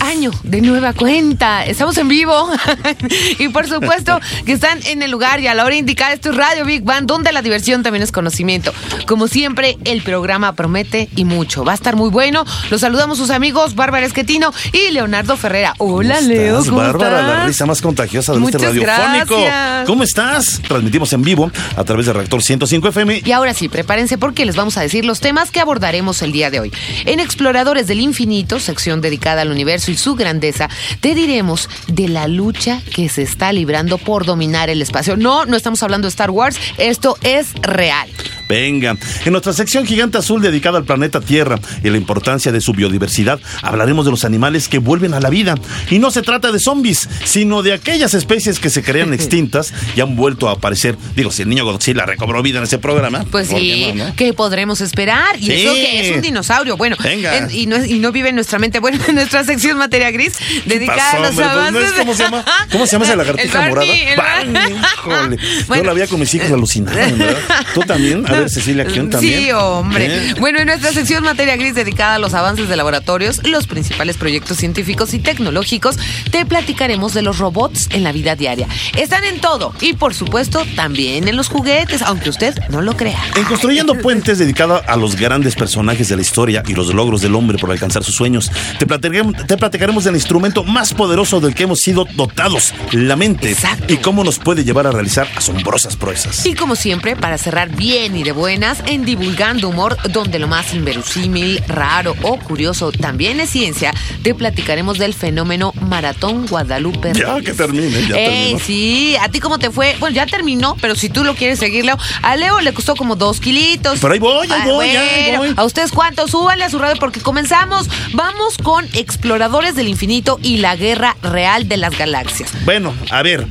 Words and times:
año 0.00 0.30
de 0.42 0.60
nueva 0.60 0.92
cuenta. 0.92 1.64
Estamos 1.64 1.96
en 1.98 2.08
vivo 2.08 2.48
y 3.38 3.48
por 3.48 3.66
supuesto 3.68 4.18
que 4.44 4.52
están 4.52 4.78
en 4.86 5.02
el 5.02 5.10
lugar 5.10 5.40
y 5.40 5.46
a 5.46 5.54
la 5.54 5.64
hora 5.64 5.74
indicada. 5.76 6.12
Esto 6.12 6.30
es 6.30 6.36
Radio 6.36 6.64
Big 6.64 6.82
Bang, 6.82 7.06
donde 7.06 7.32
la 7.32 7.42
diversión 7.42 7.82
también 7.82 8.02
es 8.02 8.12
conocimiento. 8.12 8.72
Como 9.06 9.28
siempre, 9.28 9.78
el 9.84 10.02
programa 10.02 10.54
promete 10.54 11.08
y 11.16 11.24
mucho. 11.24 11.64
Va 11.64 11.72
a 11.72 11.74
estar 11.74 11.96
muy 11.96 12.10
bueno. 12.10 12.44
Los 12.70 12.80
saludamos 12.80 13.18
sus 13.18 13.30
amigos 13.30 13.74
Bárbara 13.74 14.06
Esquetino 14.06 14.52
y 14.72 14.90
Leonardo 14.92 15.36
Ferrera. 15.36 15.74
Hola, 15.78 16.16
¿Cómo 16.16 16.28
Leo. 16.28 16.54
estás, 16.58 16.64
¿cómo 16.70 16.78
Bárbara, 16.78 17.20
estás? 17.20 17.36
la 17.38 17.46
risa 17.46 17.66
más 17.66 17.82
contagiosa 17.82 18.32
de 18.32 18.38
Muchas 18.38 18.62
este 18.62 18.84
radiofónico. 18.86 19.42
gracias. 19.44 19.86
¿Cómo 19.86 20.02
estás? 20.02 20.60
Transmitimos 20.66 21.12
en 21.12 21.22
vivo 21.22 21.50
a 21.76 21.84
través 21.84 22.06
de 22.06 22.12
Reactor 22.12 22.42
105 22.42 22.88
FM. 22.88 23.22
Y 23.24 23.32
ahora 23.32 23.54
sí, 23.54 23.68
prepárense 23.68 24.18
porque 24.18 24.44
les 24.44 24.56
vamos 24.56 24.76
a 24.76 24.80
decir 24.80 25.04
los 25.04 25.20
temas 25.20 25.50
que 25.50 25.60
abordaremos 25.60 26.22
el 26.22 26.32
día 26.32 26.50
de 26.50 26.60
hoy. 26.60 26.72
En 27.04 27.20
Exploradores 27.20 27.86
del 27.86 28.00
Infinito, 28.00 28.58
sección 28.60 29.00
dedicada 29.00 29.42
al 29.42 29.50
universo 29.50 29.89
y 29.90 29.96
su 29.96 30.14
grandeza, 30.14 30.68
te 31.00 31.14
diremos 31.14 31.68
de 31.86 32.08
la 32.08 32.28
lucha 32.28 32.80
que 32.94 33.08
se 33.08 33.22
está 33.22 33.52
librando 33.52 33.98
por 33.98 34.24
dominar 34.24 34.70
el 34.70 34.82
espacio. 34.82 35.16
No, 35.16 35.44
no 35.46 35.56
estamos 35.56 35.82
hablando 35.82 36.06
de 36.06 36.10
Star 36.10 36.30
Wars, 36.30 36.58
esto 36.78 37.16
es 37.22 37.52
real. 37.62 38.08
Venga, 38.50 38.96
en 39.24 39.32
nuestra 39.32 39.52
sección 39.52 39.86
Gigante 39.86 40.18
Azul 40.18 40.42
dedicada 40.42 40.76
al 40.78 40.84
planeta 40.84 41.20
Tierra 41.20 41.56
y 41.84 41.88
la 41.88 41.96
importancia 41.96 42.50
de 42.50 42.60
su 42.60 42.72
biodiversidad, 42.72 43.38
hablaremos 43.62 44.04
de 44.04 44.10
los 44.10 44.24
animales 44.24 44.66
que 44.68 44.78
vuelven 44.78 45.14
a 45.14 45.20
la 45.20 45.30
vida. 45.30 45.54
Y 45.88 46.00
no 46.00 46.10
se 46.10 46.22
trata 46.22 46.50
de 46.50 46.58
zombies, 46.58 47.08
sino 47.24 47.62
de 47.62 47.72
aquellas 47.72 48.12
especies 48.14 48.58
que 48.58 48.68
se 48.68 48.82
creían 48.82 49.14
extintas 49.14 49.72
y 49.96 50.00
han 50.00 50.16
vuelto 50.16 50.48
a 50.48 50.52
aparecer. 50.54 50.96
Digo, 51.14 51.30
si 51.30 51.42
el 51.42 51.48
niño 51.48 51.64
Godzilla 51.64 52.04
recobró 52.06 52.42
vida 52.42 52.58
en 52.58 52.64
ese 52.64 52.78
programa. 52.78 53.24
Pues 53.30 53.48
¿por 53.48 53.60
sí, 53.60 53.84
qué 53.86 53.94
no, 53.94 54.06
no? 54.08 54.16
¿qué 54.16 54.32
podremos 54.32 54.80
esperar? 54.80 55.36
Y 55.38 55.46
Sí. 55.46 55.52
eso 55.52 55.72
que 55.74 56.00
es 56.10 56.16
un 56.16 56.22
dinosaurio. 56.22 56.76
Bueno, 56.76 56.96
Venga. 57.02 57.36
en- 57.38 57.50
y, 57.52 57.66
no, 57.66 57.84
y 57.84 58.00
no 58.00 58.10
vive 58.10 58.30
en 58.30 58.34
nuestra 58.34 58.58
mente. 58.58 58.80
Bueno, 58.80 58.98
en 59.06 59.14
nuestra 59.14 59.44
sección 59.44 59.78
materia 59.78 60.10
gris, 60.10 60.32
dedicada 60.66 60.96
pasó, 61.12 61.16
a 61.16 61.20
los 61.20 61.28
hombre? 61.30 61.44
Pues, 61.44 61.54
¿no 61.54 61.60
avances. 61.60 61.84
es 61.84 61.92
cómo 61.98 62.14
se 62.14 62.22
llama? 62.24 62.44
¿Cómo 62.72 62.86
se 62.86 62.92
llama 62.92 63.04
esa 63.04 63.16
lagartija 63.22 63.58
El 63.60 63.64
el 63.64 63.70
morada? 63.70 63.92
Barney, 64.16 64.76
híjole. 64.96 65.36
Bueno. 65.68 65.82
Yo 65.82 65.86
la 65.86 65.92
veía 65.92 66.06
con 66.08 66.18
mis 66.20 66.34
hijos 66.34 66.50
alucinaban, 66.50 67.16
¿verdad? 67.16 67.38
Tú 67.74 67.80
también. 67.82 68.24
Cecilia 68.48 68.86
Kion 68.86 69.10
también. 69.10 69.44
Sí, 69.44 69.52
hombre. 69.52 70.06
¿Eh? 70.30 70.34
Bueno, 70.40 70.60
en 70.60 70.66
nuestra 70.66 70.92
sección 70.92 71.24
materia 71.24 71.56
gris 71.56 71.74
dedicada 71.74 72.14
a 72.14 72.18
los 72.18 72.34
avances 72.34 72.68
de 72.68 72.76
laboratorios, 72.76 73.40
los 73.46 73.66
principales 73.66 74.16
proyectos 74.16 74.56
científicos 74.56 75.14
y 75.14 75.18
tecnológicos, 75.18 75.96
te 76.30 76.44
platicaremos 76.46 77.14
de 77.14 77.22
los 77.22 77.38
robots 77.38 77.88
en 77.90 78.04
la 78.04 78.12
vida 78.12 78.36
diaria. 78.36 78.68
Están 78.96 79.24
en 79.24 79.40
todo 79.40 79.74
y, 79.80 79.94
por 79.94 80.14
supuesto, 80.14 80.64
también 80.76 81.28
en 81.28 81.36
los 81.36 81.48
juguetes, 81.48 82.02
aunque 82.02 82.30
usted 82.30 82.54
no 82.68 82.82
lo 82.82 82.96
crea. 82.96 83.22
En 83.36 83.44
Construyendo 83.44 83.94
Puentes, 83.94 84.38
dedicada 84.38 84.78
a 84.78 84.96
los 84.96 85.16
grandes 85.16 85.54
personajes 85.54 86.08
de 86.08 86.16
la 86.16 86.22
historia 86.22 86.62
y 86.66 86.74
los 86.74 86.92
logros 86.94 87.20
del 87.20 87.34
hombre 87.34 87.58
por 87.58 87.70
alcanzar 87.70 88.04
sus 88.04 88.14
sueños, 88.14 88.50
te 88.78 88.86
platicaremos, 88.86 89.46
te 89.46 89.56
platicaremos 89.56 90.04
del 90.04 90.14
instrumento 90.14 90.64
más 90.64 90.94
poderoso 90.94 91.40
del 91.40 91.54
que 91.54 91.64
hemos 91.64 91.80
sido 91.80 92.06
dotados, 92.14 92.74
la 92.92 93.16
mente, 93.16 93.50
Exacto. 93.50 93.92
y 93.92 93.96
cómo 93.98 94.24
nos 94.24 94.38
puede 94.38 94.64
llevar 94.64 94.86
a 94.86 94.90
realizar 94.90 95.28
asombrosas 95.36 95.96
proezas. 95.96 96.44
Y 96.46 96.54
como 96.54 96.76
siempre, 96.76 97.16
para 97.16 97.38
cerrar 97.38 97.70
bien 97.70 98.16
y 98.16 98.22
de 98.22 98.29
buenas, 98.32 98.82
en 98.86 99.04
Divulgando 99.04 99.68
Humor, 99.68 99.96
donde 100.10 100.38
lo 100.38 100.48
más 100.48 100.72
inverosímil, 100.74 101.62
raro 101.68 102.14
o 102.22 102.38
curioso 102.38 102.92
también 102.92 103.40
es 103.40 103.50
ciencia, 103.50 103.92
te 104.22 104.34
platicaremos 104.34 104.98
del 104.98 105.14
fenómeno 105.14 105.72
Maratón 105.80 106.46
Guadalupe. 106.46 107.12
Ya 107.14 107.34
Reyes. 107.34 107.44
que 107.44 107.52
termine, 107.54 108.06
ya 108.08 108.16
Ey, 108.16 108.38
terminó. 108.54 108.58
sí, 108.60 109.16
¿a 109.20 109.28
ti 109.28 109.40
cómo 109.40 109.58
te 109.58 109.70
fue? 109.70 109.96
Bueno, 110.00 110.14
ya 110.14 110.26
terminó, 110.26 110.76
pero 110.80 110.94
si 110.94 111.08
tú 111.08 111.24
lo 111.24 111.34
quieres 111.34 111.58
seguir, 111.58 111.84
Leo, 111.84 111.98
a 112.22 112.36
Leo 112.36 112.60
le 112.60 112.72
costó 112.72 112.96
como 112.96 113.16
dos 113.16 113.40
kilitos. 113.40 113.98
Pero 114.00 114.12
ahí 114.14 114.18
voy, 114.20 114.46
ahí 114.50 114.60
Ah, 114.62 114.66
voy, 114.66 114.92
ya, 114.92 115.00
ahí 115.00 115.36
voy. 115.36 115.54
¿A 115.56 115.64
ustedes 115.64 115.90
cuántos? 115.92 116.30
Súbanle 116.30 116.64
a 116.64 116.70
su 116.70 116.78
radio 116.78 116.96
porque 117.00 117.20
comenzamos. 117.20 117.88
Vamos 118.12 118.56
con 118.62 118.86
Exploradores 118.92 119.74
del 119.74 119.88
Infinito 119.88 120.38
y 120.42 120.58
la 120.58 120.76
Guerra 120.76 121.16
Real 121.22 121.68
de 121.68 121.76
las 121.76 121.96
Galaxias. 121.96 122.50
Bueno, 122.64 122.94
a 123.10 123.22
ver, 123.22 123.46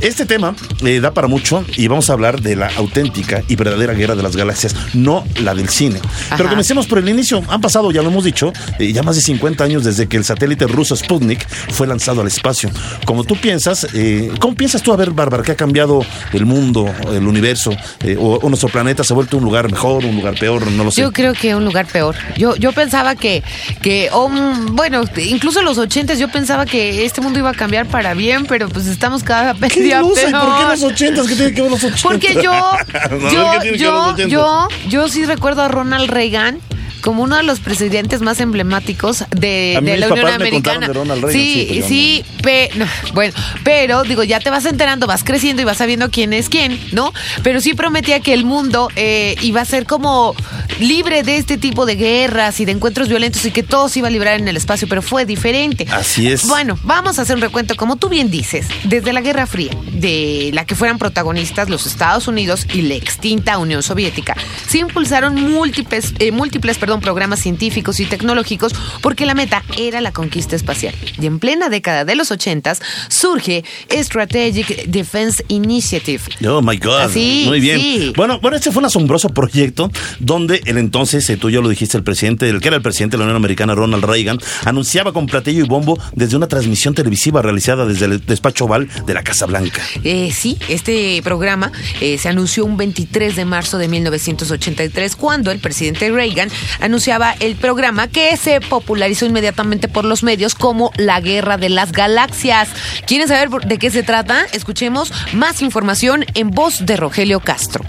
este 0.00 0.26
tema 0.26 0.54
eh, 0.84 1.00
da 1.00 1.12
para 1.12 1.28
mucho 1.28 1.64
y 1.76 1.88
vamos 1.88 2.10
a 2.10 2.12
hablar 2.12 2.40
de 2.40 2.56
la 2.56 2.68
auténtica 2.76 3.42
y 3.48 3.56
verdadera 3.56 3.94
guerra 3.94 4.14
de 4.14 4.22
las 4.22 4.36
galaxias, 4.36 4.74
no 4.94 5.24
la 5.40 5.54
del 5.54 5.68
cine. 5.68 6.00
Pero 6.36 6.48
comencemos 6.48 6.86
por 6.86 6.98
el 6.98 7.08
inicio. 7.08 7.42
Han 7.48 7.60
pasado, 7.60 7.90
ya 7.90 8.02
lo 8.02 8.08
hemos 8.08 8.24
dicho, 8.24 8.52
eh, 8.78 8.92
ya 8.92 9.02
más 9.02 9.16
de 9.16 9.22
50 9.22 9.64
años 9.64 9.84
desde 9.84 10.06
que 10.06 10.16
el 10.16 10.24
satélite 10.24 10.66
ruso 10.66 10.96
Sputnik 10.96 11.48
fue 11.48 11.86
lanzado 11.86 12.20
al 12.20 12.26
espacio. 12.26 12.70
Como 13.04 13.24
tú 13.24 13.36
piensas, 13.36 13.86
eh, 13.94 14.30
¿cómo 14.40 14.54
piensas 14.54 14.82
tú, 14.82 14.92
a 14.92 14.96
ver, 14.96 15.10
Bárbara, 15.10 15.42
que 15.42 15.52
ha 15.52 15.56
cambiado 15.56 16.04
el 16.32 16.46
mundo, 16.46 16.92
el 17.12 17.26
universo, 17.26 17.72
eh, 18.00 18.16
o, 18.18 18.36
o 18.36 18.48
nuestro 18.48 18.68
planeta 18.68 19.04
se 19.04 19.12
ha 19.12 19.16
vuelto 19.16 19.36
un 19.36 19.44
lugar 19.44 19.70
mejor, 19.70 20.04
un 20.04 20.16
lugar 20.16 20.38
peor, 20.38 20.70
no 20.70 20.84
lo 20.84 20.90
sé? 20.90 21.00
Yo 21.00 21.12
creo 21.12 21.34
que 21.34 21.54
un 21.54 21.64
lugar 21.64 21.86
peor. 21.86 22.14
Yo, 22.36 22.56
yo 22.56 22.72
pensaba 22.72 23.14
que, 23.14 23.42
que 23.82 24.08
oh, 24.12 24.28
mm, 24.28 24.76
bueno, 24.76 25.02
incluso 25.16 25.60
en 25.60 25.64
los 25.64 25.78
ochentas 25.78 26.18
yo 26.18 26.28
pensaba 26.28 26.66
que 26.66 27.04
este 27.04 27.20
mundo 27.20 27.38
iba 27.38 27.50
a 27.50 27.54
cambiar 27.54 27.86
para 27.86 28.14
bien, 28.14 28.46
pero 28.46 28.68
pues 28.68 28.86
estamos 28.86 29.22
cada 29.22 29.52
vez 29.52 29.72
¿Qué 29.88 29.94
día 29.94 30.00
ilusa? 30.00 30.28
¿Y 30.28 30.32
peor. 30.32 30.44
¿Por 30.44 30.58
qué 30.58 30.64
los 30.64 30.82
ochentas? 30.82 31.26
¿Qué 31.26 31.34
tiene 31.34 31.54
que 31.54 31.62
ver 31.62 31.70
los 31.70 31.84
ochentas? 31.84 32.02
Porque 32.02 32.34
yo, 32.34 32.52
No, 33.10 33.32
yo, 33.32 33.50
¿qué 33.52 33.58
tiene 33.60 33.78
que 33.78 33.84
ver 33.84 33.92
los 33.92 34.16
yo, 34.16 34.28
yo, 34.28 34.68
yo 34.88 35.08
sí 35.08 35.24
recuerdo 35.24 35.62
a 35.62 35.68
Ronald 35.68 36.10
Reagan 36.10 36.60
como 37.00 37.22
uno 37.22 37.36
de 37.36 37.42
los 37.42 37.60
presidentes 37.60 38.20
más 38.20 38.40
emblemáticos 38.40 39.24
de, 39.30 39.78
de 39.82 39.96
la 39.98 40.08
Unión 40.08 40.28
Americana. 40.28 40.88
Reagan, 40.88 41.32
sí, 41.32 41.38
sí, 41.42 41.64
pero 41.68 41.80
yo 41.80 41.86
sí, 41.88 42.24
pe- 42.42 42.70
no, 42.76 42.86
bueno, 43.14 43.34
pero 43.64 44.02
digo, 44.02 44.24
ya 44.24 44.40
te 44.40 44.50
vas 44.50 44.64
enterando, 44.66 45.06
vas 45.06 45.24
creciendo 45.24 45.62
y 45.62 45.64
vas 45.64 45.78
sabiendo 45.78 46.10
quién 46.10 46.32
es 46.32 46.48
quién, 46.48 46.78
¿no? 46.92 47.12
Pero 47.42 47.60
sí 47.60 47.74
prometía 47.74 48.20
que 48.20 48.32
el 48.34 48.44
mundo 48.44 48.88
eh, 48.96 49.36
iba 49.42 49.60
a 49.60 49.64
ser 49.64 49.86
como 49.86 50.34
libre 50.80 51.22
de 51.22 51.36
este 51.36 51.58
tipo 51.58 51.86
de 51.86 51.96
guerras 51.96 52.60
y 52.60 52.64
de 52.64 52.72
encuentros 52.72 53.08
violentos 53.08 53.44
y 53.44 53.50
que 53.50 53.62
todo 53.62 53.88
se 53.88 54.00
iba 54.00 54.08
a 54.08 54.10
librar 54.10 54.38
en 54.38 54.48
el 54.48 54.56
espacio, 54.56 54.88
pero 54.88 55.02
fue 55.02 55.26
diferente. 55.26 55.86
Así 55.90 56.28
es. 56.30 56.46
Bueno, 56.46 56.78
vamos 56.82 57.18
a 57.18 57.22
hacer 57.22 57.36
un 57.36 57.42
recuento, 57.42 57.74
como 57.76 57.96
tú 57.96 58.08
bien 58.08 58.30
dices, 58.30 58.66
desde 58.84 59.12
la 59.12 59.20
Guerra 59.20 59.46
Fría, 59.46 59.72
de 59.92 60.50
la 60.52 60.64
que 60.64 60.74
fueran 60.74 60.98
protagonistas 60.98 61.68
los 61.68 61.86
Estados 61.86 62.28
Unidos 62.28 62.66
y 62.72 62.82
la 62.82 62.94
extinta 62.94 63.58
Unión 63.58 63.82
Soviética, 63.82 64.36
se 64.68 64.78
impulsaron 64.78 65.34
múltiples, 65.52 66.14
eh, 66.18 66.32
múltiples 66.32 66.78
perdón, 66.88 67.02
programas 67.02 67.40
científicos 67.40 68.00
y 68.00 68.06
tecnológicos 68.06 68.72
porque 69.02 69.26
la 69.26 69.34
meta 69.34 69.62
era 69.76 70.00
la 70.00 70.10
conquista 70.10 70.56
espacial. 70.56 70.94
Y 71.20 71.26
en 71.26 71.38
plena 71.38 71.68
década 71.68 72.06
de 72.06 72.14
los 72.14 72.30
80 72.30 72.76
surge 73.10 73.62
Strategic 73.92 74.86
Defense 74.86 75.44
Initiative. 75.48 76.22
Oh 76.48 76.62
my 76.62 76.78
God. 76.78 77.00
Así, 77.00 77.44
Muy 77.46 77.60
bien. 77.60 77.78
sí. 77.78 78.12
Bueno, 78.16 78.40
bueno, 78.40 78.56
este 78.56 78.72
fue 78.72 78.80
un 78.80 78.86
asombroso 78.86 79.28
proyecto 79.28 79.90
donde 80.18 80.62
el 80.64 80.78
entonces, 80.78 81.28
eh, 81.28 81.36
tú 81.36 81.50
ya 81.50 81.60
lo 81.60 81.68
dijiste, 81.68 81.98
el 81.98 82.04
presidente, 82.04 82.48
el 82.48 82.58
que 82.62 82.68
era 82.68 82.78
el 82.78 82.82
presidente 82.82 83.18
de 83.18 83.18
la 83.18 83.24
Unión 83.24 83.36
Americana, 83.36 83.74
Ronald 83.74 84.06
Reagan, 84.06 84.38
anunciaba 84.64 85.12
con 85.12 85.26
platillo 85.26 85.62
y 85.62 85.68
bombo 85.68 85.98
desde 86.14 86.38
una 86.38 86.48
transmisión 86.48 86.94
televisiva 86.94 87.42
realizada 87.42 87.84
desde 87.84 88.06
el 88.06 88.24
despacho 88.24 88.64
oval 88.64 88.88
de 89.04 89.12
la 89.12 89.22
Casa 89.22 89.44
Blanca. 89.44 89.82
Eh, 90.04 90.32
sí, 90.34 90.56
este 90.70 91.20
programa 91.22 91.70
eh, 92.00 92.16
se 92.16 92.30
anunció 92.30 92.64
un 92.64 92.78
23 92.78 93.36
de 93.36 93.44
marzo 93.44 93.76
de 93.76 93.88
1983 93.88 95.16
cuando 95.16 95.50
el 95.50 95.58
presidente 95.58 95.98
Reagan 96.10 96.48
anunciaba 96.80 97.34
el 97.40 97.56
programa 97.56 98.08
que 98.08 98.36
se 98.36 98.60
popularizó 98.60 99.26
inmediatamente 99.26 99.88
por 99.88 100.04
los 100.04 100.22
medios 100.22 100.54
como 100.54 100.92
la 100.96 101.20
Guerra 101.20 101.56
de 101.56 101.68
las 101.68 101.92
Galaxias. 101.92 102.68
¿Quieren 103.06 103.28
saber 103.28 103.48
de 103.66 103.78
qué 103.78 103.90
se 103.90 104.02
trata? 104.02 104.46
Escuchemos 104.52 105.12
más 105.32 105.62
información 105.62 106.24
en 106.34 106.50
voz 106.50 106.84
de 106.86 106.96
Rogelio 106.96 107.40
Castro. 107.40 107.84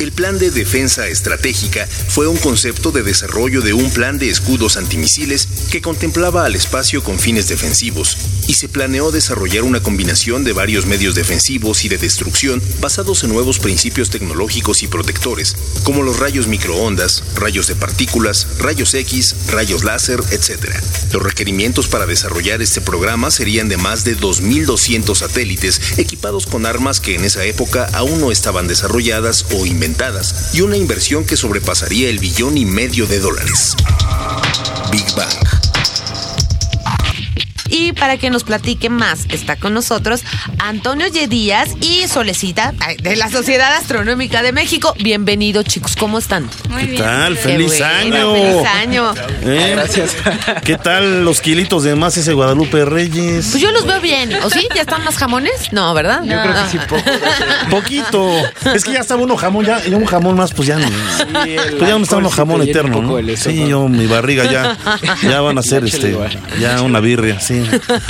El 0.00 0.12
Plan 0.12 0.38
de 0.38 0.50
Defensa 0.50 1.08
Estratégica 1.08 1.86
fue 1.86 2.26
un 2.26 2.38
concepto 2.38 2.90
de 2.90 3.02
desarrollo 3.02 3.60
de 3.60 3.74
un 3.74 3.90
plan 3.90 4.18
de 4.18 4.30
escudos 4.30 4.78
antimisiles 4.78 5.46
que 5.70 5.80
contemplaba 5.80 6.44
al 6.44 6.56
espacio 6.56 7.02
con 7.04 7.18
fines 7.18 7.48
defensivos 7.48 8.16
y 8.48 8.54
se 8.54 8.68
planeó 8.68 9.12
desarrollar 9.12 9.62
una 9.62 9.80
combinación 9.80 10.42
de 10.42 10.52
varios 10.52 10.86
medios 10.86 11.14
defensivos 11.14 11.84
y 11.84 11.88
de 11.88 11.96
destrucción 11.96 12.60
basados 12.80 13.22
en 13.22 13.30
nuevos 13.30 13.60
principios 13.60 14.10
tecnológicos 14.10 14.82
y 14.82 14.88
protectores, 14.88 15.56
como 15.84 16.02
los 16.02 16.18
rayos 16.18 16.48
microondas, 16.48 17.22
rayos 17.36 17.68
de 17.68 17.76
partículas, 17.76 18.48
rayos 18.58 18.94
X, 18.94 19.36
rayos 19.48 19.84
láser, 19.84 20.20
etc. 20.32 20.74
Los 21.12 21.22
requerimientos 21.22 21.86
para 21.86 22.06
desarrollar 22.06 22.60
este 22.62 22.80
programa 22.80 23.30
serían 23.30 23.68
de 23.68 23.76
más 23.76 24.02
de 24.04 24.16
2.200 24.18 25.14
satélites 25.14 25.98
equipados 25.98 26.46
con 26.46 26.66
armas 26.66 27.00
que 27.00 27.14
en 27.14 27.24
esa 27.24 27.44
época 27.44 27.88
aún 27.92 28.20
no 28.20 28.32
estaban 28.32 28.66
desarrolladas 28.66 29.46
o 29.52 29.66
inventadas 29.66 30.50
y 30.52 30.62
una 30.62 30.76
inversión 30.76 31.24
que 31.24 31.36
sobrepasaría 31.36 32.08
el 32.08 32.18
billón 32.18 32.58
y 32.58 32.64
medio 32.64 33.06
de 33.06 33.20
dólares. 33.20 33.76
Big 34.90 35.06
Bang. 35.14 35.59
Y 37.70 37.92
para 37.92 38.18
que 38.18 38.30
nos 38.30 38.42
platique 38.44 38.90
más, 38.90 39.26
está 39.28 39.56
con 39.56 39.72
nosotros 39.74 40.22
Antonio 40.58 41.06
Yedías 41.06 41.70
y 41.80 42.06
Solecita 42.08 42.74
de 43.00 43.14
la 43.14 43.30
Sociedad 43.30 43.72
Astronómica 43.74 44.42
de 44.42 44.52
México. 44.52 44.92
Bienvenidos, 44.98 45.64
chicos, 45.66 45.94
¿cómo 45.94 46.18
están? 46.18 46.50
Muy 46.68 46.82
¿Qué 46.82 46.90
bien. 46.92 47.02
tal? 47.02 47.36
Qué 47.36 47.42
¡Feliz 47.42 47.80
año! 47.80 48.34
¡Feliz 48.34 48.66
año! 48.66 49.14
¿Eh? 49.44 49.70
Gracias. 49.76 50.16
¿Qué 50.64 50.76
tal 50.78 51.24
los 51.24 51.40
kilitos 51.40 51.84
de 51.84 51.94
más 51.94 52.16
ese 52.16 52.32
Guadalupe 52.32 52.84
Reyes? 52.84 53.48
Pues 53.50 53.62
yo 53.62 53.70
los 53.70 53.86
veo 53.86 54.00
bien. 54.00 54.34
¿O 54.42 54.50
sí? 54.50 54.66
¿Ya 54.74 54.82
están 54.82 55.04
más 55.04 55.16
jamones? 55.16 55.72
No, 55.72 55.94
¿verdad? 55.94 56.22
Yo 56.24 56.42
creo 56.42 56.54
que 56.54 56.70
sí, 56.70 56.78
poco. 56.88 57.02
Poquito. 57.70 58.30
Es 58.74 58.84
que 58.84 58.92
ya 58.94 59.00
estaba 59.00 59.22
uno 59.22 59.36
jamón, 59.36 59.64
ya, 59.64 59.80
ya 59.84 59.96
un 59.96 60.06
jamón 60.06 60.36
más, 60.36 60.52
pues 60.52 60.66
ya 60.66 60.76
no. 60.76 60.88
Pues 61.32 61.88
ya 61.88 61.96
no 61.96 62.02
está 62.02 62.16
uno 62.16 62.30
jamón 62.30 62.62
eterno, 62.62 63.00
¿no? 63.00 63.36
Sí, 63.36 63.68
yo, 63.68 63.88
mi 63.88 64.06
barriga 64.06 64.50
ya, 64.50 64.76
ya 65.22 65.40
van 65.40 65.58
a 65.58 65.62
ser 65.70 65.84
este, 65.84 66.16
ya 66.58 66.82
una 66.82 66.98
birria, 67.00 67.38
sí. 67.38 67.59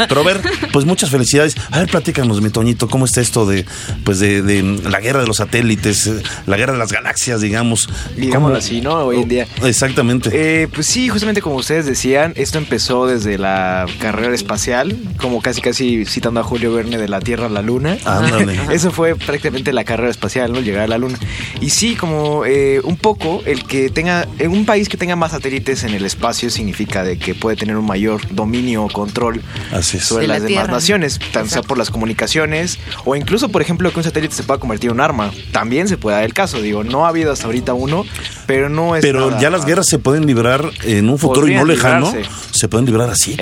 Pero 0.08 0.20
a 0.20 0.25
ver, 0.25 0.41
pues 0.73 0.85
muchas 0.85 1.11
felicidades. 1.11 1.56
A 1.70 1.81
ver, 1.81 1.88
platícanos, 1.88 2.41
mi 2.41 2.50
Toñito, 2.50 2.88
¿cómo 2.88 3.05
está 3.05 3.20
esto 3.20 3.47
de, 3.47 3.64
pues 4.05 4.19
de, 4.19 4.43
de 4.43 4.62
la 4.62 5.00
guerra 5.00 5.20
de 5.20 5.26
los 5.26 5.38
satélites, 5.38 6.06
eh, 6.06 6.23
la 6.47 6.56
guerra 6.56 6.73
de 6.75 6.79
las 6.79 6.93
galaxias, 6.93 7.41
digamos? 7.41 7.88
Digámoslo 8.17 8.55
¿Cómo- 8.55 8.58
así, 8.58 8.81
¿no? 8.81 8.94
Hoy 8.94 9.23
en 9.23 9.29
día. 9.29 9.47
Exactamente. 9.64 10.31
Eh, 10.32 10.69
pues 10.73 10.87
sí, 10.87 11.08
justamente 11.08 11.41
como 11.43 11.56
ustedes 11.56 11.87
decían, 11.87 12.32
esto 12.37 12.58
empezó 12.58 13.06
desde 13.06 13.38
la 13.38 13.87
carrera 14.00 14.35
espacial, 14.35 14.97
como 15.19 15.41
casi 15.43 15.61
casi 15.61 16.05
citando 16.05 16.41
a 16.41 16.43
Julio 16.43 16.73
Verne 16.73 16.99
de 16.99 17.08
la 17.08 17.20
Tierra 17.20 17.46
a 17.46 17.49
la 17.50 17.62
Luna. 17.62 17.99
Ándale. 18.05 18.58
Eso 18.73 18.91
fue 18.91 19.17
prácticamente 19.17 19.73
la 19.73 19.85
carrera 19.85 20.11
espacial, 20.11 20.53
¿no? 20.53 20.61
Llegar 20.61 20.85
a 20.85 20.88
la 20.88 20.99
Luna. 20.99 21.19
Y 21.61 21.70
sí, 21.70 21.94
como 21.96 22.44
eh, 22.44 22.81
un 22.85 22.96
poco 22.96 23.43
el 23.46 23.64
que 23.64 23.91
tenga, 23.91 24.26
en 24.38 24.50
un 24.53 24.64
país 24.67 24.88
que 24.88 24.96
tenga 24.96 25.17
más 25.17 25.32
satélites 25.32 25.85
en 25.85 25.94
el 25.94 26.05
espacio 26.05 26.50
significa 26.50 27.05
de 27.05 27.19
que 27.19 27.35
puede 27.35 27.56
tener 27.56 27.76
un 27.76 27.87
mayor 27.87 28.20
dominio 28.31 28.85
o 28.85 28.88
control 28.91 29.40
Así 29.73 29.97
es. 29.99 30.05
sobre 30.05 30.23
De 30.23 30.29
la 30.29 30.35
las 30.35 30.43
demás 30.43 30.63
Tierra. 30.65 30.73
naciones, 30.73 31.19
tanto 31.33 31.51
sea 31.51 31.63
por 31.63 31.79
las 31.79 31.91
comunicaciones 31.91 32.79
o 33.05 33.17
incluso, 33.17 33.49
por 33.49 33.63
ejemplo, 33.63 33.91
que 33.93 33.99
un 33.99 34.05
satélite 34.05 34.35
se 34.35 34.43
pueda 34.43 34.59
convertir 34.61 34.91
en 34.91 34.95
un 34.97 35.01
arma. 35.01 35.31
También 35.53 35.89
se 35.89 35.97
puede 35.97 36.17
dar 36.17 36.25
el 36.25 36.35
caso, 36.35 36.61
digo, 36.61 36.85
no 36.85 37.07
ha 37.07 37.09
habido 37.09 37.33
hasta 37.33 37.47
ahorita 37.47 37.75
uno, 37.75 38.05
pero 38.47 38.69
no 38.69 38.97
es 38.97 39.03
Pero 39.03 39.29
nada 39.31 39.41
ya 39.41 39.51
las 39.51 39.65
guerras 39.65 39.87
se 39.87 39.99
pueden 39.99 40.27
librar 40.27 40.71
en 40.85 41.09
un 41.09 41.19
futuro 41.19 41.49
y 41.49 41.55
no 41.55 41.65
lejano. 41.65 42.07
librarse. 42.13 42.31
Se 42.53 42.69
pueden 42.69 42.87
librar 42.87 43.11
así, 43.11 43.37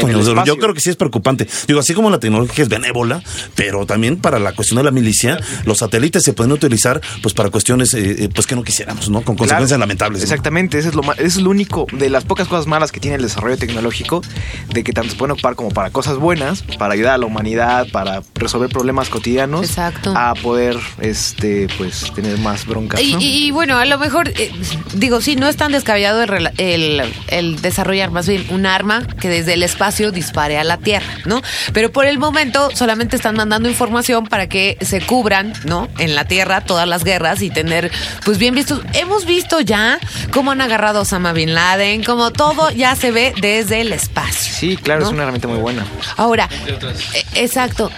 Yo 0.44 0.56
creo 0.58 0.74
que 0.74 0.80
sí 0.80 0.90
es 0.90 0.96
preocupante. 0.96 1.48
Digo, 1.66 1.80
así 1.80 1.94
como 1.94 2.10
la 2.10 2.18
tecnología 2.20 2.62
es 2.62 2.68
benévola, 2.68 3.22
pero 3.54 3.86
también 3.86 4.16
para 4.18 4.38
la 4.38 4.52
cuestión 4.52 4.76
de 4.78 4.84
la 4.84 4.90
milicia, 4.90 5.38
los 5.64 5.78
satélites 5.78 6.22
se 6.22 6.32
pueden 6.32 6.52
utilizar 6.52 7.00
pues 7.22 7.34
para 7.34 7.50
cuestiones 7.50 7.94
eh, 7.94 8.24
eh, 8.24 8.28
pues 8.34 8.46
que 8.46 8.54
no 8.54 8.62
quisiéramos, 8.64 9.08
¿no? 9.10 9.22
Con 9.22 9.36
consecuencias 9.36 9.68
Claro, 9.68 9.80
lamentables. 9.80 10.20
¿no? 10.20 10.24
Exactamente, 10.24 10.78
eso 10.78 10.88
es, 10.90 10.94
lo, 10.94 11.02
eso 11.14 11.22
es 11.22 11.36
lo 11.38 11.50
único 11.50 11.86
de 11.92 12.10
las 12.10 12.24
pocas 12.24 12.48
cosas 12.48 12.66
malas 12.66 12.92
que 12.92 13.00
tiene 13.00 13.16
el 13.16 13.22
desarrollo 13.22 13.56
tecnológico, 13.56 14.22
de 14.72 14.84
que 14.84 14.92
tanto 14.92 15.10
se 15.10 15.16
pueden 15.16 15.32
ocupar 15.32 15.54
como 15.56 15.70
para 15.70 15.87
cosas 15.90 16.16
buenas, 16.18 16.62
para 16.78 16.94
ayudar 16.94 17.14
a 17.14 17.18
la 17.18 17.26
humanidad, 17.26 17.86
para 17.92 18.22
resolver 18.34 18.68
problemas 18.70 19.08
cotidianos, 19.08 19.66
Exacto. 19.68 20.12
a 20.16 20.34
poder, 20.34 20.76
este, 21.00 21.68
pues, 21.78 22.12
tener 22.14 22.38
más 22.38 22.66
broncas. 22.66 23.00
Y, 23.00 23.12
¿no? 23.14 23.20
y- 23.20 23.46
y 23.46 23.50
bueno, 23.50 23.76
a 23.78 23.84
lo 23.84 23.98
mejor, 23.98 24.28
eh, 24.36 24.52
digo, 24.94 25.20
sí, 25.20 25.36
no 25.36 25.48
es 25.48 25.56
tan 25.56 25.72
descabellado 25.72 26.22
el, 26.22 26.50
el- 26.58 27.02
el 27.28 27.60
desarrollar 27.62 28.10
más 28.10 28.28
bien 28.28 28.46
un 28.50 28.66
arma 28.66 29.06
que 29.20 29.28
desde 29.28 29.54
el 29.54 29.62
espacio 29.62 30.12
dispare 30.12 30.58
a 30.58 30.64
la 30.64 30.76
Tierra, 30.78 31.06
¿no? 31.24 31.42
Pero 31.72 31.90
por 31.92 32.06
el 32.06 32.18
momento 32.18 32.70
solamente 32.74 33.16
están 33.16 33.36
mandando 33.36 33.68
información 33.68 34.26
para 34.26 34.48
que 34.48 34.76
se 34.80 35.00
cubran, 35.00 35.52
¿no? 35.64 35.88
En 35.98 36.14
la 36.14 36.24
Tierra 36.26 36.60
todas 36.62 36.86
las 36.88 37.04
guerras 37.04 37.42
y 37.42 37.50
tener, 37.50 37.90
pues 38.24 38.38
bien 38.38 38.54
vistos. 38.54 38.80
Hemos 38.94 39.24
visto 39.26 39.60
ya 39.60 39.98
cómo 40.32 40.50
han 40.52 40.60
agarrado 40.60 41.00
a 41.00 41.02
Osama 41.02 41.32
Bin 41.32 41.54
Laden, 41.54 42.04
como 42.04 42.30
todo 42.32 42.70
ya 42.70 42.94
se 42.96 43.10
ve 43.10 43.34
desde 43.40 43.80
el 43.80 43.92
espacio. 43.92 44.52
Sí, 44.54 44.76
claro, 44.76 45.00
¿no? 45.02 45.06
es 45.06 45.12
una 45.12 45.22
herramienta 45.22 45.48
muy 45.48 45.58
buena. 45.58 45.77
Ahora, 46.16 46.48
eh, 46.66 47.24
exacto. 47.34 47.90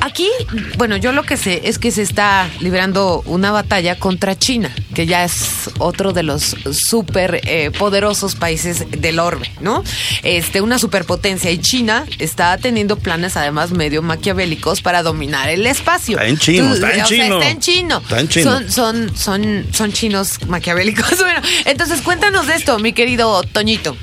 Aquí, 0.00 0.28
bueno, 0.76 0.96
yo 0.96 1.12
lo 1.12 1.22
que 1.22 1.36
sé 1.36 1.62
es 1.64 1.78
que 1.78 1.90
se 1.90 2.02
está 2.02 2.48
librando 2.60 3.22
una 3.26 3.50
batalla 3.50 3.98
contra 3.98 4.38
China, 4.38 4.70
que 4.94 5.06
ya 5.06 5.24
es 5.24 5.70
otro 5.78 6.12
de 6.12 6.22
los 6.22 6.56
súper 6.72 7.40
eh, 7.44 7.70
poderosos 7.78 8.34
países 8.34 8.84
del 8.90 9.18
orbe, 9.18 9.50
¿no? 9.60 9.82
Este, 10.22 10.60
una 10.60 10.78
superpotencia. 10.78 11.50
Y 11.50 11.58
China 11.58 12.06
está 12.18 12.56
teniendo 12.58 12.96
planes, 12.96 13.36
además, 13.36 13.72
medio 13.72 14.02
maquiavélicos 14.02 14.82
para 14.82 15.02
dominar 15.02 15.48
el 15.48 15.66
espacio. 15.66 16.18
Está 16.18 16.28
en 16.28 16.38
chino, 16.38 16.74
está 16.74 16.92
en 16.92 17.02
o 17.02 17.06
sea, 17.06 17.06
chino. 17.06 17.38
está 17.38 17.50
en 17.50 17.60
chino. 17.60 17.98
Está 17.98 18.20
en 18.20 18.28
chino. 18.28 18.50
Son, 18.50 18.70
son, 18.70 19.16
son, 19.16 19.66
son 19.72 19.92
chinos 19.92 20.38
maquiavélicos. 20.46 21.06
Bueno, 21.26 21.40
entonces 21.64 22.02
cuéntanos 22.02 22.46
de 22.46 22.54
esto, 22.54 22.78
mi 22.78 22.92
querido 22.92 23.42
Toñito. 23.42 23.96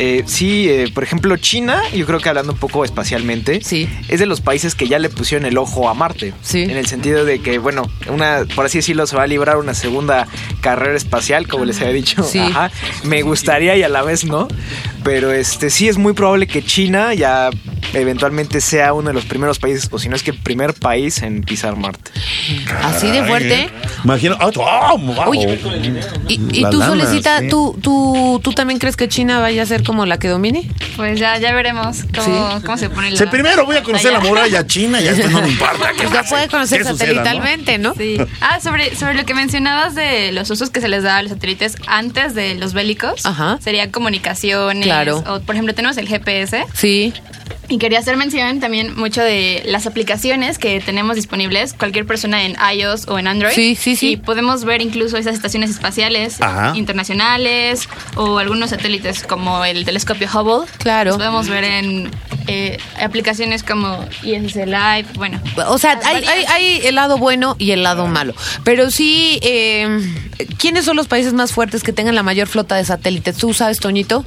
Eh, 0.00 0.22
sí, 0.26 0.68
eh, 0.70 0.90
por 0.94 1.02
ejemplo, 1.02 1.36
China, 1.36 1.82
yo 1.92 2.06
creo 2.06 2.20
que 2.20 2.28
hablando 2.28 2.52
un 2.52 2.58
poco 2.58 2.84
espacialmente, 2.84 3.60
Sí. 3.64 3.88
es 4.08 4.20
de 4.20 4.26
los 4.26 4.40
países 4.40 4.74
que 4.76 4.86
ya 4.86 4.98
le 5.00 5.08
pusieron 5.08 5.44
el 5.44 5.58
ojo 5.58 5.88
a 5.88 5.94
Marte. 5.94 6.32
Sí. 6.40 6.62
En 6.62 6.76
el 6.76 6.86
sentido 6.86 7.24
de 7.24 7.40
que, 7.40 7.58
bueno, 7.58 7.82
una, 8.08 8.44
por 8.54 8.64
así 8.66 8.78
decirlo, 8.78 9.06
se 9.08 9.16
va 9.16 9.24
a 9.24 9.26
librar 9.26 9.56
una 9.56 9.74
segunda 9.74 10.28
carrera 10.60 10.96
espacial, 10.96 11.48
como 11.48 11.64
les 11.64 11.80
había 11.80 11.92
dicho. 11.92 12.22
Sí. 12.22 12.38
Ajá. 12.38 12.70
Me 13.02 13.22
gustaría 13.22 13.76
y 13.76 13.82
a 13.82 13.88
la 13.88 14.02
vez 14.02 14.24
no. 14.24 14.46
Pero 15.02 15.32
este 15.32 15.68
sí 15.70 15.88
es 15.88 15.98
muy 15.98 16.12
probable 16.12 16.46
que 16.46 16.62
China 16.62 17.12
ya 17.14 17.50
eventualmente 17.92 18.60
sea 18.60 18.92
uno 18.92 19.08
de 19.08 19.14
los 19.14 19.24
primeros 19.24 19.58
países, 19.58 19.88
o 19.90 19.98
si 19.98 20.08
no 20.08 20.16
es 20.16 20.22
que 20.22 20.30
el 20.32 20.38
primer 20.38 20.74
país 20.74 21.22
en 21.22 21.42
pisar 21.42 21.76
Marte. 21.76 22.10
Así 22.82 23.10
de 23.10 23.24
fuerte. 23.24 23.68
Imagino. 24.04 24.36
ah, 24.40 24.50
ah. 24.66 24.94
Oye, 25.26 25.58
¿Y, 26.28 26.34
y 26.60 26.62
tú, 26.70 26.78
lana, 26.78 26.86
Solecita, 26.86 27.40
sí. 27.40 27.48
tú, 27.48 27.76
tú, 27.82 28.40
tú 28.42 28.52
también 28.52 28.78
crees 28.78 28.96
que 28.96 29.08
China 29.08 29.40
vaya 29.40 29.62
a 29.62 29.66
ser 29.66 29.82
como 29.82 30.06
la 30.06 30.18
que 30.18 30.28
domine? 30.28 30.68
Pues 30.96 31.18
ya, 31.18 31.38
ya 31.38 31.52
veremos 31.54 31.98
cómo, 32.14 32.56
Sí. 32.58 32.62
cómo 32.64 32.78
se 32.78 32.90
pone 32.90 33.10
la 33.10 33.16
Sí, 33.16 33.24
primero 33.26 33.64
voy 33.64 33.76
a 33.76 33.82
conocer 33.82 34.12
la 34.12 34.20
muralla 34.20 34.66
china 34.66 35.00
y 35.00 35.04
ya 35.04 35.12
no 35.28 35.40
me 35.42 35.48
importa. 35.48 35.92
qué 35.98 36.08
pase, 36.08 36.28
puede 36.30 36.48
conocer 36.48 36.78
suceda, 36.80 36.92
¿no? 36.92 36.98
satelitalmente, 36.98 37.78
¿no? 37.78 37.94
Sí. 37.94 38.18
Ah, 38.40 38.60
sobre, 38.60 38.94
sobre 38.96 39.14
lo 39.14 39.24
que 39.24 39.34
mencionabas 39.34 39.94
de 39.94 40.32
los 40.32 40.50
usos 40.50 40.70
que 40.70 40.80
se 40.80 40.88
les 40.88 41.02
da 41.02 41.16
a 41.18 41.22
los 41.22 41.32
satélites 41.32 41.76
antes 41.86 42.34
de 42.34 42.54
los 42.54 42.72
bélicos. 42.74 43.24
Ajá. 43.26 43.58
Sería 43.62 43.90
comunicaciones. 43.90 44.84
Claro. 44.84 45.22
O, 45.26 45.40
por 45.40 45.54
ejemplo, 45.54 45.74
tenemos 45.74 45.96
el 45.96 46.08
GPS. 46.08 46.64
Sí. 46.74 47.12
Y 47.70 47.78
quería 47.78 47.98
hacer 47.98 48.16
mención 48.16 48.60
también 48.60 48.96
mucho 48.96 49.22
de 49.22 49.62
las 49.66 49.86
aplicaciones 49.86 50.58
que 50.58 50.80
tenemos 50.80 51.16
disponibles, 51.16 51.74
cualquier 51.74 52.06
persona 52.06 52.44
en 52.44 52.56
iOS 52.74 53.06
o 53.08 53.18
en 53.18 53.26
Android. 53.26 53.52
Sí, 53.54 53.74
sí, 53.74 53.94
sí. 53.94 54.12
Y 54.12 54.16
podemos 54.16 54.64
ver 54.64 54.80
incluso 54.80 55.18
esas 55.18 55.34
estaciones 55.34 55.70
espaciales 55.70 56.40
Ajá. 56.40 56.72
internacionales 56.76 57.88
o 58.16 58.38
algunos 58.38 58.70
satélites 58.70 59.22
como 59.22 59.64
el 59.64 59.84
telescopio 59.84 60.28
Hubble. 60.32 60.66
Claro. 60.78 61.10
Los 61.10 61.18
podemos 61.18 61.48
ver 61.48 61.64
en 61.64 62.10
eh, 62.46 62.78
aplicaciones 63.00 63.62
como 63.62 64.02
ISS 64.22 64.56
Live. 64.66 65.06
Bueno, 65.16 65.38
O 65.66 65.76
sea, 65.76 66.00
hay, 66.04 66.24
hay 66.24 66.80
el 66.84 66.94
lado 66.94 67.18
bueno 67.18 67.54
y 67.58 67.72
el 67.72 67.82
lado 67.82 68.06
malo. 68.06 68.34
Pero 68.64 68.90
sí, 68.90 69.38
eh, 69.42 70.00
¿quiénes 70.58 70.86
son 70.86 70.96
los 70.96 71.06
países 71.06 71.34
más 71.34 71.52
fuertes 71.52 71.82
que 71.82 71.92
tengan 71.92 72.14
la 72.14 72.22
mayor 72.22 72.48
flota 72.48 72.76
de 72.76 72.84
satélites? 72.86 73.36
¿Tú 73.36 73.52
sabes, 73.52 73.78
Toñito? 73.78 74.24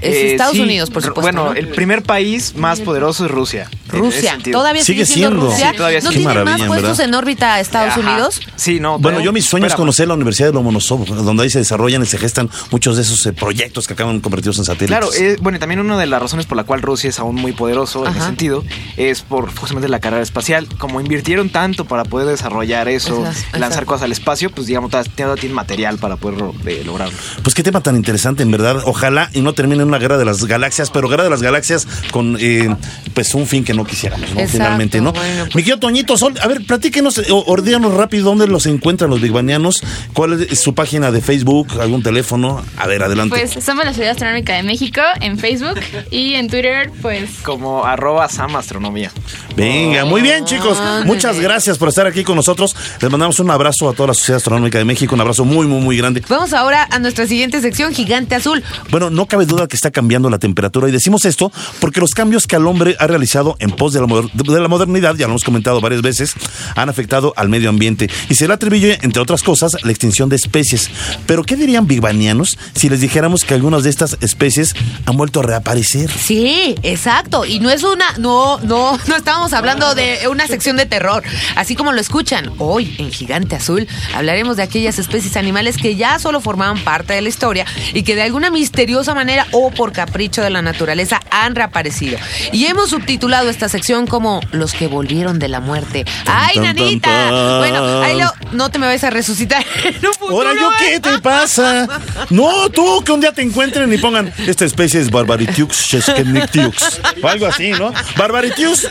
Es 0.00 0.14
Eh, 0.14 0.32
Estados 0.32 0.54
sí, 0.56 0.62
Unidos, 0.62 0.90
por 0.90 1.02
supuesto. 1.02 1.20
Bueno, 1.22 1.50
¿no? 1.50 1.54
el 1.54 1.68
primer 1.68 2.02
país 2.02 2.54
más 2.56 2.80
poderoso 2.80 3.24
es 3.26 3.30
Rusia. 3.30 3.68
Rusia. 3.90 4.38
Todavía 4.50 4.84
sigue, 4.84 5.04
Sigue 5.04 5.14
siendo, 5.20 5.30
siendo. 5.40 5.50
Rusia. 5.50 5.70
Sí, 5.70 5.76
todavía 5.76 6.00
¿No 6.00 6.10
tiene 6.10 6.44
más 6.44 6.62
puestos 6.62 6.98
verdad. 6.98 7.04
en 7.06 7.14
órbita 7.14 7.54
a 7.54 7.60
Estados 7.60 7.92
Ajá. 7.92 8.00
Unidos? 8.00 8.40
Sí, 8.56 8.80
no. 8.80 8.98
Bueno, 8.98 9.18
pero- 9.18 9.24
yo 9.26 9.32
mis 9.32 9.44
sueños 9.44 9.70
es 9.72 9.76
conocer 9.76 10.08
la 10.08 10.14
Universidad 10.14 10.48
de 10.48 10.54
Lomonosov, 10.54 11.06
donde 11.06 11.42
ahí 11.42 11.50
se 11.50 11.58
desarrollan 11.58 12.02
y 12.02 12.06
se 12.06 12.18
gestan 12.18 12.48
muchos 12.70 12.96
de 12.96 13.02
esos 13.02 13.24
eh, 13.26 13.32
proyectos 13.32 13.86
que 13.86 13.94
acaban 13.94 14.20
convertidos 14.20 14.58
en 14.58 14.64
satélites. 14.64 14.88
Claro, 14.98 15.12
eh, 15.14 15.36
bueno, 15.40 15.56
y 15.56 15.60
también 15.60 15.80
una 15.80 15.98
de 15.98 16.06
las 16.06 16.20
razones 16.20 16.46
por 16.46 16.56
la 16.56 16.64
cual 16.64 16.82
Rusia 16.82 17.10
es 17.10 17.18
aún 17.18 17.36
muy 17.36 17.52
poderoso 17.52 18.06
en 18.06 18.12
ese 18.14 18.24
sentido 18.26 18.64
es 18.96 19.22
por 19.22 19.54
justamente 19.54 19.88
la 19.88 20.00
carrera 20.00 20.22
espacial. 20.22 20.66
Como 20.78 21.00
invirtieron 21.00 21.50
tanto 21.50 21.84
para 21.84 22.04
poder 22.04 22.26
desarrollar 22.28 22.88
eso, 22.88 23.24
Exacto. 23.26 23.58
lanzar 23.58 23.84
cosas 23.86 24.02
al 24.04 24.12
espacio, 24.12 24.50
pues 24.50 24.66
digamos, 24.66 24.90
todavía 24.90 25.10
tiene 25.14 25.30
tiene 25.40 25.54
material 25.54 25.98
para 25.98 26.16
poder 26.16 26.42
eh, 26.66 26.82
lograrlo. 26.84 27.16
Pues 27.42 27.54
qué 27.54 27.62
tema 27.62 27.80
tan 27.82 27.96
interesante, 27.96 28.42
en 28.42 28.50
verdad. 28.50 28.82
Ojalá 28.84 29.30
y 29.32 29.40
no 29.40 29.52
termine 29.54 29.82
en 29.82 29.88
una 29.88 29.98
guerra 29.98 30.18
de 30.18 30.24
las 30.24 30.44
galaxias, 30.44 30.90
pero 30.90 31.08
guerra 31.08 31.24
de 31.24 31.30
las 31.30 31.40
galaxias 31.42 31.86
con 32.10 32.36
eh, 32.40 32.74
pues 33.14 33.34
un 33.34 33.46
fin 33.46 33.64
que 33.64 33.72
no 33.74 33.79
quisiéramos, 33.84 34.28
¿no? 34.30 34.40
Exacto, 34.40 34.52
Finalmente, 34.52 35.00
¿no? 35.00 35.12
bueno, 35.12 35.44
pues- 35.44 35.54
Mi 35.56 35.62
querido 35.62 35.78
Toñito, 35.78 36.16
Sol, 36.16 36.34
a 36.42 36.46
ver, 36.48 36.64
platíquenos, 36.66 37.18
eh, 37.18 37.24
ordíanos 37.30 37.94
rápido 37.94 38.24
dónde 38.24 38.46
los 38.46 38.66
encuentran 38.66 39.10
los 39.10 39.20
bigbanianos, 39.20 39.82
cuál 40.12 40.42
es 40.42 40.58
su 40.60 40.74
página 40.74 41.10
de 41.10 41.20
Facebook, 41.20 41.68
algún 41.80 42.02
teléfono. 42.02 42.62
A 42.76 42.86
ver, 42.86 43.02
adelante. 43.02 43.36
pues 43.36 43.64
somos 43.64 43.84
la 43.84 43.92
Ciudad 43.94 44.10
Astronómica 44.12 44.54
de 44.54 44.62
México 44.62 45.00
en 45.20 45.38
Facebook 45.38 45.80
y 46.10 46.34
en 46.34 46.48
Twitter, 46.48 46.90
pues 47.02 47.30
Como 47.42 47.84
arroba 47.84 48.28
Sam 48.28 48.56
Astronomía. 48.56 49.10
Venga, 49.56 50.04
muy 50.04 50.22
bien, 50.22 50.44
chicos. 50.44 50.78
Ándale. 50.78 51.04
Muchas 51.06 51.38
gracias 51.40 51.76
por 51.78 51.88
estar 51.88 52.06
aquí 52.06 52.24
con 52.24 52.36
nosotros. 52.36 52.74
Les 53.00 53.10
mandamos 53.10 53.38
un 53.40 53.50
abrazo 53.50 53.88
a 53.88 53.92
toda 53.92 54.08
la 54.08 54.14
Sociedad 54.14 54.36
Astronómica 54.38 54.78
de 54.78 54.84
México, 54.84 55.14
un 55.14 55.20
abrazo 55.20 55.44
muy, 55.44 55.66
muy, 55.66 55.80
muy 55.80 55.96
grande. 55.96 56.22
Vamos 56.28 56.52
ahora 56.52 56.86
a 56.90 56.98
nuestra 56.98 57.26
siguiente 57.26 57.60
sección, 57.60 57.92
Gigante 57.94 58.34
Azul. 58.34 58.62
Bueno, 58.90 59.10
no 59.10 59.26
cabe 59.26 59.46
duda 59.46 59.66
que 59.66 59.76
está 59.76 59.90
cambiando 59.90 60.30
la 60.30 60.38
temperatura 60.38 60.88
y 60.88 60.92
decimos 60.92 61.24
esto 61.24 61.52
porque 61.80 62.00
los 62.00 62.12
cambios 62.14 62.46
que 62.46 62.56
al 62.56 62.66
hombre 62.66 62.96
ha 62.98 63.06
realizado 63.06 63.56
en 63.58 63.69
en 63.70 63.76
pos 63.76 63.92
de 63.92 64.00
la, 64.00 64.06
de 64.06 64.60
la 64.60 64.68
modernidad, 64.68 65.14
ya 65.16 65.26
lo 65.26 65.32
hemos 65.32 65.44
comentado 65.44 65.80
varias 65.80 66.02
veces, 66.02 66.34
han 66.74 66.88
afectado 66.88 67.32
al 67.36 67.48
medio 67.48 67.68
ambiente 67.68 68.10
y 68.28 68.34
se 68.34 68.46
le 68.46 68.54
atribuye, 68.54 68.98
entre 69.02 69.22
otras 69.22 69.42
cosas, 69.42 69.76
la 69.82 69.90
extinción 69.90 70.28
de 70.28 70.36
especies. 70.36 70.90
Pero, 71.26 71.44
¿qué 71.44 71.56
dirían 71.56 71.86
bigbanianos 71.86 72.58
si 72.74 72.88
les 72.88 73.00
dijéramos 73.00 73.44
que 73.44 73.54
algunas 73.54 73.84
de 73.84 73.90
estas 73.90 74.16
especies 74.20 74.74
han 75.06 75.16
vuelto 75.16 75.40
a 75.40 75.42
reaparecer? 75.44 76.10
Sí, 76.10 76.74
exacto. 76.82 77.44
Y 77.44 77.60
no 77.60 77.70
es 77.70 77.82
una, 77.82 78.06
no, 78.18 78.58
no, 78.58 78.98
no 79.06 79.16
estábamos 79.16 79.52
hablando 79.52 79.94
de 79.94 80.28
una 80.28 80.46
sección 80.46 80.76
de 80.76 80.86
terror. 80.86 81.22
Así 81.56 81.74
como 81.74 81.92
lo 81.92 82.00
escuchan, 82.00 82.52
hoy 82.58 82.94
en 82.98 83.10
Gigante 83.10 83.56
Azul 83.56 83.86
hablaremos 84.14 84.56
de 84.56 84.62
aquellas 84.62 84.98
especies 84.98 85.36
animales 85.36 85.76
que 85.76 85.96
ya 85.96 86.18
solo 86.18 86.40
formaban 86.40 86.78
parte 86.82 87.12
de 87.12 87.22
la 87.22 87.28
historia 87.28 87.66
y 87.94 88.02
que 88.02 88.14
de 88.14 88.22
alguna 88.22 88.50
misteriosa 88.50 89.14
manera 89.14 89.46
o 89.52 89.70
por 89.70 89.92
capricho 89.92 90.42
de 90.42 90.50
la 90.50 90.62
naturaleza 90.62 91.20
han 91.30 91.54
reaparecido. 91.54 92.18
Y 92.52 92.66
hemos 92.66 92.90
subtitulado 92.90 93.48
esta 93.60 93.68
sección 93.68 94.06
como 94.06 94.40
Los 94.52 94.72
que 94.72 94.86
volvieron 94.86 95.38
de 95.38 95.48
la 95.48 95.60
muerte. 95.60 96.06
¡Ay, 96.24 96.54
tan, 96.54 96.64
nanita! 96.64 97.10
tan. 97.28 97.58
Bueno, 97.58 98.00
ahí 98.02 98.18
lo, 98.18 98.32
no 98.52 98.70
te 98.70 98.78
me 98.78 98.86
vas 98.86 99.04
a 99.04 99.10
resucitar. 99.10 99.62
¿Ahora 100.30 100.52
yo 100.58 100.70
qué 100.78 100.98
te 100.98 101.18
pasa? 101.18 101.86
No, 102.30 102.70
tú, 102.70 103.04
que 103.04 103.12
un 103.12 103.20
día 103.20 103.32
te 103.32 103.42
encuentren 103.42 103.92
y 103.92 103.98
pongan, 103.98 104.32
esta 104.46 104.64
especie 104.64 104.98
es 104.98 105.10
Barbaritiux 105.10 105.76
Sheshkenictiux. 105.76 107.00
O 107.22 107.28
algo 107.28 107.44
así, 107.44 107.72
¿no? 107.72 107.92
Barbaritiux. 108.16 108.88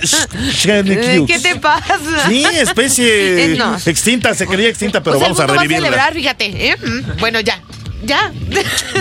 ¿Qué 0.61 1.39
te 1.41 1.55
pasa? 1.55 2.27
Sí, 2.27 2.45
especie 2.53 3.55
no. 3.57 3.75
extinta, 3.87 4.35
se 4.35 4.45
creía 4.45 4.69
extinta, 4.69 5.01
pero 5.01 5.15
O 5.15 5.19
sea, 5.19 5.29
vamos 5.29 5.39
el 5.39 5.43
a 5.45 5.47
mundo 5.47 5.55
va 5.57 5.61
revivirla. 5.63 5.87
celebrar, 5.87 6.13
fíjate. 6.13 6.67
¿eh? 6.69 6.77
Mm, 6.77 7.19
Bueno, 7.19 7.39
ya. 7.39 7.59
Ya. 8.05 8.31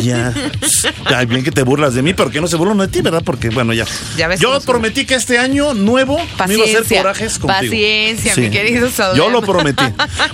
Ya. 0.02 0.34
Ay, 1.06 1.26
bien 1.26 1.42
que 1.44 1.50
te 1.50 1.62
burlas 1.62 1.94
de 1.94 2.02
mí, 2.02 2.14
pero 2.14 2.30
que 2.30 2.40
no 2.40 2.46
se 2.48 2.56
burlan 2.56 2.78
de 2.78 2.88
ti, 2.88 3.00
¿verdad? 3.00 3.22
Porque, 3.24 3.50
bueno, 3.50 3.72
ya. 3.72 3.84
Ya 4.16 4.28
ves 4.28 4.40
Yo 4.40 4.60
prometí 4.60 5.04
que 5.06 5.14
este 5.14 5.38
año 5.38 5.74
nuevo 5.74 6.18
me 6.46 6.54
iba 6.54 6.62
a 6.64 6.66
hacer 6.66 6.78
Paciencia, 6.82 7.02
corajes 7.02 7.38
contigo. 7.38 7.60
paciencia, 7.60 8.34
mi 8.36 8.50
querido 8.50 8.90
Sodem. 8.90 9.16
Yo 9.16 9.30
lo 9.30 9.42
prometí. 9.42 9.84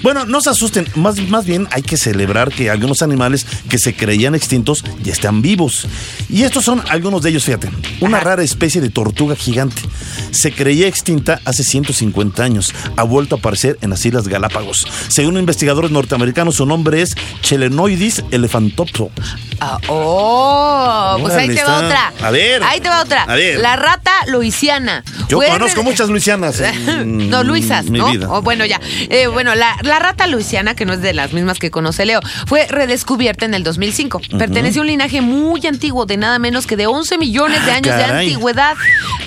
Bueno, 0.02 0.24
no 0.26 0.40
se 0.40 0.50
asusten. 0.50 0.86
Más, 0.94 1.18
más 1.28 1.44
bien 1.46 1.66
hay 1.70 1.82
que 1.82 1.96
celebrar 1.96 2.50
que 2.50 2.70
algunos 2.70 3.02
animales 3.02 3.46
que 3.68 3.78
se 3.78 3.94
creían 3.94 4.34
extintos 4.34 4.84
ya 5.02 5.12
están 5.12 5.42
vivos. 5.42 5.86
Y 6.28 6.42
estos 6.42 6.64
son 6.64 6.82
algunos 6.88 7.22
de 7.22 7.30
ellos, 7.30 7.44
fíjate. 7.44 7.70
Una 8.00 8.18
Ajá. 8.18 8.24
rara 8.30 8.42
especie 8.42 8.80
de 8.80 8.90
tortuga 8.90 9.36
gigante. 9.36 9.82
Se 10.30 10.52
creía 10.52 10.86
extinta 10.88 11.40
hace 11.44 11.64
150 11.64 12.42
años. 12.42 12.74
Ha 12.96 13.02
vuelto 13.02 13.36
a 13.36 13.38
aparecer 13.38 13.78
en 13.82 13.90
las 13.90 14.04
Islas 14.04 14.28
Galápagos. 14.28 14.86
Según 15.08 15.38
investigadores 15.38 15.90
norteamericanos, 15.90 16.56
su 16.56 16.66
nombre 16.66 17.02
es 17.02 17.14
Chelenoidis 17.42 18.22
elephantopso. 18.58 19.10
Ah, 19.60 19.78
oh, 19.88 21.16
pues 21.20 21.34
ahí 21.34 21.48
te 21.48 21.62
va 21.62 21.78
otra. 21.78 22.12
A 22.22 22.30
ver. 22.30 22.62
Ahí 22.62 22.80
te 22.80 22.88
va 22.88 23.02
otra. 23.02 23.22
A 23.24 23.34
ver. 23.34 23.58
La 23.60 23.76
rata 23.76 24.10
luisiana. 24.26 25.02
Yo 25.28 25.38
conozco 25.40 25.80
re- 25.80 25.84
muchas 25.84 26.08
luisianas. 26.08 26.60
en 26.60 27.30
No, 27.34 27.42
Luisas, 27.44 27.86
mi 27.86 27.98
¿no? 27.98 28.10
vida. 28.10 28.30
O 28.30 28.42
bueno, 28.42 28.64
ya. 28.64 28.80
Eh, 29.10 29.26
bueno, 29.28 29.54
la, 29.54 29.76
la 29.82 29.98
rata 29.98 30.26
luisiana, 30.26 30.74
que 30.74 30.84
no 30.84 30.92
es 30.92 31.00
de 31.00 31.14
las 31.14 31.32
mismas 31.32 31.58
que 31.58 31.70
conoce 31.70 32.04
Leo, 32.04 32.20
fue 32.46 32.66
redescubierta 32.68 33.44
en 33.44 33.54
el 33.54 33.62
2005. 33.64 34.20
Pertenece 34.38 34.78
a 34.78 34.82
un 34.82 34.88
linaje 34.88 35.20
muy 35.20 35.66
antiguo, 35.66 36.06
de 36.06 36.16
nada 36.16 36.38
menos 36.38 36.66
que 36.66 36.76
de 36.76 36.86
11 36.86 37.18
millones 37.18 37.64
de 37.64 37.72
Ah, 37.72 37.76
años 37.76 37.96
de 37.96 38.04
antigüedad. 38.04 38.74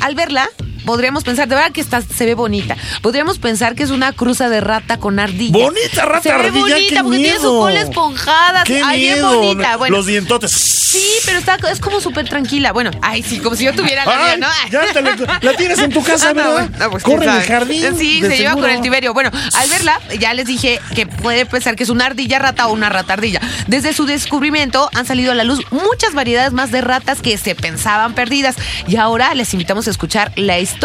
Al 0.02 0.16
verla, 0.16 0.48
podríamos 0.88 1.24
pensar, 1.24 1.48
de 1.48 1.54
verdad 1.54 1.72
que 1.72 1.82
está, 1.82 2.02
se 2.02 2.26
ve 2.26 2.34
bonita. 2.34 2.76
Podríamos 3.04 3.38
pensar 3.38 3.76
que 3.76 3.84
es 3.84 3.92
una 3.92 4.12
cruza 4.14 4.50
de 4.50 4.62
rata 4.62 4.98
con 4.98 5.20
ardilla. 5.20 5.52
Bonita 5.66 6.06
rata 6.06 6.22
Se 6.24 6.30
ve 6.30 6.36
ardilla, 6.48 6.62
bonita 6.62 6.78
qué 6.90 7.04
porque 7.04 7.18
tiene 7.18 7.36
su 7.36 7.42
miedo. 7.42 7.60
cola 7.60 7.82
esponjada. 7.82 8.64
¡Qué 8.64 8.82
Ay, 8.84 9.02
bien 9.02 9.14
miedo! 9.16 9.36
bonita. 9.38 9.78
Bueno, 9.78 9.98
Los 9.98 10.06
dientotes. 10.08 10.52
Sí, 10.52 11.04
pero 11.26 11.38
está, 11.38 11.58
es 11.70 11.80
como 11.82 12.00
súper 12.00 12.28
tranquila. 12.30 12.72
Bueno, 12.72 12.90
ay, 13.02 13.22
sí, 13.22 13.40
como 13.40 13.56
si 13.58 13.66
yo 13.66 13.74
tuviera 13.74 14.06
la 14.06 14.16
mía, 14.18 14.32
Ay, 14.34 14.40
¿no? 14.40 14.48
ya 14.72 14.94
te 14.94 15.02
la, 15.02 15.40
la 15.42 15.54
tienes 15.56 15.80
en 15.80 15.92
tu 15.92 16.02
casa, 16.04 16.30
Ah, 16.30 16.34
bueno, 16.34 16.70
no, 16.80 16.90
pues, 16.92 17.04
Corre 17.04 17.26
en 17.26 17.34
el 17.34 17.44
jardín. 17.44 17.98
Sí, 17.98 18.22
se 18.22 18.38
lleva 18.38 18.54
con 18.54 18.70
el 18.70 18.80
Tiberio. 18.82 19.14
Bueno, 19.14 19.30
al 19.56 19.70
verla, 19.70 20.00
ya 20.20 20.34
les 20.34 20.46
dije 20.48 20.80
que 20.96 21.06
puede 21.06 21.46
pensar 21.46 21.76
que 21.76 21.84
es 21.84 21.90
una 21.90 22.06
ardilla 22.06 22.40
rata 22.40 22.68
o 22.68 22.74
una 22.74 22.88
rata 22.90 23.14
ardilla. 23.14 23.42
Desde 23.68 23.92
su 23.94 24.06
descubrimiento 24.06 24.90
han 24.96 25.06
salido 25.06 25.34
a 25.34 25.36
la 25.36 25.44
luz 25.44 25.60
muchas 25.72 26.14
variedades 26.14 26.54
más 26.54 26.72
de 26.72 26.80
ratas 26.80 27.22
que 27.22 27.38
se 27.38 27.54
pensaban 27.56 28.14
perdidas. 28.16 28.56
Y 28.88 28.96
ahora 28.96 29.34
les 29.36 29.54
invitamos 29.54 29.88
a 29.88 29.92
escuchar 29.92 30.32
la 30.38 30.58
historia 30.58 30.77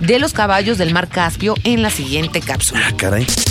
de 0.00 0.18
los 0.18 0.32
caballos 0.32 0.78
del 0.78 0.92
mar 0.92 1.08
Caspio 1.08 1.54
en 1.64 1.82
la 1.82 1.90
siguiente 1.90 2.40
cápsula. 2.40 2.80
Ah. 2.84 3.47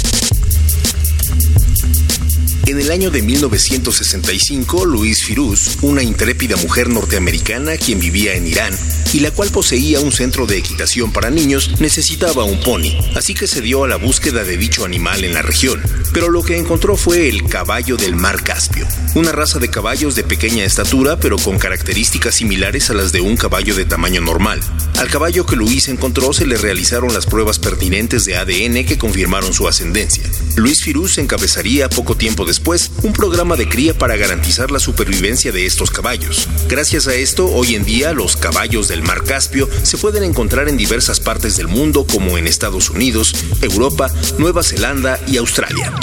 En 2.68 2.82
el 2.82 2.92
año 2.92 3.12
de 3.12 3.22
1965, 3.22 4.84
Louise 4.86 5.24
Firuz, 5.24 5.78
una 5.84 6.04
intrépida 6.04 6.58
mujer 6.58 6.90
norteamericana 6.90 7.78
quien 7.78 7.98
vivía 7.98 8.34
en 8.34 8.46
Irán 8.46 8.78
y 9.14 9.22
la 9.22 9.32
cual 9.32 9.50
poseía 9.52 10.02
un 10.02 10.12
centro 10.12 10.46
de 10.46 10.58
equitación 10.58 11.14
para 11.14 11.30
niños, 11.30 11.80
necesitaba 11.80 12.44
un 12.44 12.60
pony, 12.60 12.92
así 13.16 13.34
que 13.34 13.48
se 13.48 13.62
dio 13.62 13.86
a 13.86 13.88
la 13.88 13.96
búsqueda 13.96 14.44
de 14.44 14.58
dicho 14.58 14.84
animal 14.84 15.24
en 15.24 15.34
la 15.34 15.42
región. 15.42 15.82
Pero 16.12 16.30
lo 16.30 16.44
que 16.44 16.58
encontró 16.58 16.98
fue 16.98 17.30
el 17.30 17.48
caballo 17.48 17.96
del 17.96 18.18
mar 18.18 18.44
Caspio, 18.44 18.86
una 19.16 19.32
raza 19.32 19.60
de 19.60 19.70
caballos 19.70 20.16
de 20.16 20.26
pequeña 20.26 20.66
estatura 20.66 21.18
pero 21.18 21.38
con 21.38 21.58
características 21.60 22.36
similares 22.36 22.90
a 22.90 22.96
las 22.96 23.14
de 23.14 23.22
un 23.22 23.38
caballo 23.38 23.76
de 23.76 23.86
tamaño 23.86 24.20
normal. 24.20 24.60
Al 24.98 25.08
caballo 25.08 25.46
que 25.46 25.56
Luis 25.56 25.88
encontró 25.88 26.34
se 26.34 26.46
le 26.46 26.58
realizaron 26.58 27.14
las 27.14 27.28
pruebas 27.28 27.60
pertinentes 27.60 28.26
de 28.26 28.36
ADN 28.36 28.86
que 28.86 28.98
confirmaron 28.98 29.54
su 29.54 29.70
ascendencia. 29.70 30.24
Luis 30.58 30.82
Firuz 30.82 31.18
encabezaría 31.18 31.88
poco 31.88 32.18
tiempo 32.18 32.44
después 32.44 32.57
un 33.04 33.14
programa 33.14 33.56
de 33.56 33.70
cría 33.70 33.98
para 33.98 34.16
garantizar 34.16 34.72
la 34.72 34.80
supervivencia 34.80 35.52
de 35.52 35.66
estos 35.66 35.90
caballos. 35.90 36.48
Gracias 36.68 37.08
a 37.08 37.16
esto, 37.16 37.48
hoy 37.48 37.76
en 37.76 37.86
día 37.86 38.14
los 38.14 38.36
caballos 38.36 38.88
del 38.88 39.04
mar 39.04 39.24
Caspio 39.24 39.70
se 39.84 39.98
pueden 39.98 40.24
encontrar 40.24 40.68
en 40.68 40.78
diversas 40.78 41.20
partes 41.20 41.56
del 41.58 41.68
mundo 41.68 42.06
como 42.06 42.38
en 42.38 42.46
Estados 42.46 42.90
Unidos, 42.90 43.34
Europa, 43.62 44.12
Nueva 44.38 44.64
Zelanda 44.64 45.20
y 45.28 45.38
Australia. 45.38 45.94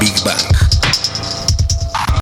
Big 0.00 0.14
Bang. 0.24 0.71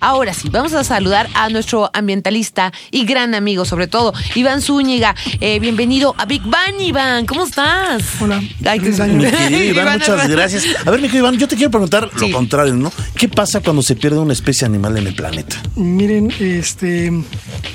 Ahora 0.02 0.32
sí, 0.32 0.48
vamos 0.48 0.72
a 0.72 0.82
saludar 0.82 1.28
a 1.34 1.50
nuestro 1.50 1.90
ambientalista 1.92 2.72
y 2.90 3.04
gran 3.04 3.34
amigo, 3.34 3.66
sobre 3.66 3.86
todo, 3.86 4.14
Iván 4.34 4.62
Zúñiga. 4.62 5.14
Eh, 5.40 5.60
bienvenido 5.60 6.14
a 6.16 6.24
Big 6.24 6.40
Bang, 6.42 6.80
Iván. 6.80 7.26
¿Cómo 7.26 7.44
estás? 7.44 8.02
Hola, 8.18 8.40
Ay, 8.64 8.80
qué- 8.80 9.02
año. 9.02 9.14
Mi 9.14 9.24
querido 9.30 9.60
Iván, 9.64 9.84
Iván, 9.84 9.92
muchas 9.98 10.08
Iván. 10.16 10.30
gracias. 10.30 10.64
A 10.86 10.90
ver, 10.90 11.00
mi 11.02 11.08
querido 11.08 11.26
Iván, 11.28 11.38
yo 11.38 11.46
te 11.46 11.54
quiero 11.54 11.70
preguntar 11.70 12.08
Sí. 12.18 12.28
lo 12.30 12.36
contrario, 12.36 12.74
¿no? 12.74 12.90
¿Qué 13.14 13.28
pasa 13.28 13.60
cuando 13.60 13.82
se 13.82 13.94
pierde 13.94 14.18
una 14.18 14.32
especie 14.32 14.66
animal 14.66 14.96
en 14.96 15.06
el 15.06 15.14
planeta? 15.14 15.56
Miren, 15.76 16.32
este, 16.40 17.12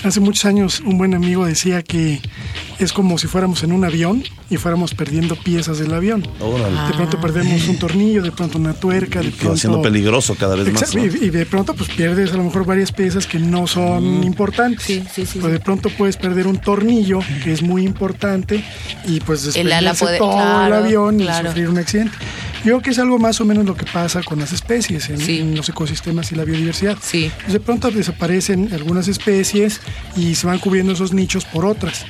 hace 0.03 0.19
muchos 0.19 0.45
años 0.45 0.79
un 0.83 0.97
buen 0.97 1.13
amigo 1.13 1.45
decía 1.45 1.83
que 1.83 2.21
es 2.79 2.91
como 2.93 3.17
si 3.17 3.27
fuéramos 3.27 3.63
en 3.63 3.71
un 3.71 3.83
avión 3.85 4.23
y 4.49 4.57
fuéramos 4.57 4.93
perdiendo 4.93 5.35
piezas 5.35 5.79
del 5.79 5.93
avión. 5.93 6.27
Órale. 6.39 6.87
De 6.89 6.93
pronto 6.93 7.19
perdemos 7.21 7.67
un 7.67 7.77
tornillo, 7.77 8.21
de 8.21 8.31
pronto 8.31 8.57
una 8.57 8.73
tuerca, 8.73 9.21
de 9.21 9.31
pronto... 9.31 9.57
siendo 9.57 9.81
peligroso 9.81 10.35
cada 10.35 10.55
vez 10.55 10.71
más. 10.73 10.93
Y, 10.95 10.99
y 11.25 11.29
de 11.29 11.45
pronto 11.45 11.73
pues 11.73 11.89
pierdes 11.89 12.31
a 12.33 12.37
lo 12.37 12.43
mejor 12.43 12.65
varias 12.65 12.91
piezas 12.91 13.25
que 13.27 13.39
no 13.39 13.65
son 13.67 14.23
importantes. 14.23 14.83
Sí, 14.85 15.03
sí, 15.13 15.25
sí, 15.25 15.39
Pues 15.39 15.53
de 15.53 15.59
pronto 15.59 15.89
puedes 15.89 16.17
perder 16.17 16.47
un 16.47 16.57
tornillo 16.57 17.19
que 17.43 17.51
es 17.53 17.61
muy 17.61 17.83
importante 17.83 18.63
y 19.05 19.19
pues 19.21 19.55
El 19.55 19.71
ala 19.71 19.93
puede- 19.93 20.17
todo 20.17 20.65
el 20.65 20.73
avión 20.73 21.17
claro. 21.19 21.45
y 21.45 21.47
sufrir 21.49 21.69
un 21.69 21.77
accidente. 21.77 22.15
Yo 22.57 22.71
creo 22.71 22.81
que 22.81 22.89
es 22.89 22.99
algo 22.99 23.19
más 23.19 23.39
o 23.41 23.45
menos 23.45 23.63
lo 23.65 23.75
que 23.75 23.85
pasa 23.85 24.23
con 24.23 24.39
las 24.39 24.51
especies 24.51 25.09
en, 25.11 25.19
Sí. 25.19 25.39
en 25.39 25.55
los 25.55 25.69
ecosistemas 25.69 26.31
y 26.31 26.35
la 26.35 26.43
biodiversidad. 26.45 26.97
Sí. 27.01 27.31
Pues 27.41 27.53
de 27.53 27.59
pronto 27.59 27.91
desaparecen 27.91 28.69
algunas 28.73 29.07
especies 29.07 29.81
y 30.17 30.33
se 30.35 30.47
van 30.47 30.57
cubriendo 30.57 30.93
esos 30.93 31.13
nichos 31.13 31.45
por 31.45 31.65
otras. 31.65 32.05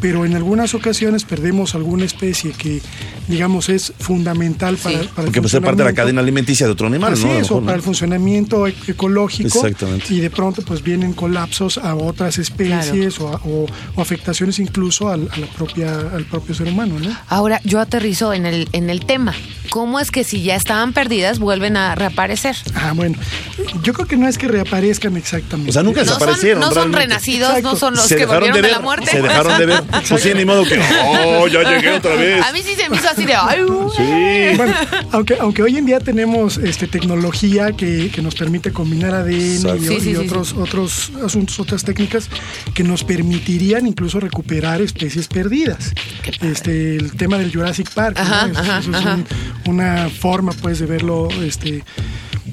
Pero 0.00 0.24
en 0.24 0.34
algunas 0.36 0.74
ocasiones 0.74 1.24
perdemos 1.24 1.74
alguna 1.74 2.04
especie 2.04 2.52
que, 2.52 2.80
digamos, 3.26 3.68
es 3.68 3.92
fundamental 3.98 4.76
para, 4.76 5.00
Sí. 5.00 5.08
para 5.08 5.22
el 5.22 5.24
Porque 5.26 5.40
puede 5.40 5.50
ser 5.50 5.60
parte 5.62 5.78
de 5.78 5.84
la 5.84 5.90
funcionamiento. 5.90 5.96
cadena 6.02 6.20
alimenticia 6.20 6.66
de 6.66 6.72
otro 6.72 6.86
animal, 6.86 7.12
Así 7.14 7.24
¿no? 7.24 7.32
Es, 7.32 7.50
o 7.50 7.60
para 7.60 7.76
el 7.76 7.82
funcionamiento 7.82 8.66
e- 8.66 8.74
ecológico. 8.86 9.48
Exactamente. 9.66 10.12
Y 10.14 10.20
de 10.20 10.30
pronto 10.30 10.62
pues 10.62 10.82
vienen 10.82 11.12
colapsos 11.12 11.78
a 11.78 11.94
otras 11.94 12.38
especies 12.38 13.18
o, 13.20 13.28
a- 13.28 13.40
o- 13.44 13.66
o 13.96 14.00
afectaciones 14.02 14.58
incluso 14.58 15.08
al, 15.08 15.28
a 15.32 15.36
la 15.38 15.46
propia, 15.48 15.98
al 16.14 16.24
propio 16.24 16.54
ser 16.54 16.68
humano, 16.68 16.98
¿no? 16.98 17.16
Ahora 17.28 17.60
yo 17.64 17.80
aterrizo 17.80 18.32
en 18.32 18.46
el, 18.46 18.68
en 18.72 18.90
el 18.90 19.04
tema. 19.04 19.34
¿Cómo 19.70 20.00
es 20.00 20.10
que 20.10 20.24
si 20.24 20.42
ya 20.42 20.56
estaban 20.56 20.92
perdidas 20.94 21.38
vuelven 21.40 21.76
a 21.76 21.94
reaparecer? 21.94 22.56
Ah, 22.74 22.92
bueno, 22.94 23.18
yo 23.82 23.92
creo 23.92 24.06
que 24.06 24.16
no 24.16 24.26
es 24.28 24.38
que 24.38 24.48
reaparezcan 24.48 25.16
exactamente. 25.16 25.70
O 25.70 25.72
sea, 25.72 25.82
nunca 25.82 26.00
No 26.00 26.06
son, 26.06 26.18
desaparecieron. 26.18 26.60
no 26.60 26.70
son 26.72 26.92
renacidos, 26.92 27.62
no 27.62 27.76
son 27.76 27.94
los 27.94 28.04
se 28.06 28.16
que 28.16 28.24
volvieron 28.26 28.62
de 28.62 28.70
la 28.70 28.80
muerte. 28.80 29.10
Se 29.10 29.20
dejaron 29.20 29.58
de 29.58 29.66
ver. 29.66 29.82
Pues 30.08 30.22
sí, 30.22 30.30
ni 30.34 30.44
modo 30.44 30.64
que. 30.64 30.78
¡Oh, 31.04 31.46
ya 31.48 31.62
llegué 31.62 31.90
otra 31.90 32.14
vez! 32.14 32.44
A 32.44 32.52
mí 32.52 32.60
sí 32.62 32.74
se 32.74 32.88
me 32.90 32.96
hizo 32.96 33.08
así 33.08 33.24
de. 33.24 33.34
Ay, 33.34 33.60
Sí. 33.96 34.56
Bueno, 34.56 34.74
aunque, 35.12 35.36
aunque 35.40 35.62
hoy 35.62 35.76
en 35.76 35.86
día 35.86 35.98
tenemos 36.00 36.58
este, 36.58 36.86
tecnología 36.86 37.72
que, 37.72 38.10
que 38.10 38.20
nos 38.22 38.34
permite 38.34 38.72
combinar 38.72 39.14
ADN 39.14 39.32
y. 39.32 39.58
Sí, 39.58 39.68
sí, 39.88 39.94
y 39.94 40.00
sí, 40.00 40.16
otros, 40.16 40.52
otros 40.52 41.12
asuntos, 41.24 41.58
otras 41.60 41.84
técnicas 41.84 42.28
que 42.74 42.82
nos 42.84 43.02
permitirían 43.04 43.86
incluso 43.86 44.20
recuperar 44.20 44.80
especies 44.82 45.26
perdidas. 45.28 45.92
Este, 46.42 46.96
el 46.96 47.12
tema 47.16 47.38
del 47.38 47.52
Jurassic 47.52 47.90
Park, 47.92 48.16
¿no? 48.18 48.22
Ajá, 48.22 48.46
Eso- 48.50 48.60
ajá, 48.60 48.78
eso 48.80 48.90
es 48.90 48.96
ajá. 48.96 49.14
un- 49.14 49.26
una 49.70 50.08
forma 50.10 50.52
pues 50.52 50.78
de 50.78 50.86
verlo 50.86 51.28
este, 51.42 51.82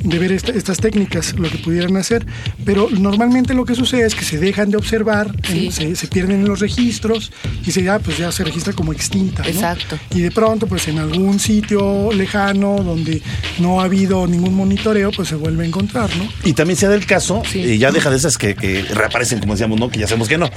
de 0.06 0.20
ver 0.20 0.32
esta- 0.32 0.52
estas 0.54 0.78
técnicas, 0.78 1.34
lo 1.38 1.50
que 1.50 1.58
pudieran 1.58 1.98
hacer, 1.98 2.26
pero 2.64 2.88
normalmente 2.92 3.54
lo 3.54 3.66
que 3.66 3.76
sucede 3.76 4.06
es 4.06 4.16
que 4.16 4.24
se 4.24 4.38
dejan 4.38 4.70
de 4.72 4.78
observar, 4.78 5.32
Sí. 5.44 5.66
en- 5.66 5.72
se, 5.72 5.96
se 5.96 6.08
pierden 6.08 6.42
en 6.42 6.48
los 6.48 6.60
registros 6.60 7.32
y 7.66 7.72
se 7.72 7.84
ya, 7.84 8.00
pues 8.00 8.18
ya 8.18 8.32
se 8.32 8.44
registra 8.44 8.74
como 8.74 8.94
extinta. 8.94 9.42
¿no? 9.44 9.50
Exacto. 9.50 9.98
Y 10.14 10.22
de 10.22 10.32
pronto, 10.32 10.68
pues 10.68 10.88
en 10.88 11.00
algún 11.00 11.40
sitio 11.40 12.12
lejano 12.14 12.78
donde 12.84 13.22
no 13.60 13.82
ha 13.82 13.86
habido 13.86 14.28
ningún 14.28 14.54
monitoreo, 14.56 15.12
pues 15.12 15.28
se 15.30 15.36
vuelve 15.36 15.64
a 15.64 15.68
encontrar, 15.68 16.10
¿no? 16.18 16.28
Y 16.44 16.54
también 16.54 16.78
se 16.78 16.88
da 16.88 16.96
el 16.96 17.06
caso, 17.06 17.42
y 17.54 17.78
ya 17.78 17.92
deja 17.92 18.10
de 18.10 18.18
esas 18.18 18.38
que, 18.38 18.56
que 18.56 18.84
reaparecen, 18.84 19.40
como 19.40 19.54
decíamos, 19.54 19.80
¿no? 19.80 19.90
Que 19.90 20.00
ya 20.00 20.08
sabemos 20.08 20.28
que 20.30 20.38
no. 20.38 20.50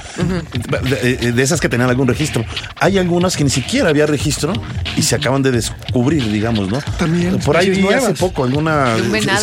de, 0.83 1.17
de- 1.17 1.31
de 1.31 1.43
esas 1.43 1.59
que 1.59 1.69
tenían 1.69 1.89
algún 1.89 2.07
registro. 2.07 2.45
Hay 2.79 2.97
algunas 2.97 3.35
que 3.35 3.43
ni 3.43 3.49
siquiera 3.49 3.89
había 3.89 4.05
registro 4.05 4.53
y 4.95 5.01
se 5.01 5.15
acaban 5.15 5.41
de 5.41 5.51
descubrir, 5.51 6.29
digamos, 6.31 6.69
¿no? 6.69 6.79
También 6.97 7.39
Por 7.39 7.57
ahí 7.57 7.69
vi 7.71 7.87
hace 7.87 8.13
poco 8.13 8.43
alguna. 8.43 8.95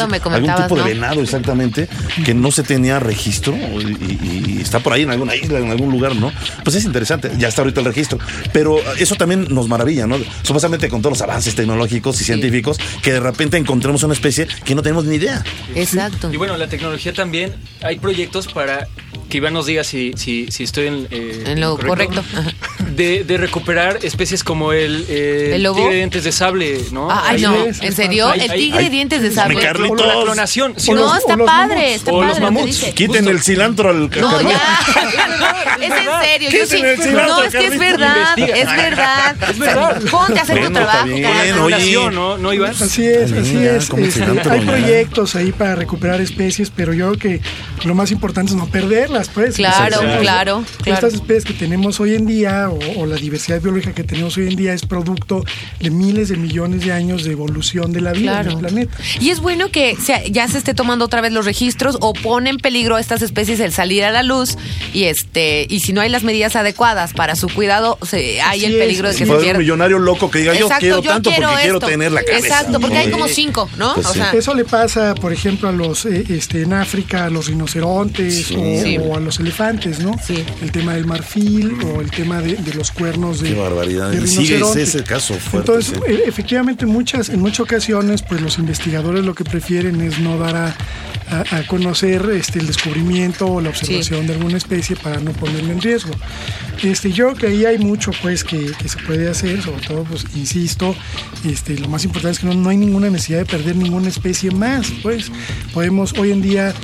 Venado 0.04 0.30
me 0.30 0.36
Algún 0.36 0.54
tipo 0.62 0.76
¿no? 0.76 0.84
de 0.84 0.94
venado, 0.94 1.20
exactamente, 1.22 1.88
que 2.24 2.34
no 2.34 2.50
se 2.50 2.62
tenía 2.62 2.98
registro 3.00 3.54
y, 3.56 3.86
y- 3.86 4.44
y 4.58 4.60
está 4.60 4.80
por 4.80 4.92
ahí 4.92 5.02
en 5.02 5.10
alguna 5.10 5.34
isla, 5.36 5.58
en 5.58 5.70
algún 5.70 5.90
lugar, 5.90 6.14
¿no? 6.16 6.32
Pues 6.64 6.76
es 6.76 6.84
interesante, 6.84 7.30
ya 7.38 7.48
está 7.48 7.62
ahorita 7.62 7.80
el 7.80 7.86
registro. 7.86 8.18
Pero 8.52 8.78
eso 8.98 9.14
también 9.16 9.46
nos 9.50 9.68
maravilla, 9.68 10.06
¿no? 10.06 10.16
Supuestamente 10.42 10.88
con 10.88 11.00
todos 11.02 11.18
los 11.18 11.22
avances 11.22 11.54
tecnológicos 11.54 12.20
y 12.20 12.24
científicos, 12.24 12.78
que 13.02 13.12
de 13.12 13.20
repente 13.20 13.56
encontremos 13.56 14.02
una 14.02 14.14
especie 14.14 14.46
que 14.64 14.74
no 14.74 14.82
tenemos 14.82 15.04
ni 15.04 15.16
idea. 15.16 15.42
Exacto. 15.74 16.32
Y 16.32 16.36
bueno, 16.36 16.56
la 16.56 16.68
tecnología 16.68 17.12
también, 17.12 17.54
hay 17.82 17.98
proyectos 17.98 18.46
para 18.48 18.86
que 19.28 19.38
Iván 19.38 19.52
nos 19.54 19.66
diga 19.66 19.84
si, 19.84 20.12
si, 20.16 20.46
si 20.50 20.64
estoy 20.64 20.86
en, 20.88 21.08
eh, 21.10 21.44
En 21.46 21.60
lo 21.60 21.76
correcto. 21.78 22.22
De, 22.96 23.24
de 23.24 23.36
recuperar 23.36 23.98
especies 24.02 24.42
como 24.42 24.72
el, 24.72 25.04
eh, 25.10 25.52
¿El 25.56 25.64
lobo? 25.64 25.76
tigre 25.76 25.90
de 25.90 25.96
dientes 25.98 26.24
de 26.24 26.32
sable, 26.32 26.80
¿no? 26.92 27.10
Ah, 27.10 27.24
ay, 27.26 27.42
no, 27.42 27.54
es, 27.66 27.82
¿en 27.82 27.92
serio? 27.92 28.28
Ay, 28.28 28.40
El 28.40 28.52
tigre 28.52 28.78
ay. 28.78 28.84
de 28.84 28.90
dientes 28.90 29.20
de 29.22 29.32
sable. 29.32 29.60
Carlitos. 29.60 30.00
O 30.00 30.06
la 30.06 30.22
clonación. 30.22 30.72
sí, 30.78 30.92
No, 30.92 31.02
los- 31.02 31.18
está 31.18 31.36
padre, 31.36 31.94
está 31.94 32.10
O 32.10 32.14
padre. 32.20 32.28
los 32.30 32.40
mamuts. 32.40 32.84
Quiten 32.94 33.16
Justo. 33.16 33.30
el 33.30 33.42
cilantro 33.42 33.90
al 33.90 34.00
No, 34.02 34.08
Carlos. 34.08 34.42
ya. 34.44 34.78
Es 35.76 35.92
en 35.92 36.22
serio. 36.22 36.50
Yo 36.50 36.66
sí. 36.66 36.76
Quiten 36.76 36.86
el 36.90 37.02
cilantro, 37.02 37.36
No, 37.36 37.42
es 37.42 37.52
que 37.54 37.66
es 37.66 37.78
verdad. 37.78 38.38
Es 38.38 38.66
verdad. 38.66 39.36
Es 39.50 39.58
verdad. 39.58 40.00
Ponte 40.10 40.38
a 40.38 40.42
hacer 40.42 40.64
tu 40.66 40.72
trabajo, 40.72 41.04
bien, 41.04 42.14
¿no? 42.14 42.38
¿No, 42.38 42.52
Iván? 42.54 42.70
Así 42.70 43.04
es, 43.06 43.30
así 43.32 43.56
es. 43.58 43.90
Este, 43.90 44.24
hay 44.50 44.60
proyectos 44.64 45.36
ahí 45.36 45.52
para 45.52 45.74
recuperar 45.74 46.20
especies, 46.22 46.70
pero 46.74 46.94
yo 46.94 47.12
creo 47.12 47.18
que 47.18 47.40
lo 47.84 47.94
más 47.94 48.10
importante 48.10 48.52
es 48.52 48.56
no 48.56 48.66
perderlas, 49.06 49.28
pues. 49.28 49.56
Claro, 49.56 49.96
O 49.98 50.00
sea, 50.00 50.18
claro, 50.20 50.64
claro. 50.82 50.94
Estas 50.96 51.14
especies 51.14 51.44
que 51.44 51.52
tenemos 51.54 52.00
hoy 52.00 52.14
en 52.14 52.26
día, 52.26 52.68
o, 52.70 52.78
o 53.00 53.06
la 53.06 53.16
diversidad 53.16 53.60
biológica 53.60 53.92
que 53.94 54.04
tenemos 54.04 54.36
hoy 54.36 54.48
en 54.48 54.56
día, 54.56 54.72
es 54.72 54.84
producto 54.84 55.44
de 55.80 55.90
miles 55.90 56.28
de 56.28 56.36
millones 56.36 56.84
de 56.84 56.92
años 56.92 57.24
de 57.24 57.32
evolución 57.32 57.92
de 57.92 58.00
la 58.00 58.12
vida 58.12 58.16
en 58.40 58.42
Claro. 58.42 58.50
el 58.52 58.56
planeta. 58.58 58.96
Y 59.20 59.30
es 59.30 59.40
bueno 59.40 59.70
que 59.70 59.96
se- 59.96 60.30
ya 60.30 60.48
se 60.48 60.58
esté 60.58 60.74
tomando 60.74 61.04
otra 61.04 61.20
vez 61.20 61.32
los 61.32 61.44
registros 61.44 61.96
o 62.00 62.12
pone 62.12 62.50
en 62.50 62.58
peligro 62.58 62.96
a 62.96 63.00
estas 63.00 63.22
especies 63.22 63.60
el 63.60 63.72
salir 63.72 64.04
a 64.04 64.10
la 64.10 64.22
luz 64.22 64.56
y 64.92 65.04
este 65.04 65.66
y 65.68 65.80
si 65.80 65.92
no 65.92 66.00
hay 66.00 66.08
las 66.10 66.22
medidas 66.24 66.56
adecuadas 66.56 67.12
para 67.12 67.36
su 67.36 67.48
cuidado, 67.48 67.98
se- 68.02 68.40
hay 68.42 68.58
Así 68.58 68.64
el 68.66 68.72
es. 68.74 68.78
peligro 68.78 69.08
de 69.08 69.14
Si 69.14 69.18
que 69.20 69.24
se 69.24 69.26
fuera 69.26 69.38
un 69.38 69.44
pierda. 69.44 69.58
millonario 69.60 69.98
loco 69.98 70.30
que 70.30 70.40
diga 70.40 70.54
yo 70.54 70.66
Exacto, 70.66 70.80
quiero 70.80 71.02
yo 71.02 71.10
tanto 71.10 71.30
quiero 71.30 71.48
porque 71.48 71.62
quiero 71.62 71.76
esto. 71.78 71.86
tener 71.88 72.12
la 72.12 72.22
cabeza. 72.22 72.46
Exacto, 72.46 72.80
porque 72.80 72.98
hay 72.98 73.10
como 73.10 73.28
cinco, 73.28 73.68
¿no? 73.78 73.94
Pues 73.94 74.06
o 74.06 74.12
sí. 74.12 74.18
sea, 74.18 74.32
Eso 74.32 74.54
le 74.54 74.64
pasa, 74.64 75.14
por 75.14 75.32
ejemplo, 75.32 75.68
a 75.68 75.72
los 75.72 76.04
eh, 76.06 76.24
este, 76.28 76.62
en 76.62 76.72
África, 76.72 77.24
a 77.24 77.30
los 77.30 77.46
rinocerontes 77.46 78.50
o, 78.52 78.82
Sí. 78.82 78.95
O 78.98 79.16
a 79.16 79.20
los 79.20 79.38
elefantes, 79.40 80.00
¿no? 80.00 80.14
Sí. 80.24 80.44
El 80.62 80.70
tema 80.72 80.94
del 80.94 81.06
marfil 81.06 81.76
o 81.84 82.00
el 82.00 82.10
tema 82.10 82.40
de, 82.40 82.54
de 82.56 82.74
los 82.74 82.90
cuernos 82.90 83.40
de, 83.40 83.50
Qué 83.50 83.54
barbaridad. 83.60 84.10
de 84.10 84.22
Y 84.22 84.26
sigue 84.26 84.54
rinoceronte. 84.56 84.82
ese 84.82 85.02
caso 85.04 85.34
fuerte, 85.34 85.72
Entonces, 85.72 85.94
sí. 86.06 86.12
e- 86.12 86.28
efectivamente, 86.28 86.86
muchas, 86.86 87.28
en 87.28 87.40
muchas 87.40 87.60
ocasiones, 87.60 88.22
pues 88.22 88.40
los 88.40 88.58
investigadores 88.58 89.24
lo 89.24 89.34
que 89.34 89.44
prefieren 89.44 90.00
es 90.00 90.18
no 90.18 90.38
dar 90.38 90.56
a, 90.56 90.76
a- 91.30 91.56
a 91.58 91.66
conocer 91.66 92.28
este, 92.34 92.58
el 92.60 92.66
descubrimiento 92.66 93.46
o 93.46 93.60
la 93.60 93.68
observación 93.70 94.26
de 94.26 94.34
alguna 94.34 94.56
especie 94.56 94.96
para 94.96 95.18
no 95.20 95.32
ponerle 95.32 95.72
en 95.72 95.80
riesgo. 95.80 96.12
Este, 96.82 97.10
yo 97.10 97.26
creo 97.32 97.36
que 97.36 97.46
ahí 97.48 97.64
hay 97.64 97.78
mucho 97.78 98.10
pues 98.22 98.44
que, 98.44 98.70
que 98.78 98.88
se 98.88 98.98
puede 98.98 99.28
hacer, 99.28 99.62
sobre 99.62 99.84
todo, 99.86 100.04
pues, 100.04 100.24
insisto, 100.34 100.94
este, 101.44 101.78
lo 101.78 101.88
más 101.88 102.04
importante 102.04 102.32
es 102.34 102.38
que 102.40 102.46
no, 102.46 102.54
no 102.54 102.68
hay 102.68 102.76
ninguna 102.76 103.08
necesidad 103.10 103.38
de 103.38 103.46
perder 103.46 103.76
ninguna 103.76 104.08
especie 104.08 104.50
más, 104.50 104.88
pues 105.02 105.30
podemos 105.72 106.12
hoy 106.18 106.32
en 106.32 106.42
día 106.42 106.74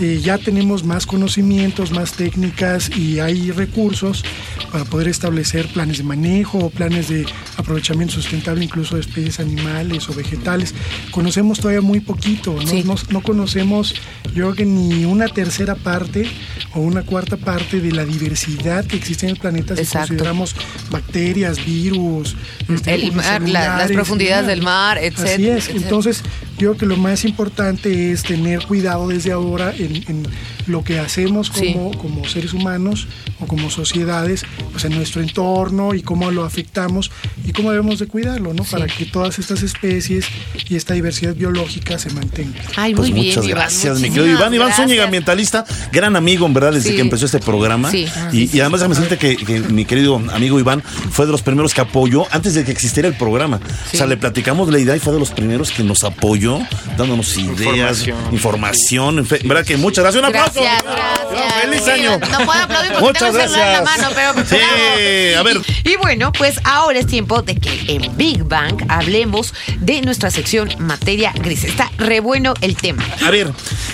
eh, 0.00 0.20
ya 0.22 0.38
tenemos 0.38 0.84
más 0.84 1.06
conocimientos, 1.52 1.90
más 1.92 2.12
técnicas 2.12 2.90
y 2.96 3.20
hay 3.20 3.50
recursos 3.50 4.24
para 4.70 4.84
poder 4.86 5.08
establecer 5.08 5.66
planes 5.68 5.98
de 5.98 6.04
manejo 6.04 6.58
o 6.58 6.70
planes 6.70 7.08
de 7.08 7.26
aprovechamiento 7.58 8.14
sustentable 8.14 8.64
incluso 8.64 8.94
de 8.94 9.02
especies 9.02 9.38
animales 9.38 10.08
o 10.08 10.14
vegetales. 10.14 10.74
Conocemos 11.10 11.58
todavía 11.60 11.82
muy 11.82 12.00
poquito, 12.00 12.54
¿no? 12.54 12.66
Sí. 12.66 12.82
No- 12.84 12.94
no 13.10 13.20
conocemos 13.22 13.94
yo 14.34 14.44
creo 14.44 14.54
que 14.54 14.64
ni 14.64 15.04
una 15.04 15.28
tercera 15.28 15.74
parte 15.74 16.26
o 16.74 16.80
una 16.80 17.02
cuarta 17.02 17.36
parte 17.36 17.80
de 17.80 17.92
la 17.92 18.04
diversidad 18.06 18.86
que 18.86 18.96
existe 18.96 19.26
en 19.26 19.32
el 19.32 19.38
planeta 19.38 19.74
si 19.76 19.82
Exacto. 19.82 20.08
consideramos 20.08 20.56
bacterias, 20.90 21.62
virus, 21.66 22.34
este, 22.74 22.94
el 22.94 23.12
mar, 23.12 23.42
la- 23.46 23.76
las 23.76 23.92
profundidades 23.92 24.46
del 24.46 24.62
mar, 24.62 24.96
etcétera, 24.98 25.34
Así 25.34 25.48
es. 25.48 25.56
etcétera. 25.64 25.84
Entonces, 25.84 26.22
yo 26.58 26.70
creo 26.72 26.76
que 26.78 26.86
lo 26.86 26.96
más 26.96 27.24
importante 27.26 28.10
es 28.12 28.22
tener 28.22 28.64
cuidado 28.66 29.08
desde 29.08 29.32
ahora 29.32 29.74
en, 29.76 29.96
en 30.08 30.26
lo 30.66 30.82
que 30.84 30.98
hacemos 30.98 31.41
Como, 31.50 31.96
como 31.98 32.28
seres 32.28 32.52
humanos 32.52 33.06
o 33.40 33.46
como 33.46 33.70
sociedades, 33.70 34.44
pues 34.72 34.84
en 34.84 34.94
nuestro 34.94 35.20
entorno 35.22 35.94
y 35.94 36.02
cómo 36.02 36.30
lo 36.30 36.44
afectamos 36.44 37.10
y 37.46 37.52
cómo 37.52 37.70
debemos 37.70 37.98
de 37.98 38.06
cuidarlo, 38.06 38.54
¿no? 38.54 38.64
Para 38.64 38.86
que 38.86 39.04
todas 39.06 39.38
estas 39.38 39.62
especies 39.62 40.26
y 40.68 40.76
esta 40.76 40.94
diversidad 40.94 41.34
biológica 41.34 41.98
se 41.98 42.10
mantenga. 42.10 42.60
Ay, 42.76 42.94
Pues 42.94 43.10
muy 43.10 43.20
bien, 43.20 43.26
muchas 43.34 43.44
Iván, 43.44 43.60
gracias, 43.62 44.00
mi 44.00 44.08
querido 44.10 44.26
Iván. 44.26 44.54
Iván 44.54 44.68
gracias. 44.68 44.86
Zúñiga, 44.86 45.04
ambientalista, 45.04 45.64
gran 45.92 46.16
amigo, 46.16 46.46
en 46.46 46.54
verdad, 46.54 46.72
desde 46.72 46.90
Sí. 46.90 46.96
que 46.96 47.02
empezó 47.02 47.26
este 47.26 47.38
programa. 47.40 47.90
Sí. 47.90 48.06
Y, 48.32 48.56
y 48.56 48.60
además, 48.60 48.80
déjame 48.80 48.94
decirte 48.94 49.18
que, 49.18 49.36
que 49.44 49.60
mi 49.60 49.84
querido 49.84 50.16
amigo 50.32 50.58
Iván 50.60 50.82
fue 50.82 51.26
de 51.26 51.32
los 51.32 51.42
primeros 51.42 51.74
que 51.74 51.80
apoyó 51.80 52.26
antes 52.30 52.54
de 52.54 52.64
que 52.64 52.72
existiera 52.72 53.08
el 53.08 53.14
programa. 53.14 53.60
O 53.92 53.96
sea, 53.96 54.06
le 54.06 54.16
platicamos 54.16 54.68
la 54.70 54.78
idea 54.78 54.96
y 54.96 54.98
fue 55.00 55.12
de 55.12 55.18
los 55.18 55.30
primeros 55.30 55.70
que 55.72 55.82
nos 55.82 56.04
apoyó, 56.04 56.58
dándonos 56.96 57.36
ideas, 57.36 58.06
información. 58.06 58.32
Información. 58.32 59.18
en 59.18 59.26
fe- 59.26 59.40
¿Verdad 59.44 59.64
que 59.64 59.76
muchas 59.76 60.04
gracias? 60.04 60.22
Un 60.22 60.28
aplauso. 60.28 60.60
Gracias, 60.60 60.82
Iván, 60.84 61.31
gracias. 61.32 61.62
¡Feliz 61.62 61.88
año! 61.88 62.18
No 62.30 62.38
puedo 62.46 62.62
aplaudir 62.62 62.92
porque 62.92 63.04
Muchas 63.06 63.32
tengo 63.32 63.38
en 63.44 63.52
la 63.52 63.58
gracias. 63.80 63.84
mano, 63.84 64.08
pero 64.14 64.46
Sí, 64.46 64.56
bravo. 64.56 65.38
a 65.38 65.42
ver. 65.42 65.60
Y, 65.84 65.90
y 65.92 65.96
bueno, 65.96 66.32
pues 66.32 66.60
ahora 66.64 66.98
es 66.98 67.06
tiempo 67.06 67.42
de 67.42 67.56
que 67.56 67.84
en 67.88 68.16
Big 68.16 68.44
Bang 68.44 68.84
hablemos 68.88 69.52
de 69.78 70.00
nuestra 70.02 70.30
sección 70.30 70.70
materia 70.78 71.32
gris. 71.34 71.64
Está 71.64 71.90
re 71.98 72.20
bueno 72.20 72.54
el 72.60 72.76
tema. 72.76 73.04
A 73.24 73.30
ver, 73.30 73.52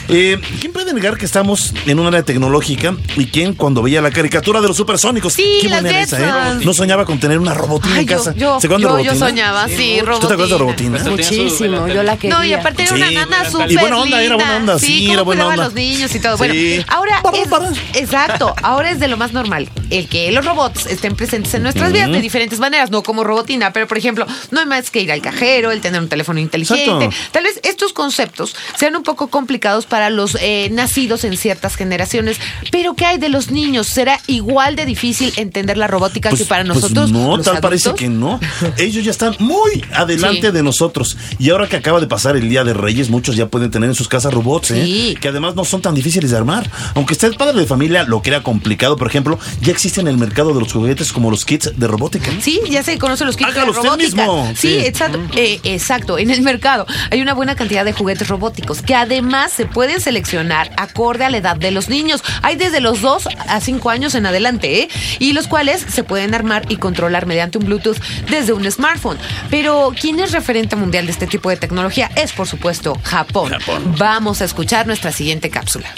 eh, 0.09 0.39
¿quién 0.61 0.73
puede 0.73 0.93
negar 0.95 1.17
que 1.19 1.25
estamos 1.25 1.75
en 1.87 1.99
un 1.99 2.07
área 2.07 2.23
tecnológica 2.23 2.95
y 3.17 3.27
quién 3.27 3.55
cuando 3.55 3.83
veía 3.83 4.01
la 4.01 4.11
caricatura 4.11 4.61
de 4.61 4.69
los 4.69 4.77
supersónicos? 4.77 5.33
Sí, 5.35 5.59
¿Qué 5.61 5.69
las 5.69 5.83
buena 5.83 5.99
era 5.99 6.05
esa, 6.07 6.53
eh? 6.53 6.61
No 6.65 6.73
soñaba 6.73 7.05
con 7.05 7.19
tener 7.21 7.39
una 7.39 7.55
robotina 7.55 7.95
Ay, 7.97 8.03
en 8.03 8.09
yo, 8.09 8.17
casa. 8.19 8.35
yo, 8.35 8.61
¿Se 8.61 8.67
acuerdan 8.67 8.79
de 8.79 8.83
yo, 8.83 8.89
yo 8.89 9.11
robotina? 9.13 9.27
soñaba, 9.29 9.69
sí, 9.69 9.99
¿Tú 10.01 10.27
te 10.27 10.35
acuerdas 10.35 10.51
de 10.51 10.59
robotina. 10.59 10.99
robotina? 10.99 11.05
Su 11.05 11.11
Muchísimo, 11.11 11.89
yo 11.89 12.03
la 12.03 12.17
quería. 12.17 12.39
No, 12.39 12.45
y 12.45 12.53
aparte 12.53 12.83
era 12.85 12.95
una 12.95 13.09
Sí, 13.09 13.15
nana 13.15 13.37
y 13.47 13.51
súper 13.51 13.79
buena 13.81 13.99
onda, 13.99 14.23
era 14.23 14.35
buena 14.37 14.57
onda, 14.57 14.79
sí, 14.79 15.01
cómo 15.03 15.13
era 15.15 15.23
buena 15.23 15.47
onda. 15.49 15.63
a 15.63 15.67
los 15.67 15.75
niños 15.75 16.15
y 16.15 16.21
todo. 16.21 16.37
Bueno, 16.37 16.55
Sí. 16.55 16.85
ahora 16.89 17.21
Para, 17.31 17.43
es, 17.43 17.49
para. 17.49 17.69
exacto, 17.95 18.55
ahora 18.63 18.91
es 18.91 19.01
de 19.01 19.09
lo 19.09 19.17
más 19.17 19.33
normal 19.33 19.69
el 19.91 20.09
que 20.09 20.31
los 20.33 20.45
robots 20.45 20.87
estén 20.87 21.17
presentes 21.17 21.55
en 21.55 21.63
nuestras 21.63 21.93
vidas 21.93 22.11
de 22.11 22.21
diferentes 22.21 22.59
maneras, 22.59 22.91
no 22.91 23.03
como 23.03 23.25
robotina, 23.25 23.73
pero 23.73 23.87
por 23.87 23.99
ejemplo, 23.99 24.27
no 24.51 24.61
hay 24.61 24.67
más 24.67 24.91
que 24.91 25.01
ir 25.01 25.13
al 25.13 25.23
cajero, 25.23 25.71
el 25.71 25.81
tener 25.81 26.01
un 26.01 26.09
teléfono 26.09 26.41
inteligente. 26.41 26.85
Exacto. 26.85 27.17
Tal 27.33 27.45
vez 27.45 27.61
estos 27.65 27.93
conceptos 27.93 28.55
sean 28.77 28.97
un 28.97 29.03
poco 29.03 29.29
complicados 29.29 29.87
para 29.87 30.11
los 30.11 30.37
eh, 30.41 30.69
nacidos 30.73 31.25
en 31.25 31.37
ciertas 31.37 31.77
generaciones, 31.77 32.39
pero 32.71 32.95
¿qué 32.95 33.07
hay 33.07 33.19
de 33.19 33.29
los 33.29 33.51
niños? 33.51 33.87
¿Será 33.87 34.21
igual 34.27 34.77
de 34.77 34.85
difícil 34.85 35.33
entender 35.37 35.77
la 35.77 35.87
robótica 35.87 36.31
que 36.31 36.45
para 36.45 36.65
pues 36.65 36.77
nosotros? 36.83 37.11
no, 37.11 37.37
los 37.37 37.47
tal 37.47 37.61
parece 37.61 37.95
que 37.95 38.09
no. 38.09 38.41
Ellos 38.77 39.05
ya 39.05 39.11
están 39.11 39.35
muy 39.39 39.85
adelante 39.95 40.49
Sí. 40.49 40.53
de 40.53 40.63
nosotros. 40.63 41.17
Y 41.39 41.51
ahora 41.51 41.69
que 41.69 41.77
acaba 41.77 42.01
de 42.01 42.07
pasar 42.07 42.37
el 42.37 42.49
Día 42.49 42.65
de 42.65 42.75
Reyes, 42.75 43.09
muchos 43.09 43.37
ya 43.37 43.47
pueden 43.47 43.71
tener 43.71 43.89
en 43.89 43.95
sus 43.95 44.09
casas 44.09 44.33
robots, 44.33 44.71
¿eh? 44.73 44.85
Sí. 44.85 45.19
Que 45.21 45.29
además 45.29 45.55
no 45.55 45.65
son 45.65 45.81
tan 45.81 45.95
difíciles 45.95 46.31
de 46.31 46.37
armar. 46.37 46.71
Aunque 46.95 47.15
usted, 47.27 47.37
padre 47.37 47.59
de 47.61 47.67
familia, 47.67 48.05
lo 48.05 48.23
crea 48.23 48.43
complicado, 48.43 48.97
por 48.97 49.09
ejemplo, 49.09 49.39
ya 49.61 49.73
existe 49.73 50.01
en 50.01 50.07
el 50.09 50.17
mercado 50.19 50.55
de 50.55 50.61
los 50.61 50.73
juguetes 50.73 51.13
como 51.13 51.31
los 51.31 51.45
kits 51.45 51.73
de 51.77 51.87
robótica. 51.89 52.31
Sí, 52.41 52.61
ya 52.71 52.83
se 52.85 52.97
conocen 52.99 53.27
los 53.27 53.37
kits 53.37 53.55
de 53.55 53.65
robótica. 53.65 53.97
mismo. 53.97 54.47
Sí, 54.55 54.69
Sí. 54.69 54.87
exacto. 54.87 55.19
eh, 55.35 55.61
exacto. 55.65 56.19
En 56.19 56.31
el 56.31 56.43
mercado 56.43 56.87
hay 57.11 57.21
una 57.21 57.35
buena 57.35 57.57
cantidad 57.57 57.85
de 57.85 57.93
juguetes 57.93 58.29
robóticos 58.29 58.83
que 58.83 58.95
además 58.95 59.53
se 59.53 59.67
pueden 59.67 60.01
seleccionar 60.01 60.71
acorde 60.77 61.25
a 61.25 61.31
la 61.31 61.39
edad 61.39 61.57
de 61.57 61.71
los 61.73 61.89
niños. 61.89 62.23
Hay 62.43 62.55
desde 62.57 62.81
los 62.81 63.01
2 63.01 63.29
a 63.49 63.61
5 63.61 63.91
años 63.91 64.15
en 64.15 64.27
adelante, 64.27 64.83
¿eh? 64.83 64.89
Y 65.19 65.33
los 65.33 65.49
cuales 65.49 65.85
se 65.89 66.05
pueden 66.05 66.35
armar 66.35 66.67
y 66.69 66.77
controlar 66.77 67.27
mediante 67.27 67.59
un 67.59 67.65
Bluetooth 67.65 67.99
desde 68.31 68.53
un 68.53 68.71
smartphone. 68.71 69.19
Pero, 69.51 69.93
¿quién 70.01 70.21
es 70.21 70.31
referente 70.33 70.77
mundial 70.77 71.07
de 71.07 71.13
este 71.13 71.27
tipo 71.27 71.51
de 71.51 71.57
tecnología? 71.57 72.11
Es, 72.15 72.33
por 72.33 72.47
supuesto, 72.47 72.97
Japón. 73.03 73.51
Japón. 73.51 73.95
Vamos 73.99 74.41
a 74.41 74.45
escuchar 74.45 74.87
nuestra 74.87 75.11
siguiente 75.11 75.51
cápsula. 75.51 75.89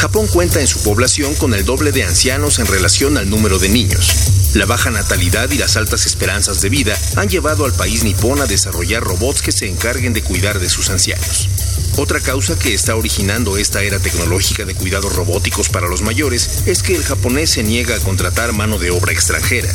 Japón 0.00 0.28
cuenta 0.28 0.62
en 0.62 0.66
su 0.66 0.82
población 0.82 1.34
con 1.34 1.52
el 1.52 1.66
doble 1.66 1.92
de 1.92 2.04
ancianos 2.04 2.58
en 2.58 2.66
relación 2.66 3.18
al 3.18 3.28
número 3.28 3.58
de 3.58 3.68
niños. 3.68 4.14
La 4.54 4.64
baja 4.64 4.88
natalidad 4.88 5.50
y 5.50 5.58
las 5.58 5.76
altas 5.76 6.06
esperanzas 6.06 6.62
de 6.62 6.70
vida 6.70 6.98
han 7.16 7.28
llevado 7.28 7.66
al 7.66 7.74
país 7.74 8.02
nipón 8.02 8.40
a 8.40 8.46
desarrollar 8.46 9.02
robots 9.02 9.42
que 9.42 9.52
se 9.52 9.68
encarguen 9.68 10.14
de 10.14 10.22
cuidar 10.22 10.58
de 10.58 10.70
sus 10.70 10.88
ancianos. 10.88 11.50
Otra 11.96 12.20
causa 12.20 12.58
que 12.58 12.74
está 12.74 12.96
originando 12.96 13.56
esta 13.56 13.82
era 13.82 13.98
tecnológica 13.98 14.64
de 14.64 14.74
cuidados 14.74 15.14
robóticos 15.14 15.68
para 15.68 15.88
los 15.88 16.02
mayores 16.02 16.62
es 16.66 16.82
que 16.82 16.94
el 16.94 17.02
japonés 17.02 17.50
se 17.50 17.62
niega 17.62 17.96
a 17.96 18.00
contratar 18.00 18.52
mano 18.52 18.78
de 18.78 18.90
obra 18.90 19.12
extranjera. 19.12 19.72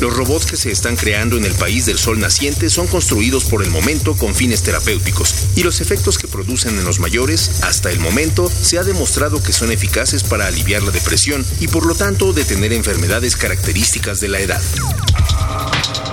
Los 0.00 0.14
robots 0.14 0.46
que 0.46 0.56
se 0.56 0.70
están 0.70 0.96
creando 0.96 1.36
en 1.36 1.44
el 1.44 1.54
país 1.54 1.86
del 1.86 1.98
sol 1.98 2.18
naciente 2.18 2.68
son 2.68 2.86
construidos 2.86 3.44
por 3.44 3.62
el 3.62 3.70
momento 3.70 4.16
con 4.16 4.34
fines 4.34 4.62
terapéuticos 4.62 5.34
y 5.56 5.62
los 5.62 5.80
efectos 5.80 6.18
que 6.18 6.28
producen 6.28 6.78
en 6.78 6.84
los 6.84 7.00
mayores, 7.00 7.62
hasta 7.62 7.90
el 7.90 8.00
momento, 8.00 8.50
se 8.50 8.78
ha 8.78 8.84
demostrado 8.84 9.42
que 9.42 9.52
son 9.52 9.72
eficaces 9.72 10.22
para 10.22 10.46
aliviar 10.46 10.82
la 10.82 10.90
depresión 10.90 11.44
y 11.60 11.68
por 11.68 11.86
lo 11.86 11.94
tanto 11.94 12.32
detener 12.32 12.72
enfermedades 12.72 13.36
características 13.36 14.20
de 14.20 14.28
la 14.28 14.40
edad. 14.40 14.62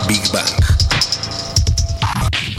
Big 0.08 0.22
Bang. 0.32 0.71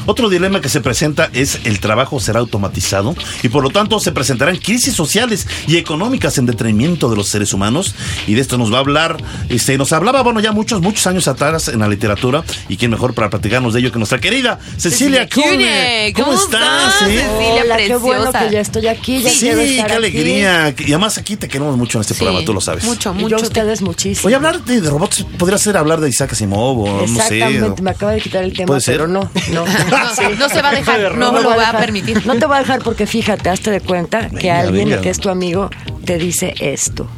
Otro 0.06 0.28
dilema 0.28 0.60
que 0.60 0.68
se 0.68 0.80
presenta 0.80 1.30
es 1.32 1.60
el 1.64 1.80
trabajo 1.80 2.20
será 2.20 2.40
automatizado 2.40 3.14
y 3.42 3.48
por 3.48 3.62
lo 3.62 3.70
tanto 3.70 4.00
se 4.00 4.12
presentarán 4.12 4.56
crisis 4.56 4.94
sociales 4.94 5.46
y 5.66 5.76
económicas 5.76 6.38
en 6.38 6.46
detrimento 6.46 7.08
de 7.10 7.16
los 7.16 7.28
seres 7.28 7.52
humanos 7.52 7.94
y 8.26 8.34
de 8.34 8.40
esto 8.40 8.58
nos 8.58 8.72
va 8.72 8.78
a 8.78 8.80
hablar, 8.80 9.16
este, 9.48 9.78
nos 9.78 9.92
hablaba, 9.92 10.22
bueno, 10.22 10.40
ya 10.40 10.52
muchos, 10.52 10.80
muchos 10.80 11.06
años 11.06 11.28
atrás 11.28 11.68
en 11.68 11.78
la 11.80 11.88
literatura 11.88 12.42
y 12.68 12.76
quién 12.76 12.90
mejor 12.90 13.14
para 13.14 13.30
platicarnos 13.30 13.74
de 13.74 13.80
ello 13.80 13.92
que 13.92 13.98
nuestra 13.98 14.18
querida 14.20 14.58
Cecilia, 14.76 15.28
Cecilia 15.28 15.28
Cune. 15.28 16.12
¿Cómo, 16.14 16.26
¿Cómo 16.28 16.38
estás? 16.42 16.94
eh? 17.02 17.04
Cecilia? 17.22 17.62
Hola, 17.64 17.76
qué 17.78 17.96
bueno 17.96 18.32
que 18.32 18.50
ya 18.50 18.60
estoy 18.60 18.86
aquí. 18.88 19.22
Ya 19.22 19.30
Sí, 19.30 19.40
qué 19.46 19.80
aquí. 19.82 19.92
alegría. 19.92 20.74
Y 20.78 20.84
además 20.92 21.18
aquí 21.18 21.36
te 21.36 21.48
queremos 21.48 21.76
mucho 21.76 21.98
en 21.98 22.02
este 22.02 22.14
programa, 22.14 22.44
tú 22.44 22.52
lo 22.52 22.60
sabes. 22.60 22.84
Mucho, 22.84 23.12
Y 23.16 23.18
yo 23.18 23.20
mucho. 23.22 23.36
a 23.36 23.40
ustedes 23.42 23.82
muchísimo. 23.82 24.26
Oye, 24.26 24.36
hablar 24.36 24.64
de, 24.64 24.80
de 24.80 24.90
robots 24.90 25.24
podría 25.38 25.58
ser 25.58 25.76
hablar 25.76 26.00
de 26.00 26.08
Isaac 26.08 26.32
Asimov 26.32 26.80
o 26.80 27.06
no 27.06 27.06
sé. 27.06 27.38
Exactamente, 27.38 27.82
me 27.82 27.90
acaba 27.90 28.12
de 28.12 28.20
quitar 28.20 28.42
el 28.44 28.52
tema, 28.52 28.66
¿Puede 28.66 28.80
ser? 28.80 28.94
pero 28.96 29.08
no, 29.08 29.30
no. 29.52 29.64
No, 29.98 30.30
no 30.38 30.48
se 30.48 30.62
va 30.62 30.70
a 30.70 30.74
dejar, 30.74 31.16
no, 31.16 31.32
lo 31.32 31.48
va 31.48 31.54
a 31.54 31.58
dejar. 31.58 31.80
permitir. 31.80 32.26
No 32.26 32.36
te 32.36 32.46
voy 32.46 32.56
a 32.56 32.60
dejar 32.60 32.82
porque 32.82 33.06
fíjate, 33.06 33.48
hazte 33.50 33.70
de 33.70 33.80
cuenta 33.80 34.28
que 34.30 34.50
alguien 34.50 34.88
venga. 34.88 35.00
que 35.02 35.10
es 35.10 35.18
tu 35.18 35.28
amigo 35.28 35.70
te 36.04 36.18
dice 36.18 36.54
esto. 36.60 37.08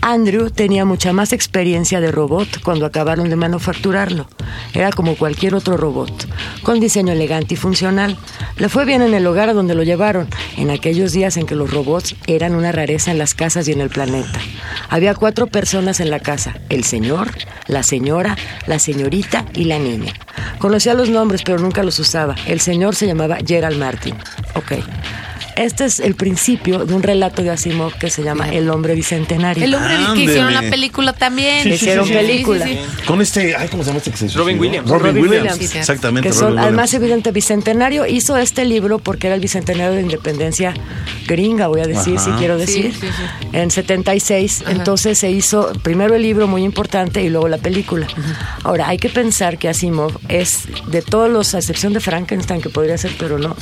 Andrew 0.00 0.50
tenía 0.50 0.84
mucha 0.84 1.12
más 1.12 1.32
experiencia 1.32 2.00
de 2.00 2.10
robot 2.10 2.60
cuando 2.62 2.86
acabaron 2.86 3.30
de 3.30 3.36
manufacturarlo. 3.36 4.26
Era 4.74 4.90
como 4.90 5.16
cualquier 5.16 5.54
otro 5.54 5.76
robot, 5.76 6.28
con 6.62 6.80
diseño 6.80 7.12
elegante 7.12 7.54
y 7.54 7.56
funcional. 7.56 8.18
Le 8.56 8.68
fue 8.68 8.84
bien 8.84 9.02
en 9.02 9.14
el 9.14 9.26
hogar 9.26 9.48
a 9.48 9.54
donde 9.54 9.74
lo 9.74 9.82
llevaron, 9.82 10.28
en 10.56 10.70
aquellos 10.70 11.12
días 11.12 11.36
en 11.36 11.46
que 11.46 11.54
los 11.54 11.70
robots 11.70 12.16
eran 12.26 12.54
una 12.54 12.72
rareza 12.72 13.12
en 13.12 13.18
las 13.18 13.34
casas 13.34 13.68
y 13.68 13.72
en 13.72 13.80
el 13.80 13.90
planeta. 13.90 14.40
Había 14.88 15.14
cuatro 15.14 15.46
personas 15.46 16.00
en 16.00 16.10
la 16.10 16.20
casa, 16.20 16.54
el 16.68 16.84
señor, 16.84 17.30
la 17.66 17.82
señora, 17.82 18.36
la 18.66 18.78
señorita 18.78 19.46
y 19.54 19.64
la 19.64 19.78
niña. 19.78 20.12
Conocía 20.62 20.94
los 20.94 21.10
nombres, 21.10 21.42
pero 21.44 21.58
nunca 21.58 21.82
los 21.82 21.98
usaba. 21.98 22.36
El 22.46 22.60
señor 22.60 22.94
se 22.94 23.08
llamaba 23.08 23.38
Gerald 23.44 23.78
Martin. 23.78 24.14
Ok. 24.54 24.74
Este 25.56 25.84
es 25.84 26.00
el 26.00 26.14
principio 26.14 26.84
de 26.86 26.94
un 26.94 27.02
relato 27.02 27.42
de 27.42 27.50
Asimov 27.50 27.94
que 27.98 28.10
se 28.10 28.22
llama 28.22 28.48
El 28.48 28.68
hombre 28.70 28.94
bicentenario. 28.94 29.64
El 29.64 29.74
hombre 29.74 29.94
que 30.14 30.24
hicieron 30.24 30.54
la 30.54 30.62
película 30.62 31.12
también. 31.12 31.62
Sí, 31.62 31.68
sí, 31.70 31.74
Hicieron 31.76 32.06
sí, 32.06 32.12
sí. 32.12 32.18
película. 32.18 32.66
Sí, 32.66 32.72
sí, 32.74 32.80
sí. 32.98 33.02
Con 33.06 33.20
este, 33.20 33.56
ay, 33.56 33.68
¿cómo 33.68 33.82
se 33.82 33.88
llama 33.90 33.98
este 33.98 34.10
que 34.10 34.16
se 34.16 34.28
Robin? 34.38 34.58
Williams. 34.58 34.88
Robin, 34.88 35.06
Robin 35.08 35.22
Williams. 35.22 35.52
Williams. 35.54 35.74
Exactamente. 35.76 36.28
que 36.28 36.34
Robin 36.34 36.48
son, 36.50 36.58
además, 36.58 36.90
Williams. 36.90 36.94
evidente, 36.94 37.32
bicentenario 37.32 38.06
hizo 38.06 38.36
este 38.36 38.64
libro 38.64 38.98
porque 38.98 39.26
era 39.28 39.34
el 39.36 39.40
bicentenario 39.42 39.92
de 39.94 40.02
independencia 40.02 40.74
gringa, 41.26 41.66
voy 41.68 41.80
a 41.80 41.86
decir, 41.86 42.16
Ajá. 42.16 42.24
si 42.24 42.30
quiero 42.32 42.56
decir, 42.58 42.92
Sí, 42.92 43.00
sí, 43.00 43.06
sí. 43.06 43.48
en 43.52 43.70
76. 43.70 44.64
Entonces 44.68 45.18
se 45.18 45.30
hizo 45.30 45.72
primero 45.82 46.14
el 46.14 46.22
libro 46.22 46.46
muy 46.46 46.62
importante 46.64 47.22
y 47.22 47.28
luego 47.28 47.48
la 47.48 47.58
película. 47.58 48.06
Ahora, 48.64 48.88
hay 48.88 48.98
que 48.98 49.08
pensar 49.08 49.58
que 49.58 49.68
Asimov 49.68 50.12
es 50.28 50.64
de 50.88 51.02
todos 51.02 51.30
los, 51.30 51.54
a 51.54 51.58
excepción 51.58 51.92
de 51.92 52.00
Frankenstein, 52.00 52.60
que 52.60 52.68
podría 52.70 52.96
ser, 52.98 53.12
pero 53.18 53.38
no, 53.38 53.56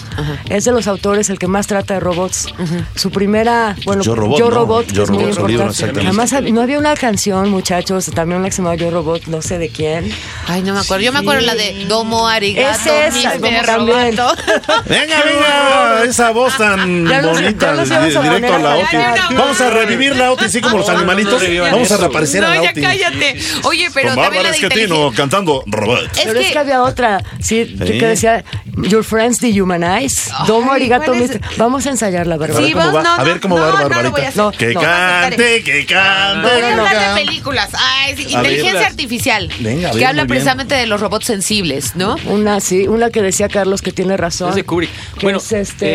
es 0.49 0.65
de 0.65 0.73
los 0.73 0.87
autores 0.87 1.31
el 1.31 1.39
que 1.39 1.47
más 1.47 1.67
trata 1.81 1.95
de 1.95 2.01
robots. 2.01 2.47
Su 2.95 3.11
primera, 3.11 3.77
bueno, 3.85 4.03
Yo, 4.03 4.15
Robot, 4.15 4.39
Yo 4.39 4.45
¿no? 4.51 4.57
Robot, 4.57 4.87
que 4.87 4.93
Yo, 4.95 5.03
es 5.05 5.11
muy 5.11 5.19
Robot, 5.25 5.29
libro, 5.49 5.51
importante. 5.51 5.73
exactamente. 5.73 6.09
Además, 6.35 6.53
no 6.53 6.61
había 6.63 6.79
una 6.79 6.95
canción, 6.95 7.51
muchachos, 7.51 8.07
también 8.15 8.39
una 8.41 8.49
que 8.49 8.53
se 8.53 8.59
llamaba 8.59 8.77
Yo 8.77 8.91
Robot, 8.91 9.27
no 9.27 9.43
sé 9.43 9.59
de 9.59 9.69
quién. 9.69 10.11
Ay, 10.47 10.63
no 10.63 10.75
me 10.75 10.81
acuerdo. 10.81 11.03
Yo 11.05 11.13
me 11.13 11.19
acuerdo 11.21 11.41
la 11.43 11.55
de 11.55 11.85
Domo 11.87 12.29
Arigato, 12.29 12.91
Es 12.91 13.17
esa, 13.17 13.33
también. 13.33 13.65
Roboto. 13.67 14.35
Venga, 14.87 15.23
venga, 15.25 16.05
esa 16.05 16.31
voz 16.31 16.57
tan 16.57 17.07
Ya 17.09 17.23
nos- 17.23 17.33
bonita, 17.41 17.67
ya 17.67 17.75
nos 17.75 17.89
di- 17.89 17.95
íbamos 17.95 18.17
a 18.17 18.23
directo 18.23 18.55
a 18.55 18.59
la 18.59 18.77
OTI. 18.77 19.35
Vamos 19.35 19.61
a 19.61 19.71
revivir 19.71 20.17
la 20.17 20.33
OTI, 20.33 20.45
así 20.47 20.61
como 20.61 20.79
los 20.79 20.89
animalitos. 20.89 21.41
revivan 21.43 21.73
Vamos 21.73 21.91
a 21.93 21.97
reaparecer 21.97 22.45
a 22.45 22.49
No, 22.49 22.55
la 22.55 22.63
ya 22.65 22.71
OTI. 22.71 22.81
cállate. 22.83 23.39
Oye, 23.65 23.89
pero 23.95 24.09
Con 24.09 24.17
también 24.17 24.43
Bárbara 24.43 24.43
la 24.43 24.51
de 24.53 25.13
cantando 25.17 25.63
Robot. 25.67 26.05
Es 26.17 26.25
Pero 26.25 26.41
es 26.41 26.47
que- 26.47 26.53
que 26.53 26.59
había 26.59 26.83
otra, 26.83 27.23
sí, 27.41 27.67
Sí. 27.79 27.99
que 27.99 28.07
decía 28.07 28.45
Your 28.83 29.05
friends 29.05 29.41
dehumanize. 29.41 30.31
Domo 30.47 30.73
arigato. 30.73 31.15
Mr. 31.15 31.41
Vamos 31.71 31.87
a 31.87 31.91
ensayarla, 31.91 32.37
¿verdad? 32.37 32.57
A 32.57 32.61
ver 32.61 32.69
Sí, 32.69 32.73
cómo 32.75 32.87
vos, 32.87 32.95
va. 32.97 33.03
no, 33.05 33.15
A 33.15 33.23
ver 33.23 33.35
no, 33.37 33.41
cómo 33.41 33.55
va, 33.61 33.67
no, 33.69 33.73
Barbarita. 33.89 34.33
No, 34.35 34.51
Que 34.51 34.75
no. 34.75 34.81
cante, 34.81 35.63
que 35.63 35.87
cante. 35.87 36.49
Voy 36.53 36.63
a 36.63 36.75
no, 36.75 36.85
hablar 36.85 36.95
no. 37.11 37.15
de 37.15 37.25
películas. 37.25 37.69
Ay, 37.75 38.17
sí, 38.17 38.23
inteligencia 38.25 38.73
ver. 38.75 38.85
artificial. 38.87 39.49
Venga, 39.61 39.89
a 39.89 39.93
que 39.93 39.99
ver, 39.99 40.07
habla 40.09 40.23
bien. 40.23 40.29
precisamente 40.29 40.75
de 40.75 40.87
los 40.87 41.01
robots 41.01 41.27
sensibles, 41.27 41.95
¿no? 41.95 42.17
Una, 42.27 42.59
sí, 42.59 42.89
una 42.89 43.11
que 43.11 43.23
decía 43.23 43.49
Carlos 43.49 43.83
que 43.83 43.93
tiene 43.93 44.17
razón. 44.17 44.49
Es 44.49 44.57
de 44.57 44.65
Kubrick. 44.65 44.91
Bueno, 45.23 45.39
es 45.39 45.53
este... 45.53 45.87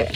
eh, 0.00 0.08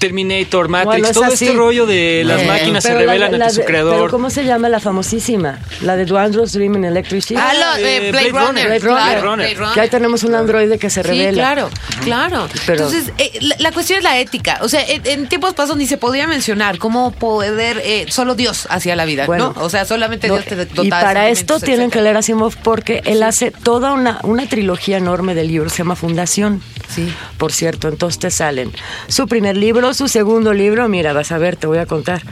Terminator, 0.00 0.68
Matrix, 0.68 0.86
Bueno, 0.86 1.06
es 1.08 1.12
todo 1.14 1.24
así. 1.24 1.44
este 1.44 1.56
rollo 1.56 1.86
de 1.86 2.22
las 2.24 2.44
máquinas 2.46 2.82
se 2.82 2.88
pero 2.88 3.00
la- 3.00 3.06
revelan 3.12 3.38
la 3.38 3.44
ante 3.46 3.54
su 3.56 3.64
creador. 3.64 3.94
Pero 3.96 4.10
¿cómo 4.10 4.30
se 4.30 4.44
llama 4.44 4.68
la 4.68 4.80
famosísima? 4.80 5.58
La 5.82 5.94
de 5.96 6.04
Duandro's 6.06 6.52
Dream 6.52 6.74
in 6.76 6.84
Electric 6.86 7.22
Sheep. 7.22 7.38
Ah, 7.40 7.52
lo 7.54 7.82
de 7.82 7.96
eh, 8.08 8.10
Blade, 8.10 8.30
Blade 8.32 8.46
Runner. 8.46 8.64
Runner. 8.64 8.80
claro, 8.80 8.94
Blade 8.96 9.20
Runner. 9.20 9.36
Blade 9.46 9.54
Runner. 9.54 9.74
Que 9.74 9.80
ahí 9.80 9.88
tenemos 9.88 10.24
un 10.24 10.34
androide 10.34 10.78
que 10.78 10.90
se 10.90 11.02
Sí, 11.02 11.08
revela. 11.08 11.30
claro, 11.32 11.70
claro. 12.02 12.48
Pero- 12.66 12.86
Entonces, 12.86 13.12
eh, 13.18 13.30
la, 13.42 13.54
la 13.58 13.72
cuestión 13.72 13.98
es 13.98 14.04
la 14.04 14.18
ética. 14.18 14.58
O 14.62 14.68
sea, 14.68 14.82
en, 14.88 15.06
en 15.06 15.28
tiempos 15.28 15.54
pasados 15.54 15.76
ni 15.76 15.86
se 15.86 15.98
podía 15.98 16.26
mencionar 16.26 16.78
cómo 16.78 17.12
poder, 17.12 17.80
eh, 17.84 18.06
solo 18.08 18.34
Dios 18.34 18.66
hacia 18.70 18.96
la 18.96 19.04
vida, 19.04 19.26
Bueno, 19.26 19.52
¿no? 19.54 19.62
O 19.62 19.68
sea, 19.70 19.84
solamente 19.84 20.28
No, 20.28 20.34
Dios 20.34 20.46
te 20.46 20.56
dotaba 20.56 20.84
y 20.86 20.90
para 20.90 21.28
esto 21.28 21.60
tienen 21.60 21.90
que 21.90 22.00
leer 22.00 22.16
Asimov 22.16 22.56
porque 22.62 23.02
él 23.04 23.22
hace 23.22 23.50
toda 23.50 23.92
una, 23.92 24.18
una 24.22 24.46
trilogía 24.48 24.96
enorme 24.96 25.34
de 25.34 25.44
libros, 25.44 25.72
se 25.72 25.78
llama 25.78 25.94
Fundación. 25.96 26.62
Sí. 26.94 27.12
Por 27.38 27.52
cierto, 27.52 27.88
entonces 27.88 28.18
te 28.18 28.30
salen 28.30 28.72
su 29.08 29.26
primer 29.28 29.56
libro, 29.56 29.94
su 29.94 30.08
segundo 30.08 30.52
libro, 30.52 30.88
mira, 30.88 31.12
vas 31.12 31.32
a 31.32 31.38
ver, 31.38 31.56
te 31.56 31.66
voy 31.66 31.78
a 31.78 31.86
contar. 31.86 32.22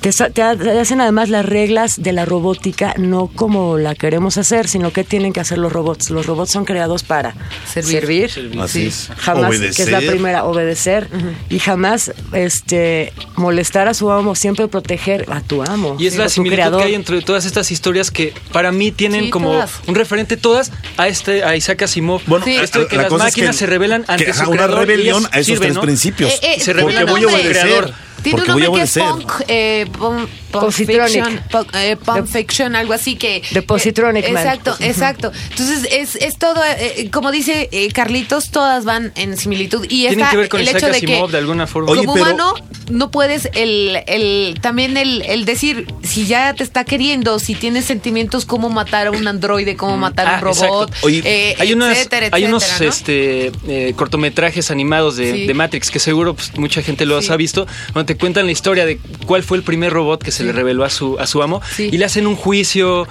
Te, 0.00 0.10
te 0.12 0.42
ha- 0.42 0.56
te 0.56 0.80
hacen 0.80 1.02
además 1.02 1.28
las 1.28 1.44
reglas 1.44 2.02
de 2.02 2.12
la 2.14 2.24
robótica, 2.24 2.94
no 2.96 3.26
como 3.26 3.76
la 3.76 3.94
queremos 3.94 4.38
hacer, 4.38 4.66
sino 4.66 4.92
que 4.94 5.04
tienen 5.04 5.34
que 5.34 5.40
hacer 5.40 5.58
los 5.58 5.70
robots. 5.70 6.08
Los 6.08 6.24
robots 6.24 6.50
son 6.52 6.64
creados 6.64 7.02
para 7.02 7.34
Servir. 7.70 8.30
servir, 8.30 8.58
Así 8.62 8.86
es. 8.86 9.10
jamás, 9.18 9.50
que 9.58 9.66
es 9.66 9.90
la 9.90 9.98
Obedecer. 9.98 10.10
primera, 10.10 10.44
obedecer, 10.44 11.08
y 11.50 11.58
jamás 11.58 12.12
este 12.32 13.12
molestar 13.36 13.88
a 13.88 13.94
su 13.94 14.10
amo, 14.10 14.34
siempre 14.34 14.68
proteger 14.68 15.26
a 15.30 15.42
tu 15.42 15.62
amo. 15.62 15.96
Y 15.98 16.06
es 16.06 16.16
la 16.16 16.30
similitud 16.30 16.56
creador. 16.56 16.80
que 16.80 16.86
hay 16.88 16.94
entre 16.94 17.20
todas 17.20 17.44
estas 17.44 17.70
historias 17.70 18.10
que 18.10 18.32
para 18.52 18.72
mí 18.72 18.92
tienen 18.92 19.24
Sí, 19.24 19.30
como 19.30 19.50
todas. 19.52 19.80
un 19.86 19.94
referente 19.94 20.38
todas 20.38 20.72
a 20.96 21.08
este 21.08 21.44
a 21.44 21.56
Isaac 21.56 21.82
Asimov. 21.82 22.22
Bueno, 22.26 22.46
Sí. 22.46 22.56
esto 22.56 22.80
de 22.80 22.86
que 22.86 22.96
la 22.96 23.02
las 23.02 23.10
cosa 23.10 23.24
es 23.28 23.32
máquinas 23.32 23.50
que- 23.56 23.58
se 23.58 23.66
revelan 23.66 23.89
ante 23.92 24.24
que, 24.24 24.32
su 24.32 24.42
una 24.42 24.64
creador 24.64 24.78
rebelión 24.78 25.26
a 25.32 25.40
esos 25.40 25.58
tres 25.58 25.74
¿no? 25.74 25.80
principios. 25.80 26.32
Eh, 26.42 26.58
eh, 26.58 26.74
porque 26.80 27.04
voy 27.04 27.24
a 27.24 27.26
obedecer. 27.28 27.92
Tiene 28.22 28.38
porque 28.38 28.52
un 28.52 28.60
nombre 28.62 28.80
que 28.80 28.84
es 28.84 28.94
punk, 28.98 29.32
eh, 29.48 29.86
punk, 29.98 30.28
punk 30.50 30.70
fiction, 30.72 31.40
punk, 31.50 31.68
eh, 31.74 31.96
punk 31.96 32.26
fiction, 32.26 32.76
algo 32.76 32.92
así 32.92 33.16
que... 33.16 33.42
De 33.50 33.62
Positronic, 33.62 34.24
eh. 34.24 34.28
Exacto, 34.30 34.76
exacto. 34.80 35.32
Entonces, 35.50 35.88
es, 35.92 36.16
es 36.16 36.38
todo, 36.38 36.60
eh, 36.78 37.08
como 37.12 37.30
dice 37.30 37.68
eh, 37.72 37.90
Carlitos, 37.92 38.50
todas 38.50 38.84
van 38.84 39.12
en 39.16 39.36
similitud. 39.36 39.84
Y 39.84 39.88
Tienen 40.06 40.20
está 40.20 40.30
que 40.30 40.36
ver 40.36 40.48
con 40.48 40.60
el 40.60 40.66
Isaac 40.68 40.76
hecho 40.82 40.92
de 40.92 41.00
que 41.00 41.26
de 41.30 41.38
alguna 41.38 41.66
forma. 41.66 41.90
Oye, 41.92 42.00
como 42.00 42.14
pero- 42.14 42.24
humano 42.26 42.54
no 42.90 43.10
puedes 43.10 43.48
el, 43.54 43.98
el 44.06 44.58
también 44.60 44.96
el, 44.96 45.22
el 45.22 45.44
decir 45.44 45.86
si 46.02 46.26
ya 46.26 46.54
te 46.54 46.64
está 46.64 46.84
queriendo, 46.84 47.38
si 47.38 47.54
tienes 47.54 47.84
sentimientos, 47.84 48.44
cómo 48.44 48.68
matar 48.68 49.06
a 49.06 49.10
un 49.12 49.26
androide, 49.28 49.76
cómo 49.76 49.96
matar 49.96 50.26
a 50.26 50.30
Ah, 50.30 50.34
un 50.36 50.40
robot, 50.42 50.88
exacto. 50.90 51.06
Oye, 51.06 51.22
eh, 51.24 51.54
hay 51.58 51.72
unas, 51.72 51.96
etcétera, 51.96 52.28
hay 52.32 52.44
unos 52.44 52.80
este, 52.80 53.52
eh, 53.68 53.92
cortometrajes 53.96 54.70
animados 54.70 55.16
de, 55.16 55.32
Sí. 55.32 55.46
de 55.46 55.54
Matrix 55.54 55.90
que 55.90 55.98
seguro 56.00 56.34
pues, 56.34 56.56
mucha 56.58 56.82
gente 56.82 57.06
los 57.06 57.26
Sí. 57.26 57.32
ha 57.32 57.36
visto, 57.36 57.66
donde 57.94 58.09
te 58.10 58.16
cuentan 58.16 58.46
la 58.46 58.50
historia 58.50 58.86
de 58.86 58.98
cuál 59.24 59.44
fue 59.44 59.56
el 59.56 59.62
primer 59.62 59.92
robot 59.92 60.20
que 60.20 60.32
se 60.32 60.42
le 60.42 60.50
reveló 60.50 60.84
a 60.84 60.90
su, 60.90 61.16
a 61.20 61.28
su 61.28 61.44
amo 61.44 61.62
Sí. 61.76 61.90
y 61.92 61.96
le 61.96 62.04
hacen 62.06 62.26
un 62.26 62.34
juicio, 62.34 63.06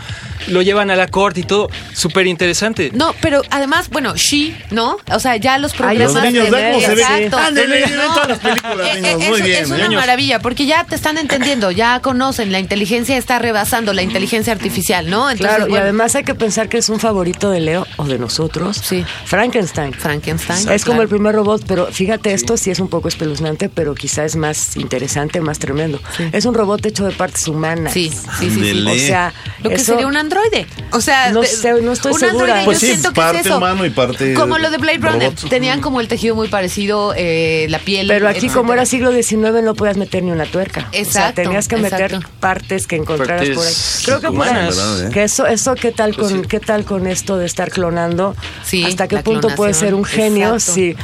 lo 0.50 0.62
llevan 0.62 0.92
a 0.92 0.98
la 0.98 1.08
corte 1.08 1.40
y 1.40 1.44
todo, 1.44 1.70
súper 1.94 2.28
interesante. 2.28 2.92
No, 2.94 3.16
pero 3.22 3.42
además, 3.50 3.90
bueno, 3.90 4.18
She, 4.18 4.54
¿no? 4.72 4.98
O 5.14 5.20
sea, 5.22 5.38
ya 5.38 5.58
los 5.58 5.72
Ay, 5.80 6.00
Los 6.00 6.14
niños, 6.22 6.52
de- 6.52 6.52
¿ven 6.52 6.74
cómo 6.74 6.86
se 6.86 6.96
ve? 6.96 7.02
Exacto. 7.02 7.38
Ándale, 7.38 7.88
No, 7.96 8.14
todas 8.14 8.28
las 8.28 8.40
películas, 8.40 8.88
eh, 8.90 8.96
niños, 9.02 9.22
eh, 9.22 9.30
muy 9.30 9.40
es- 9.40 9.46
bien, 9.46 9.64
Es 9.64 9.70
una 9.70 9.78
niños. 9.88 10.02
maravilla, 10.02 10.40
porque 10.40 10.66
ya 10.66 10.84
te 10.84 10.96
están 10.96 11.18
entendiendo, 11.18 11.72
ya 11.72 12.02
conocen, 12.02 12.52
la 12.52 12.60
inteligencia 12.60 13.16
está 13.18 13.40
rebasando 13.40 13.94
la 13.94 14.02
inteligencia 14.02 14.52
artificial, 14.52 15.10
¿no? 15.10 15.32
Entonces, 15.32 15.56
Claro, 15.56 15.72
y 15.74 15.78
además 15.78 16.14
hay 16.16 16.26
que 16.26 16.36
pensar 16.36 16.68
que 16.68 16.78
es 16.80 16.90
un 16.90 17.00
favorito 17.00 17.50
de 17.52 17.62
Leo 17.62 17.88
o 17.96 18.04
de 18.04 18.20
nosotros. 18.20 18.82
Sí. 18.84 19.06
Frankenstein. 19.24 19.94
Frankenstein. 19.94 20.68
Es 20.70 20.84
como 20.84 21.02
el 21.02 21.08
primer 21.08 21.36
robot, 21.36 21.64
pero 21.66 21.86
fíjate, 21.88 22.34
esto 22.34 22.58
sí 22.58 22.70
es 22.70 22.80
un 22.82 22.90
poco 22.90 23.08
espeluznante, 23.08 23.70
pero 23.70 23.96
quizá 23.96 24.26
es 24.26 24.36
más 24.36 24.76
interesante, 24.89 25.39
más 25.39 25.60
tremendo. 25.60 26.02
Es 26.32 26.45
un 26.45 26.56
robot 26.56 26.84
hecho 26.88 27.06
de 27.06 27.12
partes 27.12 27.47
humanas. 27.47 27.93
Sí, 27.93 28.10
sí, 28.39 28.49
sí, 28.49 28.73
sí. 28.73 28.88
O 28.88 28.95
sea, 28.97 29.34
Lo 29.62 29.69
que 29.69 29.75
eso- 29.75 29.86
sería 29.93 30.08
un 30.08 30.17
androide. 30.17 30.65
O 30.91 30.99
sea, 30.99 31.32
No 31.32 31.43
sé, 31.43 31.71
no 31.84 31.91
estoy 31.91 32.12
un 32.13 32.19
segura. 32.19 32.45
androide, 32.45 32.65
Pues 32.65 32.82
yo 32.82 32.88
sí, 32.88 32.93
siento 32.97 33.13
que 33.13 33.38
es 33.39 33.45
eso. 33.45 33.58
humano 33.58 33.86
y 33.86 33.91
parte 33.91 34.34
Como 34.34 34.58
lo 34.58 34.71
de 34.71 34.78
Blade 34.78 34.97
Runner. 34.97 35.30
robot. 35.36 35.49
Tenían 35.49 35.80
como 35.82 36.02
el 36.02 36.08
tejido 36.08 36.34
muy 36.36 36.47
parecido, 36.47 37.13
eh, 37.15 37.67
la 37.69 37.78
piel. 37.80 38.08
Pero 38.08 38.28
aquí, 38.28 38.38
etcétera. 38.38 38.58
como 38.58 38.73
era 38.73 38.86
siglo 38.88 39.12
XIX, 39.12 39.62
no 39.63 39.75
podías 39.75 39.97
meter 39.97 40.23
ni 40.23 40.32
una 40.32 40.45
tuerca. 40.45 40.88
o 40.89 40.91
sea, 40.91 40.99
Exacto, 41.02 41.41
tenías 41.43 41.67
que 41.67 41.78
meter 41.78 42.02
exacto. 42.13 42.28
partes 42.39 42.88
que 42.88 42.95
encontraras 42.95 43.47
Partes 43.47 43.56
por 43.56 43.67
ahí. 43.67 43.73
Creo 44.06 44.19
que 44.21 44.36
por 44.36 44.47
ahí. 44.47 44.52
humanas. 44.54 44.75
¿Verdad, 44.75 45.08
eh? 45.08 45.10
Que 45.13 45.23
eso, 45.23 45.45
eso 45.45 45.75
¿qué 45.75 45.91
tal 45.91 46.13
Pues 46.15 46.32
con 46.32 46.41
sí. 46.41 46.47
qué 46.47 46.60
tal 46.60 46.84
con 46.86 47.06
esto 47.06 47.38
de 47.38 47.45
estar 47.45 47.69
clonando? 47.69 48.36
Sí, 48.65 48.84
¿Hasta 48.84 49.08
qué 49.08 49.17
punto 49.19 49.49
puede 49.56 49.73
ser 49.73 49.93
un 49.93 50.02
clonación. 50.04 50.23
genio 50.34 50.54
Exacto. 50.56 50.73
si, 50.73 50.95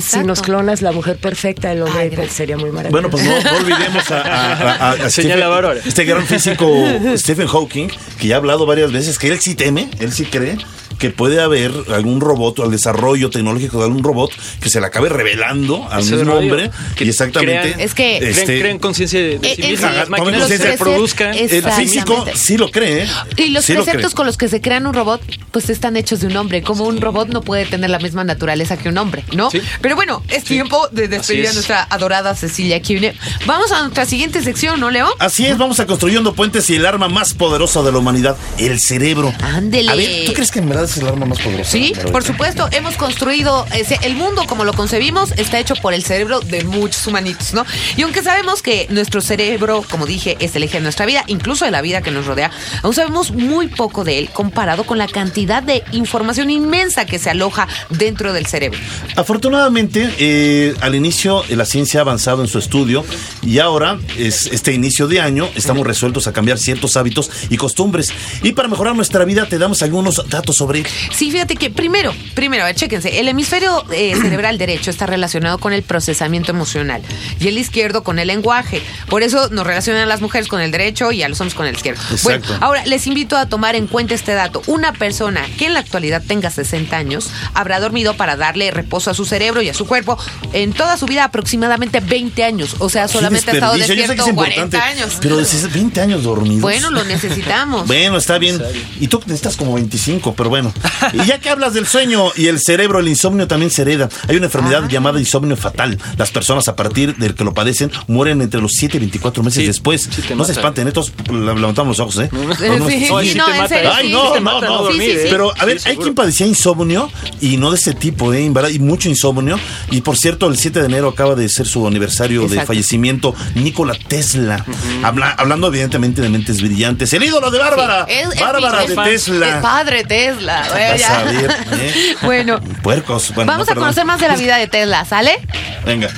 si 0.00 0.18
nos 0.20 0.42
clonas 0.42 0.82
la 0.82 0.92
mujer 0.92 1.16
perfecta, 1.16 1.72
el 1.72 1.82
hombre 1.82 2.00
Ay, 2.02 2.10
pues, 2.10 2.32
sería 2.32 2.56
muy 2.56 2.70
maravilloso. 2.70 2.92
Bueno, 2.92 3.10
pues 3.10 3.24
no, 3.24 3.50
no 3.52 3.58
olvidemos 3.58 4.10
a, 4.10 4.20
a- 4.20 4.72
a- 4.72 4.90
a 4.92 5.10
Señala 5.10 5.46
Stephen- 5.46 5.50
Bárbara. 5.50 5.80
este 5.84 6.04
gran 6.04 6.26
físico 6.26 6.66
Stephen 7.16 7.46
Hawking, 7.46 7.88
que 8.20 8.26
ya 8.28 8.34
ha 8.36 8.38
hablado 8.38 8.66
varias 8.66 8.92
veces 8.92 9.18
que 9.18 9.28
él 9.28 9.40
sí 9.40 9.54
teme, 9.54 9.88
él 10.00 10.12
sí 10.12 10.24
cree 10.24 10.56
que 10.98 11.10
puede 11.10 11.42
haber 11.42 11.72
algún 11.92 12.22
robot 12.22 12.58
o 12.60 12.64
el 12.64 12.70
desarrollo 12.70 13.28
tecnológico 13.28 13.78
de 13.80 13.84
algún 13.84 14.02
robot 14.02 14.30
que 14.62 14.70
se 14.70 14.80
le 14.80 14.86
acabe 14.86 15.10
revelando 15.10 15.86
al 15.90 16.00
Ese 16.00 16.16
mismo 16.16 16.32
hombre 16.36 16.70
que 16.96 17.04
y 17.04 17.10
exactamente 17.10 17.60
crean- 17.74 17.80
Es 17.80 17.92
que- 17.92 18.16
este, 18.16 18.60
crean 18.60 18.78
conciencia 18.78 19.20
de, 19.20 19.38
de 19.38 19.46
Eh, 19.52 19.56
sí 19.56 19.62
eh, 19.62 19.76
Las 19.78 20.08
máquinas 20.08 20.48
se 20.48 20.56
reproduzcan. 20.56 21.32
preceptos- 21.34 21.52
el 21.76 21.86
físico 21.86 22.24
sí 22.34 22.56
lo 22.56 22.70
cree 22.70 23.02
¿eh? 23.02 23.08
Y 23.36 23.48
los 23.50 23.62
Sí 23.66 23.74
preceptos 23.74 24.14
con 24.14 24.24
los 24.24 24.38
que 24.38 24.48
se 24.48 24.62
crean 24.62 24.86
un 24.86 24.94
robot, 24.94 25.20
pues 25.50 25.68
están 25.68 25.98
hechos 25.98 26.20
de 26.20 26.28
un 26.28 26.36
hombre. 26.38 26.62
Como 26.62 26.84
un 26.84 26.98
robot 26.98 27.28
no 27.28 27.42
puede 27.42 27.66
tener 27.66 27.90
la 27.90 27.98
misma 27.98 28.24
naturaleza 28.24 28.78
que 28.78 28.88
un 28.88 28.96
hombre, 28.96 29.22
¿no? 29.34 29.50
Sí. 29.50 29.60
Pero 29.80 29.96
bueno, 29.96 30.22
es 30.28 30.44
tiempo 30.44 30.88
de 30.90 31.08
despedir 31.08 31.46
a 31.46 31.48
es. 31.50 31.54
nuestra 31.54 31.86
adorada 31.90 32.34
Cecilia 32.34 32.80
Kivne. 32.80 33.14
Vamos 33.46 33.72
a 33.72 33.80
nuestra 33.82 34.06
siguiente 34.06 34.42
sección, 34.42 34.80
¿no, 34.80 34.90
Leo? 34.90 35.08
Así 35.18 35.46
es, 35.46 35.58
vamos 35.58 35.80
a 35.80 35.86
construyendo 35.86 36.34
puentes 36.34 36.68
y 36.70 36.76
el 36.76 36.86
arma 36.86 37.08
más 37.08 37.34
poderosa 37.34 37.82
de 37.82 37.92
la 37.92 37.98
humanidad, 37.98 38.36
el 38.58 38.80
cerebro. 38.80 39.32
Ándele. 39.42 39.90
A 39.90 39.94
ver, 39.94 40.26
¿tú 40.26 40.32
crees 40.32 40.50
que 40.50 40.58
en 40.58 40.68
verdad 40.68 40.84
es 40.84 40.96
el 40.96 41.06
arma 41.06 41.26
más 41.26 41.38
poderosa? 41.38 41.70
Sí, 41.70 41.92
por 42.12 42.24
supuesto, 42.24 42.68
hemos 42.72 42.96
construido 42.96 43.66
ese, 43.74 43.98
el 44.02 44.14
mundo 44.14 44.44
como 44.46 44.64
lo 44.64 44.72
concebimos 44.72 45.32
está 45.36 45.58
hecho 45.58 45.74
por 45.76 45.94
el 45.94 46.04
cerebro 46.04 46.40
de 46.40 46.64
muchos 46.64 47.06
humanitos, 47.06 47.54
¿no? 47.54 47.64
Y 47.96 48.02
aunque 48.02 48.22
sabemos 48.22 48.62
que 48.62 48.86
nuestro 48.90 49.20
cerebro, 49.20 49.84
como 49.90 50.06
dije, 50.06 50.36
es 50.40 50.56
el 50.56 50.62
eje 50.62 50.78
de 50.78 50.82
nuestra 50.82 51.06
vida, 51.06 51.24
incluso 51.26 51.64
de 51.64 51.70
la 51.70 51.82
vida 51.82 52.02
que 52.02 52.10
nos 52.10 52.26
rodea, 52.26 52.50
aún 52.82 52.94
sabemos 52.94 53.30
muy 53.30 53.68
poco 53.68 54.04
de 54.04 54.18
él 54.18 54.30
comparado 54.32 54.84
con 54.84 54.98
la 54.98 55.08
cantidad 55.08 55.62
de 55.62 55.82
información 55.92 56.50
inmensa 56.50 57.06
que 57.06 57.18
se 57.18 57.30
aloja 57.30 57.68
dentro 57.90 58.32
del 58.32 58.46
cerebro. 58.46 58.78
Afortunadamente, 59.16 59.65
eh, 59.74 60.74
al 60.80 60.94
inicio 60.94 61.42
eh, 61.48 61.56
la 61.56 61.64
ciencia 61.64 62.00
ha 62.00 62.02
avanzado 62.02 62.42
en 62.42 62.48
su 62.48 62.58
estudio 62.58 63.04
y 63.42 63.58
ahora, 63.58 63.98
es, 64.16 64.46
este 64.46 64.72
inicio 64.72 65.08
de 65.08 65.20
año, 65.20 65.48
estamos 65.54 65.86
resueltos 65.86 66.26
a 66.26 66.32
cambiar 66.32 66.58
ciertos 66.58 66.96
hábitos 66.96 67.30
y 67.50 67.56
costumbres. 67.56 68.12
Y 68.42 68.52
para 68.52 68.68
mejorar 68.68 68.94
nuestra 68.94 69.24
vida 69.24 69.46
te 69.46 69.58
damos 69.58 69.82
algunos 69.82 70.28
datos 70.28 70.56
sobre. 70.56 70.84
Sí, 71.12 71.30
fíjate 71.30 71.56
que 71.56 71.70
primero, 71.70 72.14
primero, 72.34 72.62
a 72.62 72.66
ver, 72.66 72.76
chéquense, 72.76 73.20
el 73.20 73.28
hemisferio 73.28 73.84
eh, 73.92 74.14
cerebral 74.20 74.58
derecho 74.58 74.90
está 74.90 75.06
relacionado 75.06 75.58
con 75.58 75.72
el 75.72 75.82
procesamiento 75.82 76.52
emocional 76.52 77.02
y 77.40 77.48
el 77.48 77.58
izquierdo 77.58 78.02
con 78.04 78.18
el 78.18 78.28
lenguaje. 78.28 78.82
Por 79.08 79.22
eso 79.22 79.48
nos 79.50 79.66
relacionan 79.66 80.02
a 80.02 80.06
las 80.06 80.20
mujeres 80.20 80.48
con 80.48 80.60
el 80.60 80.70
derecho 80.70 81.12
y 81.12 81.22
a 81.22 81.28
los 81.28 81.40
hombres 81.40 81.54
con 81.54 81.66
el 81.66 81.74
izquierdo. 81.74 82.00
Exacto. 82.10 82.48
Bueno, 82.48 82.64
ahora 82.64 82.86
les 82.86 83.06
invito 83.06 83.36
a 83.36 83.46
tomar 83.46 83.74
en 83.74 83.86
cuenta 83.86 84.14
este 84.14 84.32
dato. 84.32 84.62
Una 84.66 84.92
persona 84.92 85.44
que 85.58 85.66
en 85.66 85.74
la 85.74 85.80
actualidad 85.80 86.22
tenga 86.26 86.50
60 86.50 86.96
años 86.96 87.30
habrá 87.54 87.80
dormido 87.80 88.16
para 88.16 88.36
darle 88.36 88.70
reposo 88.70 89.10
a 89.10 89.14
su 89.14 89.24
cerebro 89.24 89.55
y 89.62 89.68
a 89.68 89.74
su 89.74 89.86
cuerpo 89.86 90.18
en 90.52 90.72
toda 90.72 90.96
su 90.96 91.06
vida 91.06 91.24
aproximadamente 91.24 92.00
20 92.00 92.44
años. 92.44 92.76
O 92.78 92.88
sea, 92.88 93.08
solamente 93.08 93.50
ha 93.50 93.54
estado 93.54 93.74
despierto 93.74 94.12
es 94.12 94.18
40 94.22 94.30
importante, 94.30 94.76
años. 94.78 95.18
Pero 95.20 95.36
de 95.36 95.44
20 95.68 96.00
años 96.00 96.22
dormidos. 96.22 96.60
Bueno, 96.62 96.90
lo 96.90 97.04
necesitamos. 97.04 97.86
Bueno, 97.96 98.18
está 98.18 98.38
bien. 98.38 98.60
Y 99.00 99.08
tú 99.08 99.20
necesitas 99.26 99.56
como 99.56 99.74
25, 99.74 100.34
pero 100.34 100.50
bueno. 100.50 100.72
Y 101.12 101.24
ya 101.24 101.38
que 101.38 101.50
hablas 101.50 101.74
del 101.74 101.86
sueño 101.86 102.32
y 102.36 102.46
el 102.46 102.60
cerebro, 102.60 103.00
el 103.00 103.08
insomnio 103.08 103.46
también 103.48 103.70
se 103.70 103.82
hereda. 103.82 104.08
Hay 104.28 104.36
una 104.36 104.46
enfermedad 104.46 104.82
Ah. 104.84 104.88
llamada 104.90 105.18
insomnio 105.18 105.56
fatal. 105.56 105.98
Las 106.18 106.30
personas 106.30 106.68
a 106.68 106.76
partir 106.76 107.16
del 107.16 107.34
que 107.34 107.44
lo 107.44 107.54
padecen 107.54 107.90
mueren 108.08 108.42
entre 108.42 108.60
los 108.60 108.72
7 108.72 108.96
y 108.96 109.00
24 109.00 109.42
meses 109.42 109.60
Sí, 109.62 109.66
después. 109.66 110.08
sí 110.10 110.22
no 110.34 110.44
se 110.44 110.52
espanten, 110.52 110.86
estos 110.88 111.12
levantamos 111.30 111.98
los 111.98 112.00
ojos, 112.00 112.18
¿eh? 112.24 112.28
Sí, 112.30 112.36
no, 112.36 112.54
sí, 112.54 113.06
No, 113.08 113.20
sí, 113.20 113.30
sí 113.30 113.38
no, 113.38 113.44
te 113.46 113.50
en 113.52 113.56
mata, 113.56 113.68
serio. 113.68 113.90
Ay, 113.94 114.06
sí, 114.08 114.12
no, 114.12 114.40
no, 114.40 114.60
no. 114.60 114.92
Sí, 114.92 114.98
sí, 115.00 115.06
sí. 115.12 115.26
Pero, 115.30 115.52
a 115.56 115.64
ver, 115.64 115.80
Sí, 115.80 115.88
hay 115.90 115.96
quien 115.96 116.14
padecía 116.14 116.46
insomnio 116.46 117.10
y 117.40 117.56
no 117.56 117.70
de 117.70 117.76
ese 117.76 117.94
tipo, 117.94 118.32
¿eh? 118.34 118.42
Y 118.72 118.78
mucho 118.78 119.08
insomnio. 119.08 119.45
Y 119.90 120.00
por 120.00 120.16
cierto, 120.16 120.48
el 120.48 120.56
7 120.56 120.80
de 120.80 120.86
enero 120.86 121.08
acaba 121.08 121.34
de 121.34 121.48
ser 121.48 121.66
su 121.66 121.86
aniversario 121.86 122.48
de 122.48 122.62
fallecimiento, 122.64 123.34
Nikola 123.54 123.94
Tesla. 124.08 124.64
Habla- 125.02 125.34
hablando, 125.38 125.68
evidentemente, 125.68 126.20
de 126.22 126.28
mentes 126.28 126.60
brillantes. 126.62 127.12
El 127.12 127.22
ídolo 127.24 127.50
de 127.50 127.58
Bárbara. 127.58 128.06
Sí, 128.08 128.14
es- 128.14 128.40
Bárbara 128.40 128.84
de 128.86 128.92
es 129.14 129.24
Tesla. 129.24 129.56
El 129.56 129.62
padre 129.62 130.04
Tesla. 130.04 130.64
A 130.64 130.74
ver, 130.74 131.50
¿eh? 131.80 132.14
Bueno, 132.22 132.60
Puercos. 132.82 133.32
Bueno, 133.34 133.52
vamos 133.52 133.66
no, 133.68 133.72
a 133.72 133.76
conocer 133.76 134.04
más 134.04 134.20
de 134.20 134.28
la 134.28 134.36
vida 134.36 134.56
de 134.56 134.66
Tesla, 134.66 135.04
¿sale? 135.04 135.38
Venga. 135.84 136.08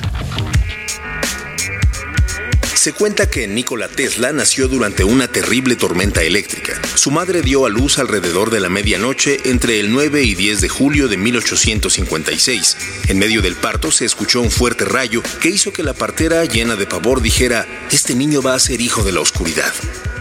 Se 2.89 2.95
cuenta 2.95 3.29
que 3.29 3.47
Nikola 3.47 3.87
Tesla 3.87 4.33
nació 4.33 4.67
durante 4.67 5.05
una 5.05 5.29
terrible 5.29 5.77
tormenta 5.77 6.23
eléctrica. 6.23 6.81
Su 6.95 7.11
madre 7.11 7.43
dio 7.43 7.67
a 7.67 7.69
luz 7.69 7.99
alrededor 7.99 8.49
de 8.49 8.61
la 8.61 8.71
medianoche 8.71 9.41
entre 9.45 9.79
el 9.79 9.93
9 9.93 10.23
y 10.23 10.35
10 10.35 10.63
de 10.63 10.71
julio 10.71 11.07
de 11.07 11.19
1856. 11.19 12.77
En 13.09 13.19
medio 13.19 13.43
del 13.43 13.57
parto 13.57 13.91
se 13.91 14.07
escuchó 14.07 14.41
un 14.41 14.51
fuerte 14.51 14.87
rayo 14.87 15.23
que 15.43 15.51
hizo 15.51 15.71
que 15.71 15.83
la 15.83 15.93
partera, 15.93 16.47
llena 16.47 16.77
de 16.77 16.87
pavor, 16.87 17.21
dijera, 17.21 17.67
este 17.93 18.15
niño 18.15 18.41
va 18.41 18.55
a 18.55 18.59
ser 18.59 18.81
hijo 18.81 19.05
de 19.05 19.13
la 19.13 19.21
oscuridad. 19.21 19.75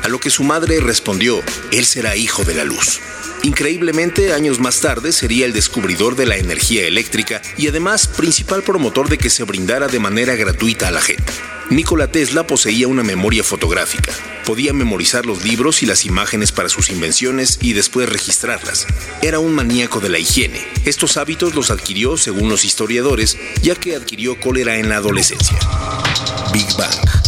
A 0.04 0.10
lo 0.10 0.20
que 0.20 0.30
su 0.30 0.44
madre 0.44 0.82
respondió, 0.82 1.42
él 1.72 1.86
será 1.86 2.18
hijo 2.18 2.44
de 2.44 2.56
la 2.56 2.66
luz. 2.66 3.00
Increíblemente, 3.44 4.34
años 4.34 4.60
más 4.60 4.82
tarde 4.82 5.14
sería 5.14 5.46
el 5.46 5.54
descubridor 5.54 6.18
de 6.18 6.26
la 6.26 6.36
energía 6.36 6.86
eléctrica 6.86 7.42
y 7.56 7.70
además 7.70 8.08
principal 8.08 8.62
promotor 8.62 9.08
de 9.08 9.18
que 9.18 9.30
se 9.30 9.46
brindara 9.46 9.88
de 9.88 10.00
manera 10.00 10.36
gratuita 10.36 10.90
a 10.90 10.92
la 10.92 11.00
gente. 11.00 11.32
Nikola 11.70 12.08
Tesla 12.08 12.48
poseía 12.48 12.88
una 12.88 13.04
memoria 13.04 13.44
fotográfica. 13.44 14.14
Podía 14.46 14.72
memorizar 14.72 15.26
los 15.26 15.44
libros 15.44 15.84
y 15.84 15.86
las 15.86 16.06
imágenes 16.06 16.54
para 16.54 16.70
sus 16.70 16.90
invenciones 16.90 17.60
y 17.62 17.74
después 17.74 18.08
registrarlas. 18.08 18.88
Era 19.22 19.40
un 19.40 19.54
maníaco 19.54 20.00
de 20.00 20.08
la 20.08 20.18
higiene. 20.18 20.66
Estos 20.86 21.18
hábitos 21.18 21.56
los 21.56 21.70
adquirió, 21.70 22.16
según 22.16 22.48
los 22.48 22.64
historiadores, 22.64 23.38
ya 23.62 23.76
que 23.76 23.98
adquirió 23.98 24.40
cólera 24.40 24.78
en 24.78 24.88
la 24.88 24.96
adolescencia. 24.96 25.58
Big 26.54 26.68
Bang. 26.78 27.28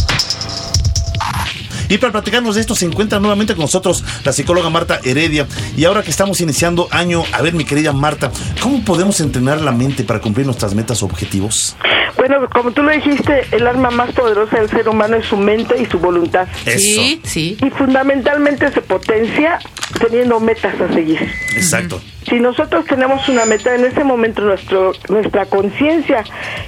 Y 1.90 1.98
para 1.98 2.12
platicarnos 2.12 2.54
de 2.54 2.62
esto 2.62 2.74
se 2.74 2.86
encuentra 2.86 3.18
nuevamente 3.18 3.54
con 3.54 3.64
nosotros 3.64 4.04
la 4.24 4.32
psicóloga 4.32 4.70
Marta 4.70 5.00
Heredia. 5.04 5.46
Y 5.76 5.84
ahora 5.84 6.02
que 6.02 6.10
estamos 6.10 6.40
iniciando 6.40 6.88
año, 6.92 7.24
a 7.32 7.42
ver 7.42 7.52
mi 7.52 7.64
querida 7.64 7.92
Marta, 7.92 8.30
¿cómo 8.62 8.84
podemos 8.84 9.20
entrenar 9.20 9.60
la 9.60 9.72
mente 9.72 10.04
para 10.04 10.20
cumplir 10.20 10.46
nuestras 10.46 10.74
metas 10.74 11.02
o 11.02 11.06
objetivos? 11.06 11.76
Bueno, 12.20 12.50
como 12.50 12.70
tú 12.72 12.82
lo 12.82 12.90
dijiste, 12.90 13.46
el 13.50 13.66
arma 13.66 13.90
más 13.90 14.12
poderosa 14.12 14.58
del 14.58 14.68
ser 14.68 14.86
humano 14.90 15.16
es 15.16 15.24
su 15.24 15.38
mente 15.38 15.80
y 15.80 15.86
su 15.86 15.98
voluntad. 15.98 16.46
Sí, 16.66 17.18
sí. 17.24 17.56
Y 17.64 17.70
fundamentalmente 17.70 18.70
se 18.72 18.82
potencia 18.82 19.58
teniendo 19.98 20.38
metas 20.38 20.78
a 20.78 20.92
seguir. 20.92 21.18
Exacto. 21.56 21.98
Si 22.28 22.38
nosotros 22.38 22.84
tenemos 22.84 23.26
una 23.30 23.46
meta, 23.46 23.74
en 23.74 23.86
ese 23.86 24.04
momento 24.04 24.42
nuestro, 24.42 24.92
nuestra 25.08 25.46
conciencia 25.46 26.22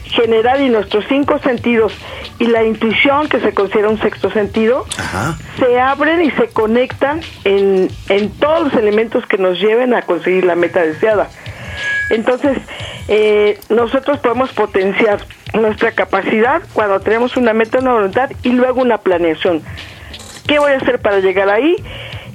general 0.04 0.62
y 0.62 0.70
nuestros 0.70 1.04
cinco 1.06 1.38
sentidos 1.40 1.92
y 2.38 2.46
la 2.46 2.64
intuición, 2.64 3.28
que 3.28 3.38
se 3.40 3.52
considera 3.52 3.90
un 3.90 4.00
sexto 4.00 4.30
sentido, 4.30 4.86
Ajá. 4.96 5.36
se 5.58 5.78
abren 5.78 6.22
y 6.22 6.30
se 6.30 6.46
conectan 6.48 7.20
en, 7.44 7.90
en 8.08 8.30
todos 8.30 8.72
los 8.72 8.72
elementos 8.72 9.26
que 9.26 9.36
nos 9.36 9.60
lleven 9.60 9.92
a 9.92 10.00
conseguir 10.00 10.46
la 10.46 10.54
meta 10.54 10.80
deseada. 10.80 11.28
Entonces, 12.08 12.56
eh, 13.08 13.58
nosotros 13.68 14.18
podemos 14.20 14.50
potenciar 14.52 15.20
nuestra 15.54 15.92
capacidad 15.92 16.62
cuando 16.72 17.00
tenemos 17.00 17.36
una 17.36 17.52
meta, 17.52 17.78
una 17.78 17.92
voluntad 17.92 18.30
y 18.42 18.50
luego 18.50 18.80
una 18.82 18.98
planeación. 18.98 19.62
¿Qué 20.46 20.58
voy 20.58 20.72
a 20.72 20.76
hacer 20.76 21.00
para 21.00 21.20
llegar 21.20 21.48
ahí? 21.50 21.76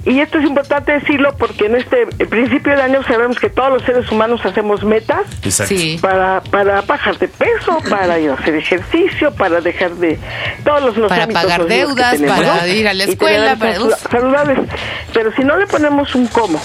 Y 0.06 0.20
esto 0.20 0.38
es 0.38 0.44
importante 0.46 0.92
decirlo 0.92 1.34
porque 1.36 1.66
en 1.66 1.74
este 1.74 2.06
principio 2.06 2.72
del 2.72 2.80
año 2.80 3.02
sabemos 3.02 3.38
que 3.38 3.50
todos 3.50 3.70
los 3.70 3.82
seres 3.82 4.10
humanos 4.10 4.40
hacemos 4.46 4.82
metas. 4.82 5.26
Sí. 5.48 5.98
para, 6.00 6.40
para 6.50 6.80
bajar 6.82 7.18
de 7.18 7.28
peso, 7.28 7.78
para 7.90 8.18
ir 8.18 8.30
a 8.30 8.34
hacer 8.34 8.54
ejercicio, 8.54 9.32
para 9.34 9.60
dejar 9.60 9.90
de 9.96 10.18
todos 10.64 10.80
los, 10.82 10.96
los 10.96 11.08
Para 11.10 11.26
pagar 11.26 11.66
deudas, 11.66 12.12
tenemos, 12.12 12.38
para 12.38 12.56
¿no? 12.62 12.66
ir 12.68 12.88
a 12.88 12.94
la 12.94 13.04
escuela, 13.04 13.56
para- 13.56 13.96
saludables. 14.10 14.58
Pero 15.12 15.32
si 15.34 15.42
no 15.42 15.56
le 15.58 15.66
ponemos 15.66 16.14
un 16.14 16.26
cómo, 16.28 16.58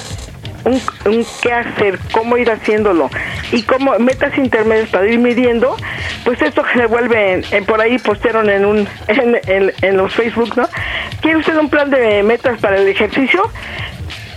un, 0.66 0.82
un 1.06 1.26
qué 1.42 1.54
hacer, 1.54 2.00
cómo 2.12 2.38
ir 2.38 2.50
haciéndolo 2.52 3.10
y 3.52 3.64
cómo 3.64 3.98
metas 4.00 4.38
intermedias 4.38 4.90
para 4.90 5.08
ir 5.08 5.20
midiendo, 5.20 5.76
pues 6.24 6.42
esto 6.42 6.64
se 6.74 6.86
vuelve, 6.86 7.34
en- 7.34 7.46
en- 7.52 7.66
por 7.66 7.82
ahí 7.82 7.98
postearon 8.00 8.50
en 8.50 8.66
un 8.66 8.88
en, 9.08 9.40
en- 9.48 9.74
en 9.82 9.98
los 9.98 10.14
Facebook, 10.14 10.56
¿no? 10.58 10.68
¿Quiere 11.22 11.38
usted 11.38 11.58
un 11.58 11.70
plan 11.70 11.90
de 11.90 12.24
metas 12.24 12.60
para 12.60 12.78
el 12.78 12.88
ejercicio? 12.88 13.44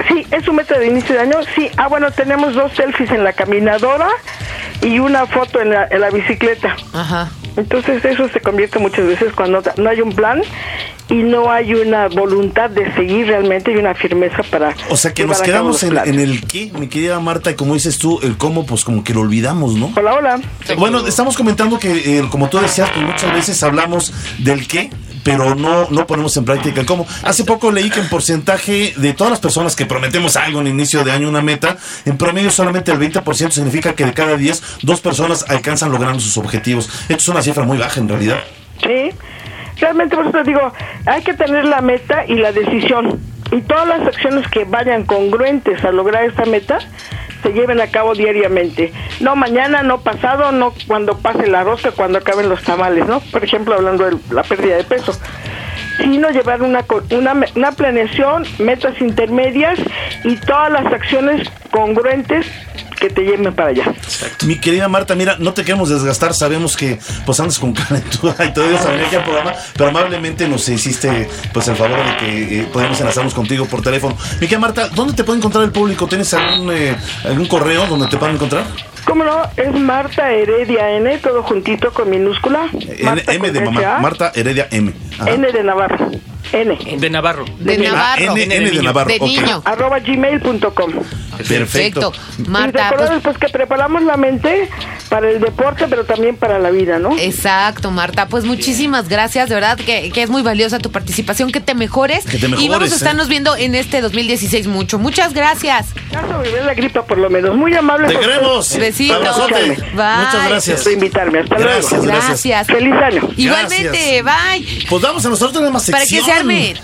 Sí, 0.08 0.26
es 0.30 0.44
su 0.44 0.52
meta 0.52 0.78
de 0.78 0.86
inicio 0.88 1.14
de 1.14 1.22
año. 1.22 1.38
Sí, 1.54 1.70
ah, 1.78 1.88
bueno, 1.88 2.10
tenemos 2.10 2.54
dos 2.54 2.72
selfies 2.74 3.10
en 3.10 3.24
la 3.24 3.32
caminadora 3.32 4.08
y 4.82 4.98
una 4.98 5.26
foto 5.26 5.60
en 5.60 5.70
la, 5.70 5.88
en 5.90 6.00
la 6.00 6.10
bicicleta. 6.10 6.76
Ajá. 6.92 7.28
Entonces 7.56 8.04
eso 8.04 8.28
se 8.28 8.40
convierte 8.40 8.78
muchas 8.78 9.06
veces 9.06 9.32
cuando 9.32 9.62
no 9.76 9.88
hay 9.88 10.00
un 10.00 10.12
plan 10.12 10.42
y 11.08 11.14
no 11.14 11.50
hay 11.50 11.74
una 11.74 12.08
voluntad 12.08 12.68
de 12.70 12.92
seguir 12.94 13.28
realmente 13.28 13.72
y 13.72 13.76
una 13.76 13.94
firmeza 13.94 14.42
para. 14.50 14.74
O 14.90 14.96
sea 14.96 15.14
que 15.14 15.24
nos 15.24 15.40
quedamos 15.40 15.82
en 15.82 15.96
el 15.96 16.46
qué, 16.46 16.70
mi 16.78 16.88
querida 16.88 17.18
Marta, 17.20 17.50
y 17.50 17.54
como 17.54 17.74
dices 17.74 17.98
tú, 17.98 18.20
el 18.22 18.36
cómo, 18.36 18.66
pues 18.66 18.84
como 18.84 19.04
que 19.04 19.14
lo 19.14 19.20
olvidamos, 19.20 19.74
¿no? 19.74 19.92
Hola, 19.96 20.14
hola. 20.14 20.40
Bueno, 20.76 21.06
estamos 21.06 21.36
comentando 21.36 21.78
que, 21.78 22.18
eh, 22.18 22.24
como 22.30 22.48
tú 22.48 22.58
decías, 22.58 22.90
pues 22.90 23.06
muchas 23.06 23.32
veces 23.32 23.62
hablamos 23.62 24.12
del 24.38 24.66
qué, 24.66 24.90
pero 25.26 25.56
no, 25.56 25.88
no 25.90 26.06
ponemos 26.06 26.36
en 26.36 26.44
práctica 26.44 26.80
el 26.80 26.86
cómo. 26.86 27.04
Hace 27.24 27.42
poco 27.42 27.72
leí 27.72 27.90
que 27.90 27.98
en 27.98 28.08
porcentaje 28.08 28.94
de 28.96 29.12
todas 29.12 29.32
las 29.32 29.40
personas 29.40 29.74
que 29.74 29.84
prometemos 29.84 30.36
algo 30.36 30.60
en 30.60 30.68
inicio 30.68 31.02
de 31.02 31.10
año, 31.10 31.28
una 31.28 31.42
meta, 31.42 31.78
en 32.04 32.16
promedio 32.16 32.52
solamente 32.52 32.92
el 32.92 33.00
20% 33.00 33.50
significa 33.50 33.92
que 33.94 34.06
de 34.06 34.12
cada 34.12 34.36
10, 34.36 34.78
dos 34.82 35.00
personas 35.00 35.44
alcanzan 35.48 35.90
logrando 35.90 36.20
sus 36.20 36.38
objetivos. 36.38 36.88
Esto 37.08 37.14
es 37.16 37.28
una 37.28 37.42
cifra 37.42 37.64
muy 37.64 37.76
baja 37.76 37.98
en 37.98 38.08
realidad. 38.08 38.38
Sí, 38.80 39.10
realmente 39.80 40.14
por 40.14 40.28
eso 40.28 40.44
digo, 40.44 40.72
hay 41.06 41.22
que 41.22 41.34
tener 41.34 41.64
la 41.64 41.80
meta 41.80 42.24
y 42.24 42.36
la 42.36 42.52
decisión. 42.52 43.18
Y 43.56 43.62
todas 43.62 43.88
las 43.88 44.06
acciones 44.06 44.46
que 44.48 44.64
vayan 44.66 45.06
congruentes 45.06 45.82
a 45.82 45.90
lograr 45.90 46.24
esta 46.24 46.44
meta 46.44 46.78
se 47.42 47.54
lleven 47.54 47.80
a 47.80 47.86
cabo 47.86 48.14
diariamente. 48.14 48.92
No 49.20 49.34
mañana, 49.34 49.82
no 49.82 50.02
pasado, 50.02 50.52
no 50.52 50.74
cuando 50.86 51.16
pase 51.16 51.46
la 51.46 51.64
rosca, 51.64 51.90
cuando 51.92 52.18
acaben 52.18 52.50
los 52.50 52.62
tamales, 52.62 53.06
¿no? 53.06 53.20
Por 53.20 53.42
ejemplo, 53.42 53.74
hablando 53.74 54.04
de 54.04 54.18
la 54.30 54.42
pérdida 54.42 54.76
de 54.76 54.84
peso. 54.84 55.18
Sino 55.96 56.28
llevar 56.28 56.60
una, 56.60 56.84
una, 57.12 57.32
una 57.54 57.72
planeación, 57.72 58.44
metas 58.58 59.00
intermedias 59.00 59.78
y 60.22 60.36
todas 60.36 60.70
las 60.70 60.92
acciones 60.92 61.50
congruentes 61.70 62.46
que 62.96 63.08
te 63.10 63.22
lleven 63.22 63.52
para 63.54 63.70
allá. 63.70 63.94
Mi 64.46 64.58
querida 64.58 64.88
Marta, 64.88 65.14
mira, 65.14 65.36
no 65.38 65.52
te 65.54 65.62
queremos 65.64 65.88
desgastar, 65.88 66.34
sabemos 66.34 66.76
que 66.76 66.98
pues 67.24 67.38
andas 67.40 67.58
con 67.58 67.72
calentura 67.74 68.34
y 68.44 68.52
todavía 68.52 68.80
venir 68.82 69.04
aquí 69.06 69.16
al 69.16 69.24
programa, 69.24 69.52
pero 69.76 69.90
amablemente 69.90 70.48
nos 70.48 70.68
hiciste 70.68 71.28
pues 71.52 71.68
el 71.68 71.76
favor 71.76 71.98
de 72.04 72.16
que 72.16 72.60
eh, 72.60 72.68
podamos 72.72 72.98
enlazarnos 73.00 73.34
contigo 73.34 73.66
por 73.66 73.82
teléfono. 73.82 74.16
Mi 74.40 74.46
querida 74.48 74.58
Marta, 74.58 74.88
¿dónde 74.88 75.14
te 75.14 75.24
puede 75.24 75.38
encontrar 75.38 75.64
el 75.64 75.70
público? 75.72 76.06
¿Tienes 76.06 76.32
algún, 76.34 76.72
eh, 76.72 76.96
algún 77.24 77.46
correo 77.46 77.86
donde 77.86 78.08
te 78.08 78.16
puedan 78.16 78.34
encontrar? 78.36 78.64
¿Cómo 79.04 79.22
no? 79.22 79.42
Es 79.56 79.72
Marta 79.72 80.32
Heredia 80.32 80.90
N, 80.96 81.18
todo 81.18 81.42
juntito 81.44 81.92
con 81.92 82.10
minúscula. 82.10 82.68
N- 82.72 83.04
Marta 83.04 83.32
M 83.34 83.50
de 83.52 83.60
mamá, 83.60 83.98
Marta 84.00 84.32
Heredia 84.34 84.66
M. 84.72 84.92
Ajá. 85.18 85.30
N 85.30 85.52
de 85.52 85.62
Navarro. 85.62 86.10
N. 86.52 86.98
De 86.98 87.10
Navarro. 87.10 87.44
De 87.58 87.76
niño. 87.76 87.92
Navarro. 87.92 88.32
Ah, 88.32 88.32
N, 88.32 88.42
N 88.56 88.70
de 88.70 88.82
Navarro. 88.82 89.08
De 89.08 89.16
ok. 89.16 89.22
niño. 89.22 89.62
Arroba 89.64 89.98
gmail.com. 90.00 90.92
Perfecto. 91.48 92.12
Y 92.38 92.48
Marta, 92.48 92.90
recordar 92.90 93.08
pues, 93.08 93.22
pues, 93.22 93.38
que 93.38 93.48
preparamos 93.48 94.02
la 94.02 94.16
mente 94.16 94.68
para 95.08 95.30
el 95.30 95.40
deporte, 95.40 95.86
pero 95.88 96.04
también 96.04 96.36
para 96.36 96.58
la 96.58 96.70
vida, 96.70 96.98
¿no? 96.98 97.16
Exacto, 97.18 97.90
Marta. 97.90 98.26
Pues 98.28 98.44
muchísimas 98.44 99.08
gracias, 99.08 99.48
de 99.48 99.54
verdad 99.54 99.76
que, 99.78 100.10
que 100.10 100.22
es 100.22 100.30
muy 100.30 100.42
valiosa 100.42 100.78
tu 100.78 100.90
participación, 100.90 101.52
que 101.52 101.60
te 101.60 101.74
mejores. 101.74 102.24
Que 102.24 102.38
te 102.38 102.46
y 102.46 102.50
vamos 102.50 102.60
mejores, 102.60 102.92
a 102.92 102.94
¿eh? 102.94 102.98
estarnos 102.98 103.28
viendo 103.28 103.56
en 103.56 103.74
este 103.74 104.00
2016 104.00 104.66
mucho. 104.66 104.98
Muchas 104.98 105.34
gracias. 105.34 105.88
Ya 106.10 106.62
la 106.62 106.74
gripa 106.74 107.04
por 107.04 107.18
lo 107.18 107.30
menos. 107.30 107.56
Muy 107.56 107.74
amable. 107.74 108.08
Te 108.08 108.14
por 108.14 108.22
queremos. 108.22 108.76
Besitos. 108.78 109.36
Bye. 109.48 109.68
Muchas 109.68 110.48
gracias. 110.48 110.82
Por 110.82 110.92
invitarme. 110.92 111.40
Hasta 111.40 111.56
Gracias, 111.56 112.04
luego. 112.04 112.06
gracias. 112.06 112.66
Feliz 112.66 112.94
año. 112.94 113.28
Igualmente, 113.36 114.22
bye. 114.22 114.86
Pues 114.88 115.02
vamos 115.02 115.24
a 115.24 115.28
nosotros 115.28 115.52
tenemos 115.52 115.72
más 115.72 115.90
Para 115.90 116.04
que 116.04 116.10
sección. 116.10 116.35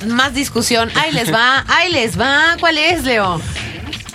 Más 0.06 0.34
discusión. 0.34 0.90
Ahí 0.94 1.12
les 1.12 1.32
va, 1.32 1.64
ahí 1.68 1.92
les 1.92 2.18
va. 2.18 2.56
¿Cuál 2.60 2.78
es, 2.78 3.04
Leo? 3.04 3.40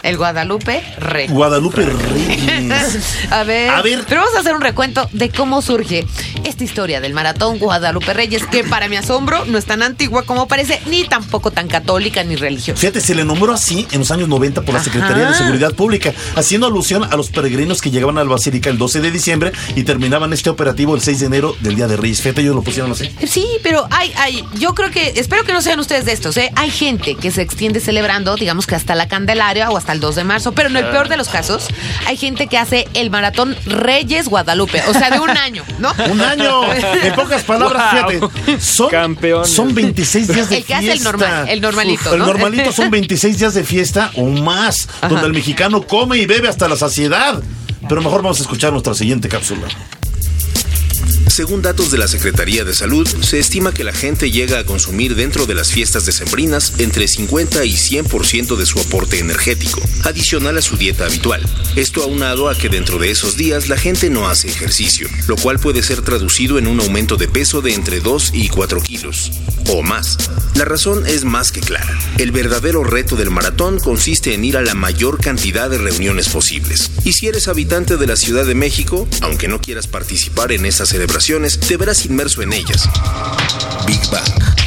El 0.07 0.15
Guadalupe 0.15 0.81
Rey. 0.99 1.27
Guadalupe 1.27 1.85
Reyes. 1.85 3.27
a 3.29 3.43
ver, 3.43 3.69
A 3.69 3.81
ver. 3.81 4.05
pero 4.07 4.21
vamos 4.21 4.37
a 4.37 4.39
hacer 4.39 4.55
un 4.55 4.61
recuento 4.61 5.09
de 5.11 5.29
cómo 5.29 5.61
surge 5.61 6.05
esta 6.45 6.63
historia 6.63 7.01
del 7.01 7.13
maratón 7.13 7.59
Guadalupe 7.59 8.13
Reyes, 8.13 8.47
que 8.47 8.63
para 8.63 8.87
mi 8.87 8.95
asombro 8.95 9.43
no 9.43 9.57
es 9.57 9.65
tan 9.65 9.83
antigua 9.83 10.23
como 10.23 10.47
parece, 10.47 10.81
ni 10.85 11.03
tampoco 11.03 11.51
tan 11.51 11.67
católica 11.67 12.23
ni 12.23 12.37
religiosa. 12.37 12.79
Fíjate, 12.79 13.01
se 13.01 13.15
le 13.15 13.25
nombró 13.25 13.51
así 13.51 13.85
en 13.91 13.99
los 13.99 14.09
años 14.11 14.29
90 14.29 14.61
por 14.61 14.75
la 14.75 14.81
Secretaría 14.81 15.29
de. 15.29 15.37
Seguridad 15.37 15.73
Pública, 15.73 16.13
haciendo 16.37 16.67
alusión 16.67 17.03
a 17.03 17.15
los 17.17 17.29
peregrinos 17.29 17.81
que 17.81 17.91
llegaban 17.91 18.17
a 18.17 18.23
la 18.23 18.29
Basílica 18.29 18.69
el 18.69 18.77
12 18.77 19.01
de 19.01 19.11
diciembre 19.11 19.51
y 19.75 19.83
terminaban 19.83 20.31
este 20.31 20.49
operativo 20.49 20.95
el 20.95 21.01
6 21.01 21.19
de 21.19 21.25
enero 21.25 21.55
del 21.59 21.75
Día 21.75 21.87
de 21.87 21.97
Reyes. 21.97 22.21
Fíjate, 22.21 22.41
ellos 22.41 22.55
lo 22.55 22.61
pusieron 22.61 22.91
así. 22.93 23.11
Sí, 23.27 23.45
pero 23.61 23.85
hay, 23.91 24.13
hay, 24.17 24.45
yo 24.57 24.73
creo 24.73 24.89
que, 24.89 25.13
espero 25.17 25.43
que 25.43 25.51
no 25.51 25.61
sean 25.61 25.81
ustedes 25.81 26.05
de 26.05 26.13
estos, 26.13 26.37
¿eh? 26.37 26.49
Hay 26.55 26.71
gente 26.71 27.15
que 27.15 27.29
se 27.29 27.41
extiende 27.41 27.81
celebrando, 27.81 28.35
digamos 28.35 28.65
que 28.67 28.75
hasta 28.75 28.95
la 28.95 29.09
Candelaria 29.09 29.69
o 29.69 29.75
hasta 29.75 29.96
el 29.97 30.01
2 30.01 30.15
de 30.15 30.23
marzo, 30.23 30.51
pero 30.53 30.69
en 30.69 30.77
el 30.77 30.85
peor 30.89 31.09
de 31.09 31.17
los 31.17 31.27
casos, 31.27 31.67
hay 32.05 32.15
gente 32.17 32.47
que 32.47 32.57
hace 32.57 32.87
el 32.93 33.09
maratón 33.09 33.55
Reyes 33.65 34.27
Guadalupe, 34.29 34.81
o 34.87 34.93
sea, 34.93 35.09
de 35.09 35.19
un 35.19 35.29
año, 35.31 35.63
¿no? 35.79 35.91
Un 36.11 36.21
año. 36.21 36.71
En 36.73 37.13
pocas 37.13 37.43
palabras, 37.43 37.93
Wow. 37.93 38.29
fíjate. 38.29 38.61
Son, 38.61 38.89
Campeones. 38.89 39.49
son 39.49 39.73
26 39.73 40.27
días 40.27 40.49
de 40.49 40.57
El 40.57 40.63
que 40.65 40.67
fiesta. 40.75 40.77
hace 40.91 40.97
el 40.97 41.03
normal, 41.03 41.49
el 41.49 41.61
normalito, 41.61 42.13
El 42.13 42.19
¿no? 42.19 42.27
normalito 42.27 42.71
son 42.71 42.89
26 42.91 43.39
días 43.39 43.53
de 43.55 43.63
fiesta 43.63 44.11
o 44.15 44.25
más, 44.25 44.87
donde 45.09 45.25
el 45.25 45.33
mexicano 45.33 45.81
come 45.81 46.17
y 46.17 46.25
bebe 46.25 46.47
hasta 46.47 46.67
la 46.67 46.75
saciedad. 46.77 47.41
Pero 47.89 48.01
mejor 48.01 48.21
vamos 48.21 48.39
a 48.39 48.43
escuchar 48.43 48.71
nuestra 48.71 48.93
siguiente 48.93 49.29
cápsula. 49.29 49.67
Según 51.37 51.61
datos 51.61 51.91
de 51.91 51.99
la 51.99 52.07
Secretaría 52.07 52.63
de 52.65 52.73
Salud, 52.73 53.07
se 53.07 53.37
estima 53.37 53.71
que 53.71 53.83
la 53.83 53.93
gente 53.93 54.31
llega 54.31 54.57
a 54.57 54.63
consumir 54.63 55.13
dentro 55.13 55.45
de 55.45 55.53
las 55.53 55.71
fiestas 55.71 56.03
decembrinas 56.03 56.73
entre 56.79 57.07
50 57.07 57.63
y 57.63 57.73
100% 57.73 58.55
de 58.55 58.65
su 58.65 58.79
aporte 58.79 59.19
energético, 59.19 59.79
adicional 60.03 60.57
a 60.57 60.63
su 60.63 60.77
dieta 60.77 61.05
habitual. 61.05 61.47
Esto 61.75 62.01
aunado 62.01 62.49
a 62.49 62.57
que 62.57 62.69
dentro 62.69 62.97
de 62.97 63.11
esos 63.11 63.37
días 63.37 63.69
la 63.69 63.77
gente 63.77 64.09
no 64.09 64.27
hace 64.27 64.47
ejercicio, 64.47 65.07
lo 65.27 65.35
cual 65.35 65.59
puede 65.59 65.83
ser 65.83 66.01
traducido 66.01 66.57
en 66.57 66.65
un 66.65 66.81
aumento 66.81 67.17
de 67.17 67.27
peso 67.27 67.61
de 67.61 67.75
entre 67.75 67.99
2 67.99 68.31
y 68.33 68.49
4 68.49 68.81
kilos, 68.81 69.31
o 69.69 69.83
más. 69.83 70.17
La 70.55 70.65
razón 70.65 71.05
es 71.05 71.23
más 71.23 71.51
que 71.51 71.61
clara. 71.61 71.97
El 72.17 72.31
verdadero 72.31 72.83
reto 72.83 73.15
del 73.15 73.29
maratón 73.29 73.79
consiste 73.79 74.33
en 74.33 74.43
ir 74.43 74.57
a 74.57 74.61
la 74.61 74.73
mayor 74.73 75.19
cantidad 75.19 75.69
de 75.69 75.77
reuniones 75.77 76.29
posibles. 76.29 76.91
Y 77.03 77.13
si 77.13 77.27
eres 77.27 77.47
habitante 77.47 77.97
de 77.97 78.07
la 78.07 78.15
Ciudad 78.15 78.45
de 78.45 78.55
México, 78.55 79.07
aunque 79.21 79.47
no 79.47 79.61
quieras 79.61 79.87
participar 79.87 80.51
en 80.51 80.65
estas 80.65 80.89
celebraciones, 80.89 81.59
te 81.59 81.77
verás 81.77 82.05
inmerso 82.05 82.41
en 82.41 82.53
ellas. 82.53 82.89
Big 83.85 84.01
Bang. 84.11 84.66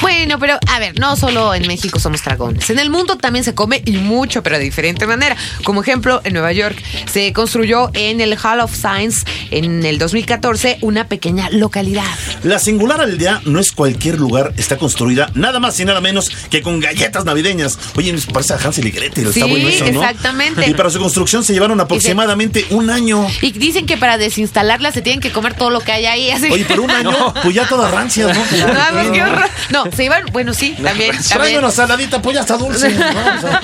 Bueno, 0.00 0.38
pero 0.38 0.58
a 0.66 0.78
ver, 0.78 0.98
no 0.98 1.16
solo 1.16 1.54
en 1.54 1.66
México 1.66 1.98
somos 1.98 2.22
dragones. 2.22 2.68
En 2.70 2.78
el 2.78 2.90
mundo 2.90 3.16
también 3.16 3.44
se 3.44 3.54
come 3.54 3.82
y 3.84 3.92
mucho, 3.92 4.42
pero 4.42 4.58
de 4.58 4.64
diferente 4.64 5.06
manera. 5.06 5.36
Como 5.64 5.82
ejemplo, 5.82 6.20
en 6.24 6.32
Nueva 6.32 6.52
York 6.52 6.76
se 7.10 7.32
construyó 7.32 7.90
en 7.94 8.20
el 8.20 8.36
Hall 8.42 8.60
of 8.60 8.74
Science 8.74 9.24
en 9.50 9.84
el 9.84 9.98
2014 9.98 10.78
una 10.80 11.06
pequeña 11.08 11.50
localidad. 11.50 12.04
La 12.42 12.58
singular 12.58 13.00
aldea 13.00 13.40
no 13.44 13.60
es 13.60 13.72
cualquier 13.72 14.18
lugar, 14.18 14.52
está 14.56 14.76
construida 14.76 15.30
nada 15.34 15.60
más 15.60 15.78
y 15.80 15.84
nada 15.84 16.00
menos 16.00 16.30
que 16.50 16.62
con 16.62 16.80
galletas 16.80 17.24
navideñas. 17.24 17.78
Oye, 17.96 18.12
nos 18.12 18.26
parece 18.26 18.54
a 18.54 18.56
Hansel 18.56 18.86
y 18.86 18.90
Gretel, 18.90 19.26
está 19.28 19.44
Sí, 19.44 19.50
bueno 19.50 19.68
eso, 19.68 19.84
¿no? 19.92 20.02
exactamente. 20.02 20.68
Y 20.68 20.74
para 20.74 20.90
su 20.90 20.98
construcción 20.98 21.44
se 21.44 21.52
llevaron 21.52 21.80
aproximadamente 21.80 22.64
un 22.70 22.90
año. 22.90 23.26
Y 23.42 23.52
dicen 23.52 23.86
que 23.86 23.96
para 23.96 24.18
desinstalarla 24.18 24.92
se 24.92 25.02
tienen 25.02 25.20
que 25.20 25.30
comer 25.32 25.54
todo 25.54 25.70
lo 25.70 25.80
que 25.80 25.92
hay 25.92 26.06
ahí. 26.06 26.30
Así. 26.30 26.48
Oye, 26.50 26.64
pero 26.66 26.82
un 26.82 26.90
año, 26.90 27.34
pues 27.42 27.54
ya 27.54 27.66
todas 27.68 27.90
rancias, 27.90 28.36
¿no? 28.36 28.44
No, 28.44 28.80
pues, 28.92 29.10
qué 29.10 29.22
horror. 29.22 29.48
No, 29.70 29.84
se 29.94 30.04
iban, 30.04 30.24
bueno, 30.32 30.54
sí, 30.54 30.74
también. 30.82 31.10
Tráeme 31.12 31.28
también. 31.28 31.58
una 31.58 31.70
saladita, 31.70 32.22
pues 32.22 32.34
ya 32.34 32.40
está 32.42 32.56
dulce. 32.56 32.90
¿no? 32.94 33.04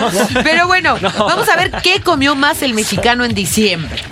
O 0.07 0.11
sea, 0.11 0.27
no. 0.31 0.43
Pero 0.43 0.67
bueno, 0.67 0.97
vamos 1.19 1.49
a 1.49 1.57
ver 1.57 1.71
qué 1.83 2.01
comió 2.01 2.35
más 2.35 2.63
el 2.63 2.75
mexicano 2.75 3.25
en 3.25 3.35
diciembre. 3.35 4.03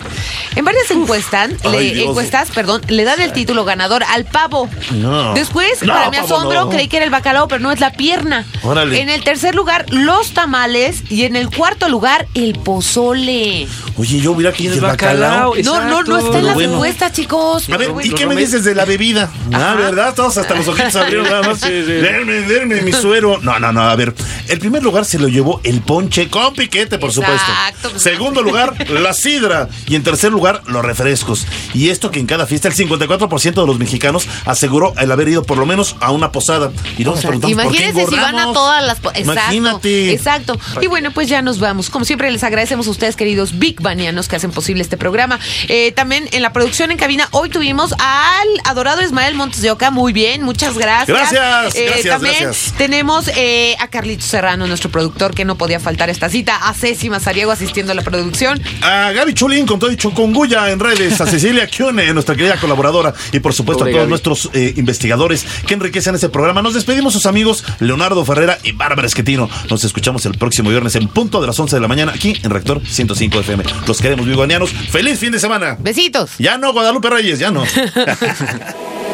En 0.57 0.65
varias 0.65 0.89
encuestas, 0.93 1.51
le, 1.65 2.05
encuestas, 2.05 2.51
perdón, 2.53 2.81
le 2.89 3.03
dan 3.05 3.21
el 3.21 3.33
título 3.33 3.65
ganador 3.65 4.05
al 4.05 4.25
pavo. 4.25 4.69
No. 4.93 5.35
Después, 5.35 5.83
No, 5.83 5.93
para 5.93 6.11
mi 6.11 6.17
asombro, 6.17 6.67
no. 6.67 6.71
creí 6.71 6.87
que 6.87 6.97
era 6.99 7.05
el 7.05 7.11
bacalao, 7.11 7.49
pero 7.49 7.61
no 7.61 7.73
es 7.73 7.81
la 7.81 7.93
pierna. 7.93 8.45
Órale. 8.63 9.01
En 9.01 9.09
el 9.09 9.25
tercer 9.25 9.55
lugar, 9.57 9.85
los 9.91 10.31
tamales. 10.33 11.03
Y 11.11 11.25
en 11.25 11.35
el 11.35 11.51
cuarto 11.51 11.89
lugar, 11.89 12.27
el 12.35 12.55
pozole. 12.59 13.67
Oye, 13.97 14.21
yo 14.21 14.35
mira 14.35 14.51
aquí 14.51 14.69
el, 14.69 14.75
El 14.75 14.81
bacalao. 14.81 15.51
bacalao. 15.51 15.55
No, 15.65 15.89
no, 15.89 16.03
no 16.05 16.19
está 16.19 16.39
en 16.39 16.47
las 16.47 16.55
bueno. 16.55 16.75
encuestas, 16.75 17.13
chicos. 17.13 17.69
A 17.71 17.77
ver, 17.77 17.91
¿y 18.03 18.11
qué 18.11 18.27
me 18.27 18.37
dices 18.37 18.63
de 18.65 18.75
la 18.77 18.85
bebida? 18.85 19.29
Ah, 19.53 19.75
¿verdad? 19.77 20.15
Todos 20.15 20.37
hasta 20.39 20.55
los 20.55 20.69
ojitos 20.69 20.95
abrieron 20.97 21.27
nada 21.29 21.43
más. 21.43 21.59
Sí, 21.61 21.83
sí. 21.85 21.93
Denme, 22.05 22.33
denme 22.43 22.81
mi 22.83 22.93
suero. 23.05 23.39
No, 23.43 23.59
no, 23.59 23.73
no, 23.73 23.83
a 23.83 23.95
ver. 23.97 24.15
El 24.49 24.59
primer 24.59 24.83
lugar 24.83 25.05
se 25.05 25.19
lo 25.19 25.29
llevó 25.29 25.61
el 25.65 25.81
ponche 25.81 26.29
con 26.29 26.55
piquete, 26.55 26.99
por 26.99 27.11
Exacto, 27.11 27.37
supuesto. 27.37 27.91
pues. 27.91 28.03
Segundo 28.03 28.43
lugar, 28.43 28.75
la 28.91 29.13
sidra. 29.15 29.69
Y 29.87 29.95
en 29.95 30.03
tercer 30.03 30.31
lugar, 30.33 30.63
los 30.67 30.85
refrescos. 30.85 31.47
Y 31.73 31.89
esto 31.91 32.11
que 32.11 32.21
en 32.21 32.27
cada 32.27 32.47
fiesta 32.47 32.69
el 32.69 32.75
54% 32.75 33.55
de 33.55 33.67
los 33.67 33.79
mexicanos 33.79 34.27
aseguró 34.45 34.95
el 34.99 35.11
haber 35.11 35.29
ido 35.29 35.43
por 35.45 35.59
lo 35.59 35.67
menos 35.67 35.97
a 36.01 36.11
una 36.11 36.31
posada. 36.33 36.71
Y 36.99 37.05
nos 37.05 37.21
preguntamos 37.21 37.57
por 37.65 37.73
qué 37.73 37.79
Imagínense 37.89 38.11
si 38.11 38.17
van 38.17 38.25
a 38.25 38.29
engordamos. 38.29 38.55
todas 38.55 38.85
las... 38.85 39.01
po- 39.01 39.11
Exacto, 39.11 39.31
Imagínate. 39.55 40.13
Exacto. 40.13 40.59
Y 40.83 40.87
bueno, 40.89 41.11
pues 41.13 41.29
ya 41.29 41.41
nos 41.43 41.59
vamos. 41.59 41.91
Como 41.91 42.05
siempre, 42.05 42.31
les 42.31 42.45
agradecemos 42.45 42.87
a 42.87 42.91
ustedes, 42.91 43.17
queridos 43.17 43.59
Big 43.59 43.81
Banianos, 43.81 44.29
que 44.29 44.37
hacen 44.37 44.51
posible 44.51 44.83
este 44.83 44.97
programa. 44.97 45.39
Eh, 45.69 45.93
también 45.93 46.29
en 46.33 46.43
la 46.43 46.53
producción 46.53 46.91
en 46.91 46.99
cabina, 46.99 47.29
hoy 47.31 47.49
tuvimos 47.49 47.93
al 47.99 48.49
adorado 48.65 49.03
Ismael 49.03 49.35
Montes 49.35 49.63
de 49.63 49.71
Oca. 49.71 49.91
Muy 49.91 50.13
bien, 50.13 50.43
muchas 50.43 50.77
gracias. 50.77 51.17
Gracias, 51.33 51.75
Eh, 51.77 51.94
gracias, 52.03 52.15
También 52.15 52.43
gracias. 52.43 52.75
tenemos 52.77 53.29
eh, 53.37 53.77
a 53.81 53.89
Carlitos 53.89 54.27
Serrano, 54.27 54.67
nuestro 54.67 54.91
productor, 54.91 55.35
que 55.35 55.45
no 55.45 55.57
podía 55.57 55.81
faltar 55.81 56.11
esta 56.11 56.29
cita. 56.29 56.57
A 56.69 56.75
Ceci 56.75 57.11
Mazariego 57.11 57.51
asistiendo 57.53 57.93
a 57.93 57.95
la 57.95 58.03
producción. 58.03 58.61
A 58.83 59.13
Gaby 59.13 59.35
Chulín 59.35 59.67
con 59.67 59.79
todo 59.79 59.91
y 59.93 59.97
con 59.97 60.15
Anguya 60.35 60.71
en 60.71 60.81
redes, 60.81 61.21
a 61.21 61.27
Cecilia 61.27 61.67
Kione, 61.67 62.13
nuestra 62.13 62.35
querida 62.35 62.57
colaboradora, 62.59 63.15
y 63.33 63.39
por 63.41 63.55
supuesto 63.55 63.81
Pobre 63.85 63.93
a 63.93 63.95
todos 63.95 64.03
Gaby. 64.03 64.11
nuestros 64.11 64.51
eh, 64.53 64.75
investigadores 64.77 65.45
que 65.67 65.75
enriquecen 65.75 66.15
ese 66.15 66.29
programa. 66.29 66.61
Nos 66.63 66.75
despedimos 66.75 67.13
sus 67.13 67.27
amigos 67.27 67.65
Leonardo 67.81 68.25
Ferrera 68.25 68.59
y 68.63 68.73
Bárbara 68.73 69.07
Esquetino. 69.07 69.49
Nos 69.71 69.85
escuchamos 69.85 70.27
el 70.27 70.37
próximo 70.39 70.71
viernes 70.71 70.95
en 70.97 71.09
punto 71.09 71.41
de 71.41 71.47
las 71.47 71.59
11 71.59 71.77
de 71.77 71.81
la 71.81 71.89
mañana 71.89 72.13
aquí 72.15 72.37
en 72.43 72.51
Reactor 72.51 72.81
105 72.87 73.41
FM. 73.41 73.65
Los 73.87 74.01
queremos 74.01 74.27
vigoanianos. 74.27 74.71
¡Feliz 74.71 75.19
fin 75.19 75.31
de 75.33 75.39
semana! 75.39 75.77
Besitos. 75.79 76.33
Ya 76.39 76.59
no, 76.59 76.73
Guadalupe 76.73 77.11
Reyes, 77.11 77.39
ya 77.39 77.51
no. 77.51 77.65